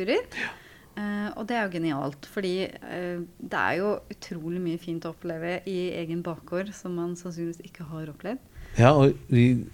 Eh, 0.98 1.28
og 1.38 1.46
det 1.48 1.56
er 1.56 1.66
jo 1.66 1.74
genialt, 1.76 2.26
fordi 2.30 2.54
eh, 2.66 3.20
det 3.38 3.60
er 3.60 3.78
jo 3.78 3.92
utrolig 4.12 4.62
mye 4.62 4.80
fint 4.82 5.06
å 5.06 5.12
oppleve 5.14 5.60
i 5.70 5.78
egen 6.00 6.24
bakgård 6.26 6.72
som 6.76 6.96
man 6.98 7.14
sannsynligvis 7.18 7.62
ikke 7.68 7.86
har 7.92 8.10
opplevd. 8.12 8.42
Ja, 8.78 8.92
og 8.94 9.14
vi, 9.30 9.66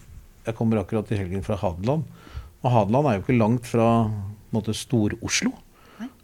jeg 0.47 0.59
kommer 0.59 0.83
akkurat 0.83 1.11
i 1.13 1.21
helgen 1.21 1.45
fra 1.47 1.59
Hadeland. 1.61 2.05
Og 2.63 2.73
Hadeland 2.73 3.09
er 3.09 3.19
jo 3.19 3.25
ikke 3.27 3.39
langt 3.41 3.69
fra 3.69 3.89
Stor-Oslo. 4.57 5.53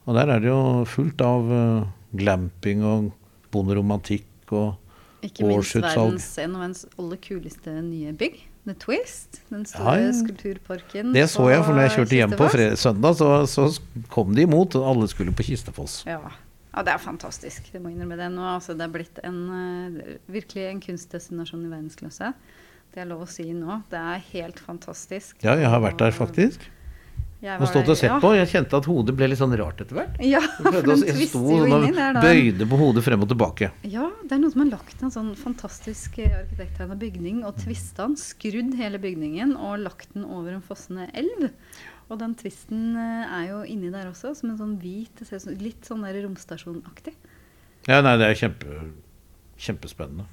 Og 0.03 0.17
der 0.17 0.31
er 0.33 0.41
det 0.43 0.49
jo 0.49 0.83
fullt 0.89 1.21
av 1.23 1.51
uh, 1.53 1.83
glamping 2.17 2.81
og 2.87 3.11
bonderomantikk 3.53 4.55
og 4.57 4.73
årsutsalg. 4.73 5.29
Ikke 5.29 5.47
minst 5.47 5.77
verdens 5.77 6.31
en 6.43 6.57
av 6.57 6.65
verdens 6.65 6.83
aller 6.97 7.21
kuleste 7.23 7.75
nye 7.85 8.15
bygg. 8.19 8.41
The 8.63 8.75
Twist, 8.79 9.41
den 9.51 9.65
store 9.67 9.97
ja, 9.99 10.11
skulpturparken. 10.15 11.11
Det 11.15 11.25
så 11.31 11.49
jeg, 11.51 11.65
for 11.67 11.75
når 11.75 11.89
jeg 11.89 11.95
kjørte 11.97 12.19
hjem 12.21 12.35
på 12.39 12.49
søndag, 12.79 13.17
så, 13.19 13.31
så, 13.51 13.65
kom 14.13 14.37
de 14.37 14.45
imot, 14.47 14.77
og 14.79 14.87
alle 14.93 15.09
skulle 15.11 15.35
på 15.35 15.47
Kistefoss. 15.49 16.05
Ja. 16.07 16.21
ja 16.71 16.85
det 16.87 16.95
er 16.95 17.03
fantastisk. 17.03 17.73
Det 17.73 17.83
må 17.83 17.91
innrømme 17.91 18.21
det 18.21 18.29
nå. 18.31 18.45
Altså, 18.53 18.77
det 18.79 18.87
er 18.87 18.93
blitt 18.95 19.19
en, 19.27 19.41
uh, 19.51 20.13
virkelig 20.31 20.69
en 20.69 20.85
kunstdestinasjon 20.85 21.67
i 21.67 21.73
verdensklasse. 21.73 22.31
Det 22.95 23.03
er 23.03 23.11
lov 23.11 23.25
å 23.27 23.29
si 23.31 23.49
nå. 23.51 23.81
Det 23.91 23.99
er 23.99 24.23
helt 24.31 24.63
fantastisk. 24.63 25.41
Ja, 25.43 25.57
jeg 25.59 25.73
har 25.73 25.83
vært 25.83 25.99
der 26.05 26.15
faktisk. 26.15 26.71
Har 27.43 27.67
stått 27.67 27.89
og 27.91 27.97
sett 27.99 28.07
ja. 28.07 28.19
på. 28.23 28.29
Jeg 28.39 28.49
kjente 28.53 28.79
at 28.79 28.87
hodet 28.87 29.15
ble 29.19 29.27
litt 29.33 29.41
sånn 29.41 29.55
rart 29.59 29.81
etter 29.83 29.99
hvert. 29.99 30.19
Ja, 30.23 30.41
for 30.63 30.79
den 30.87 31.01
jeg 31.09 31.27
sto 31.27 31.41
og 31.43 31.87
bøyde 32.23 32.69
på 32.71 32.79
hodet 32.79 33.03
frem 33.03 33.25
og 33.25 33.33
tilbake. 33.33 33.73
Ja, 33.83 34.07
det 34.23 34.37
er 34.37 34.43
noe 34.45 34.53
som 34.55 34.63
har 34.63 34.71
lagt 34.77 35.03
en 35.03 35.15
sånn 35.15 35.33
fantastisk 35.39 36.21
eh, 36.23 36.37
arkitekttegna 36.39 36.99
bygning 37.01 37.41
og 37.49 37.59
tvista 37.59 38.07
den, 38.07 38.15
skrudd 38.21 38.77
hele 38.79 39.01
bygningen 39.03 39.57
og 39.59 39.83
lagt 39.83 40.15
den 40.15 40.29
over 40.29 40.55
en 40.55 40.63
fossende 40.63 41.09
elv. 41.19 41.49
Og 42.13 42.21
den 42.21 42.37
tvisten 42.39 42.93
eh, 43.01 43.35
er 43.41 43.49
jo 43.51 43.63
inni 43.75 43.91
der 43.91 44.13
også, 44.13 44.37
som 44.39 44.53
en 44.53 44.61
sånn 44.61 44.79
hvit 44.83 45.25
Litt 45.59 45.89
sånn 45.89 46.07
der 46.07 46.21
romstasjonaktig. 46.23 47.17
Ja, 47.89 47.99
nei, 48.07 48.15
det 48.21 48.29
er 48.29 48.39
kjempe, 48.39 48.85
kjempespennende. 49.59 50.29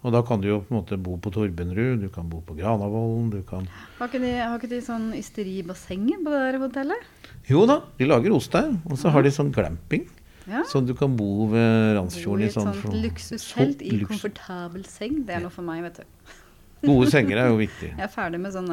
Og 0.00 0.14
da 0.14 0.22
kan 0.24 0.40
du 0.40 0.48
jo 0.48 0.60
på 0.64 0.72
en 0.72 0.78
måte 0.78 0.96
bo 0.96 1.18
på 1.20 1.32
Torbenrud, 1.34 2.00
du 2.00 2.08
kan 2.12 2.28
bo 2.30 2.40
på 2.44 2.54
Granavolden, 2.56 3.28
du 3.34 3.42
kan 3.44 3.66
Har 3.98 4.08
ikke 4.08 4.22
de, 4.22 4.30
har 4.40 4.56
ikke 4.56 4.70
de 4.70 4.80
sånn 4.84 5.10
ysteribasseng 5.18 6.06
på 6.24 6.32
det 6.32 6.40
der 6.46 6.60
hotellet? 6.62 7.10
Jo 7.50 7.66
da, 7.68 7.82
de 7.98 8.08
lager 8.08 8.32
ost 8.32 8.54
der. 8.56 8.72
Og 8.88 8.96
så 9.00 9.12
har 9.12 9.26
de 9.26 9.32
sånn 9.34 9.52
glamping. 9.52 10.06
Ja. 10.48 10.64
Så 10.66 10.80
du 10.82 10.94
kan 10.96 11.12
bo 11.18 11.46
ved 11.52 11.96
Randsfjorden 11.98 12.46
i 12.46 12.48
et 12.48 12.56
sånt 12.56 12.94
luksushelt 12.96 13.82
i 13.84 13.92
luks. 14.00 14.14
komfortabel 14.14 14.86
seng. 14.88 15.20
Det 15.28 15.36
er 15.36 15.44
noe 15.44 15.52
for 15.52 15.66
meg, 15.66 15.84
vet 15.84 16.00
du. 16.00 16.36
Gode 16.88 17.10
senger 17.12 17.42
er 17.42 17.50
jo 17.52 17.58
viktig. 17.60 17.90
Jeg 17.92 18.06
er 18.06 18.12
ferdig 18.12 18.40
med 18.40 18.54
sånn, 18.54 18.70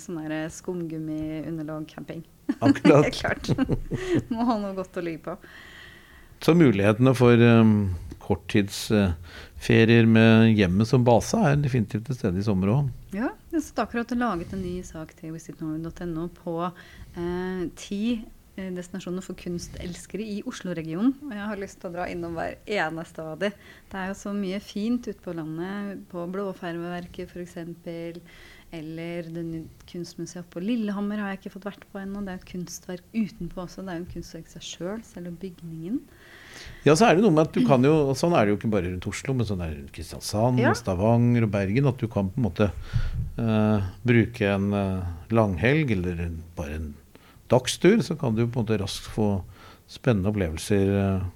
sånn 0.00 0.22
skumgummi-underlag-camping. 0.56 2.24
Akkurat. 2.64 3.04
det 3.04 3.10
er 3.12 3.18
klart. 3.18 3.52
Må 4.32 4.46
ha 4.48 4.56
noe 4.62 4.72
godt 4.78 4.96
å 4.96 5.04
ligge 5.04 5.26
på. 5.28 5.36
Så 6.40 6.56
mulighetene 6.56 7.12
for 7.12 7.36
um, 7.44 7.74
korttidsferier 9.60 10.06
med 10.06 10.56
hjemmet 10.56 10.88
som 10.88 11.04
base 11.04 11.36
er 11.36 11.56
definitivt 11.60 12.06
til 12.06 12.16
stede 12.16 12.40
i 12.40 12.44
sommer 12.44 12.70
òg. 12.72 12.90
Ja, 13.12 13.30
jeg 13.52 13.60
har 13.60 13.84
akkurat 13.84 14.10
laget 14.16 14.52
en 14.52 14.62
ny 14.62 14.82
sak 14.82 15.14
til 15.18 15.32
visitnorway.no 15.34 16.28
på 16.32 16.70
eh, 17.16 17.68
ti 17.76 18.24
eh, 18.56 18.70
destinasjoner 18.72 19.22
for 19.22 19.36
kunstelskere 19.36 20.22
i 20.22 20.42
Oslo-regionen. 20.46 21.12
Og 21.26 21.34
jeg 21.34 21.44
har 21.44 21.60
lyst 21.60 21.80
til 21.80 21.90
å 21.90 21.94
dra 21.94 22.08
innom 22.08 22.34
hver 22.38 22.56
eneste 22.66 23.22
av 23.22 23.38
de. 23.38 23.50
Det 23.90 23.98
er 23.98 24.08
jo 24.08 24.16
så 24.16 24.32
mye 24.32 24.60
fint 24.60 25.06
ute 25.06 25.20
på 25.20 25.36
landet, 25.36 26.06
på 26.08 26.24
Blåfermeverket 26.32 27.28
f.eks. 27.28 27.58
Eller 28.72 29.26
det 29.34 29.64
kunstmuseet 29.90 30.46
på 30.46 30.62
Lillehammer 30.62 31.18
har 31.18 31.32
jeg 31.32 31.40
ikke 31.40 31.56
fått 31.58 31.72
vært 31.72 31.88
på 31.90 32.00
ennå. 32.00 32.22
Det 32.22 32.32
er 32.32 32.40
et 32.40 32.52
kunstverk 32.52 33.04
utenpå 33.12 33.66
også. 33.66 33.82
Det 33.82 33.92
er 33.92 33.98
jo 33.98 34.06
en 34.06 34.12
kunstverk 34.14 34.52
seg 34.52 34.64
sjøl, 34.64 35.00
selv, 35.02 35.26
selv 35.26 35.40
bygningen. 35.42 36.04
Ja, 36.86 36.94
så 36.96 37.10
er 37.10 37.16
det 37.16 37.24
noe 37.24 37.34
med 37.34 37.50
at 37.50 37.56
du 37.56 37.64
kan 37.68 37.84
jo 37.84 37.92
og 38.08 38.14
Sånn 38.16 38.34
er 38.36 38.46
det 38.46 38.54
jo 38.54 38.58
ikke 38.60 38.70
bare 38.72 38.88
rundt 38.88 39.08
Oslo, 39.10 39.34
men 39.36 39.48
sånn 39.48 39.60
er 39.60 39.72
det 39.72 39.80
rundt 39.82 39.96
Kristiansand, 39.96 40.60
ja. 40.62 40.72
Stavanger 40.76 41.44
og 41.44 41.50
Bergen. 41.52 41.88
At 41.90 42.00
du 42.00 42.08
kan 42.10 42.30
på 42.32 42.40
en 42.40 42.46
måte 42.46 42.70
uh, 43.36 43.90
bruke 44.06 44.48
en 44.48 44.70
uh, 44.72 45.10
langhelg 45.34 45.92
eller 45.98 46.22
en, 46.28 46.38
bare 46.56 46.78
en 46.78 46.86
dagstur, 47.52 48.00
så 48.06 48.16
kan 48.16 48.38
du 48.38 48.46
på 48.46 48.62
en 48.62 48.64
måte 48.64 48.78
raskt 48.80 49.10
få 49.12 49.28
spennende 49.90 50.32
opplevelser. 50.32 50.94
Uh, 50.94 51.28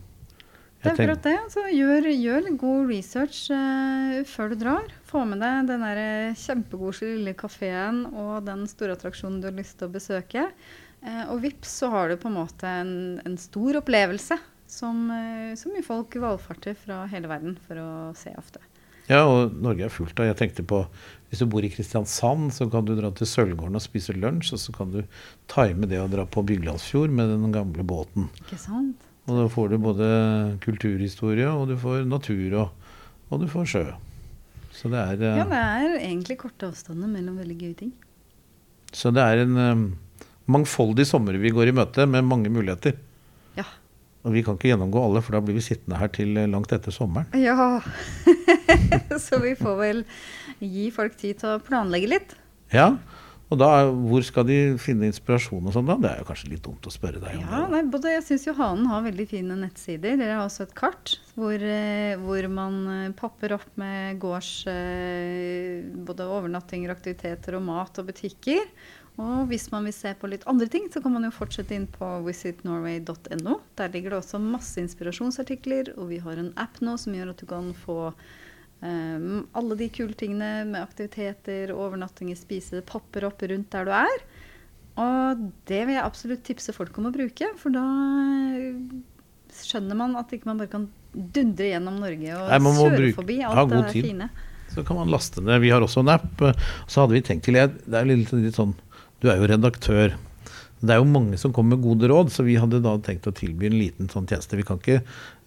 det 0.80 0.94
er 0.94 0.96
akkurat 0.96 1.28
det. 1.28 1.36
Så 1.52 1.66
gjør, 1.72 2.08
gjør 2.12 2.48
god 2.60 2.88
research 2.92 3.44
før 4.28 4.52
du 4.52 4.58
drar. 4.60 4.88
Få 5.08 5.22
med 5.28 5.40
deg 5.44 5.68
den 5.68 5.84
der 5.84 6.00
kjempekoselige 6.36 7.20
lille 7.20 7.36
kafeen 7.40 8.02
og 8.12 8.44
den 8.48 8.66
store 8.68 8.96
attraksjonen 8.96 9.38
du 9.40 9.48
har 9.48 9.56
lyst 9.56 9.78
til 9.80 9.88
å 9.88 9.94
besøke. 9.94 10.44
og 11.32 11.40
vips, 11.40 11.78
så 11.80 11.88
har 11.88 12.12
du 12.12 12.18
på 12.20 12.28
en 12.28 12.36
måte 12.36 12.68
en, 12.68 12.92
en 13.24 13.38
stor 13.40 13.80
opplevelse 13.80 14.36
som, 14.74 15.10
eh, 15.10 15.54
som 15.58 15.74
jo 15.76 15.82
folk 15.86 16.16
valfarter 16.20 16.74
fra 16.78 17.04
hele 17.12 17.30
verden 17.30 17.58
for 17.66 17.78
å 17.78 17.90
se 18.18 18.34
ofte. 18.38 18.62
Ja, 19.06 19.22
og 19.28 19.52
Norge 19.60 19.84
er 19.84 19.92
fullt 19.92 20.16
av 20.16 20.30
Jeg 20.30 20.36
tenkte 20.38 20.62
på 20.64 20.78
Hvis 21.28 21.42
du 21.42 21.48
bor 21.52 21.64
i 21.66 21.68
Kristiansand, 21.68 22.54
så 22.56 22.64
kan 22.72 22.86
du 22.88 22.94
dra 22.96 23.10
til 23.12 23.28
Sølvgården 23.28 23.76
og 23.76 23.82
spise 23.84 24.14
lunsj. 24.16 24.54
Og 24.54 24.60
så 24.62 24.72
kan 24.72 24.92
du 24.94 25.02
time 25.50 25.88
det 25.90 25.98
å 26.00 26.06
dra 26.08 26.24
på 26.24 26.44
Byglandsfjord 26.46 27.10
med 27.10 27.32
den 27.32 27.52
gamle 27.52 27.84
båten. 27.84 28.30
Ikke 28.44 28.60
sant? 28.60 29.02
Og 29.26 29.40
da 29.40 29.48
får 29.50 29.72
du 29.72 29.78
både 29.82 30.06
kulturhistorie, 30.62 31.48
og 31.48 31.72
du 31.72 31.76
får 31.80 32.04
natur, 32.06 32.54
og, 32.60 32.94
og 33.32 33.42
du 33.42 33.48
får 33.50 33.68
sjø. 33.72 33.84
Så 34.74 34.90
det 34.92 35.00
er 35.00 35.22
uh, 35.24 35.40
Ja, 35.40 35.46
det 35.48 35.62
er 35.62 35.96
egentlig 35.98 36.38
korte 36.42 36.68
avstander 36.70 37.10
mellom 37.10 37.40
veldig 37.40 37.56
gøye 37.60 37.78
ting. 37.82 37.92
Så 38.94 39.10
det 39.14 39.24
er 39.24 39.42
en 39.42 39.58
um, 39.58 39.84
mangfoldig 40.54 41.06
sommer 41.08 41.38
vi 41.40 41.52
går 41.54 41.72
i 41.72 41.76
møte, 41.76 42.06
med 42.06 42.28
mange 42.28 42.52
muligheter. 42.52 42.94
Og 44.24 44.32
vi 44.32 44.42
kan 44.44 44.56
ikke 44.56 44.70
gjennomgå 44.70 45.02
alle, 45.04 45.20
for 45.24 45.36
da 45.36 45.42
blir 45.44 45.58
vi 45.58 45.64
sittende 45.64 45.98
her 46.00 46.08
til 46.12 46.32
eh, 46.40 46.48
langt 46.48 46.72
etter 46.72 46.94
sommeren. 46.94 47.28
Ja, 47.36 47.82
så 49.26 49.40
vi 49.42 49.52
får 49.58 49.76
vel 49.80 50.00
gi 50.64 50.88
folk 50.94 51.18
tid 51.20 51.42
til 51.42 51.56
å 51.56 51.60
planlegge 51.64 52.08
litt. 52.14 52.32
Ja, 52.72 52.94
og 53.52 53.60
da, 53.60 53.68
hvor 53.92 54.24
skal 54.24 54.46
de 54.48 54.56
finne 54.80 55.10
inspirasjon 55.10 55.68
og 55.68 55.76
sånn 55.76 55.86
da? 55.90 55.98
Det 56.00 56.08
er 56.10 56.22
jo 56.22 56.28
kanskje 56.30 56.48
litt 56.54 56.64
dumt 56.64 56.88
å 56.88 56.92
spørre 56.92 57.20
deg 57.20 57.36
om 57.36 57.44
ja, 57.44 57.60
det. 57.60 57.68
Nei, 57.74 57.82
både, 57.92 58.14
jeg 58.16 58.24
syns 58.30 58.48
Johanen 58.48 58.88
har 58.88 59.04
veldig 59.04 59.28
fine 59.30 59.58
nettsider. 59.60 60.16
Dere 60.16 60.40
har 60.40 60.48
også 60.48 60.64
et 60.64 60.74
kart 60.78 61.18
hvor, 61.36 61.54
eh, 61.60 62.16
hvor 62.24 62.48
man 62.48 62.80
papper 63.12 63.22
popper 63.24 63.58
opp 63.58 63.78
med 63.80 64.18
gårds 64.22 64.50
både 66.08 66.32
overnattinger, 66.32 66.96
aktiviteter 66.96 67.58
og 67.60 67.66
mat 67.68 68.00
og 68.00 68.08
butikker. 68.08 68.64
Og 69.22 69.44
hvis 69.46 69.68
man 69.70 69.84
vil 69.86 69.94
se 69.94 70.10
på 70.18 70.28
litt 70.30 70.42
andre 70.50 70.66
ting, 70.70 70.88
så 70.90 70.98
kan 71.02 71.14
man 71.14 71.26
jo 71.26 71.34
fortsette 71.34 71.76
inn 71.76 71.86
på 71.90 72.06
visitnorway.no. 72.26 73.58
Der 73.78 73.92
ligger 73.94 74.14
det 74.14 74.18
også 74.18 74.40
masse 74.42 74.82
inspirasjonsartikler, 74.82 75.92
og 75.94 76.10
vi 76.10 76.18
har 76.24 76.40
en 76.40 76.50
app 76.58 76.80
nå 76.82 76.96
som 76.98 77.14
gjør 77.14 77.30
at 77.30 77.44
du 77.44 77.46
kan 77.50 77.70
få 77.84 77.98
um, 78.10 79.44
alle 79.54 79.78
de 79.78 79.88
kule 79.94 80.18
tingene 80.18 80.64
med 80.72 80.80
aktiviteter, 80.82 81.70
overnattinger, 81.76 82.38
spise, 82.40 82.80
det 82.80 82.88
popper 82.90 83.28
opp 83.30 83.44
rundt 83.46 83.70
der 83.76 83.86
du 83.86 83.94
er. 83.94 84.24
Og 85.04 85.44
det 85.70 85.82
vil 85.86 85.94
jeg 85.94 86.06
absolutt 86.06 86.42
tipse 86.46 86.74
folk 86.74 86.98
om 86.98 87.06
å 87.10 87.14
bruke, 87.14 87.52
for 87.58 87.74
da 87.74 87.84
skjønner 89.54 89.98
man 89.98 90.18
at 90.18 90.34
ikke 90.34 90.50
man 90.50 90.58
bare 90.58 90.72
kan 90.72 90.88
dundre 91.14 91.70
gjennom 91.70 92.00
Norge 92.02 92.34
og 92.34 92.50
Nei, 92.50 92.74
kjøre 92.80 93.14
forbi 93.14 93.38
alt 93.46 93.70
det 93.70 93.84
fine. 93.94 94.28
Så 94.74 94.82
kan 94.82 94.98
man 94.98 95.10
laste 95.12 95.38
ned. 95.44 95.60
Vi 95.62 95.70
har 95.70 95.84
også 95.86 96.02
en 96.02 96.10
app. 96.16 96.42
Så 96.90 97.04
hadde 97.04 97.14
vi 97.14 97.22
tenkt 97.22 97.46
til 97.46 97.54
Det 97.54 97.94
er 97.94 98.08
litt, 98.08 98.32
litt 98.34 98.56
sånn 98.58 98.72
du 99.24 99.30
er 99.32 99.40
jo 99.40 99.48
redaktør. 99.48 100.14
Det 100.84 100.92
er 100.92 101.00
jo 101.00 101.08
mange 101.08 101.38
som 101.40 101.52
kommer 101.56 101.78
med 101.78 101.84
gode 101.86 102.10
råd, 102.12 102.32
så 102.34 102.44
vi 102.44 102.58
hadde 102.60 102.82
da 102.84 102.92
tenkt 103.02 103.28
å 103.30 103.32
tilby 103.34 103.70
en 103.70 103.78
liten 103.78 104.10
sånn 104.12 104.28
tjeneste. 104.28 104.58
Vi 104.60 104.66
kan 104.68 104.80
ikke 104.82 105.00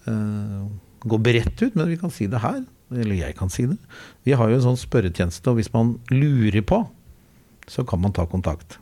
uh, 0.09 0.65
gå 1.05 1.19
beredt 1.21 1.61
ut, 1.61 1.77
men 1.77 1.91
vi 1.91 1.99
kan 2.01 2.13
si 2.13 2.25
det 2.31 2.41
her. 2.41 2.63
Eller 2.95 3.19
jeg 3.19 3.35
kan 3.37 3.51
si 3.53 3.67
det. 3.69 3.77
Vi 4.25 4.33
har 4.39 4.49
jo 4.49 4.57
en 4.57 4.65
sånn 4.69 4.79
spørretjeneste, 4.81 5.51
og 5.51 5.59
hvis 5.59 5.69
man 5.75 5.97
lurer 6.09 6.63
på, 6.65 6.81
så 7.67 7.85
kan 7.85 8.01
man 8.01 8.15
ta 8.15 8.25
kontakt. 8.29 8.79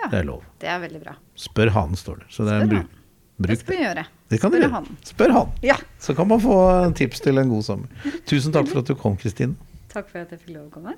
Ja, 0.00 0.08
det 0.10 0.22
er 0.22 0.26
lov. 0.28 0.44
Det 0.60 0.68
er 0.68 0.80
veldig 0.82 1.02
bra. 1.02 1.14
Spør 1.38 1.72
hanen, 1.76 1.98
står 1.98 2.24
det. 2.24 2.30
Så 2.34 2.44
det 2.44 2.56
er 2.56 2.64
en 2.66 2.72
bruk. 2.74 2.96
Bruk 3.40 3.54
det 3.54 3.58
skal 3.62 3.76
vi 3.76 3.84
gjøre. 3.86 4.04
Det 4.30 4.38
kan 4.40 4.52
Spør 4.52 4.74
han. 4.74 4.88
Spør 5.08 5.32
han. 5.36 5.54
Ja. 5.64 5.76
Så 6.02 6.14
kan 6.18 6.28
man 6.28 6.42
få 6.42 6.56
tips 6.98 7.24
til 7.24 7.40
en 7.40 7.48
god 7.52 7.64
sommer. 7.64 8.12
Tusen 8.28 8.52
takk 8.52 8.68
for 8.68 8.82
at 8.82 8.90
du 8.90 8.98
kom, 9.00 9.16
Kristine. 9.20 9.56
Takk 9.90 10.10
for 10.10 10.20
at 10.22 10.34
jeg 10.34 10.42
fikk 10.42 10.58
lov 10.58 10.68
å 10.68 10.74
komme. 10.74 10.94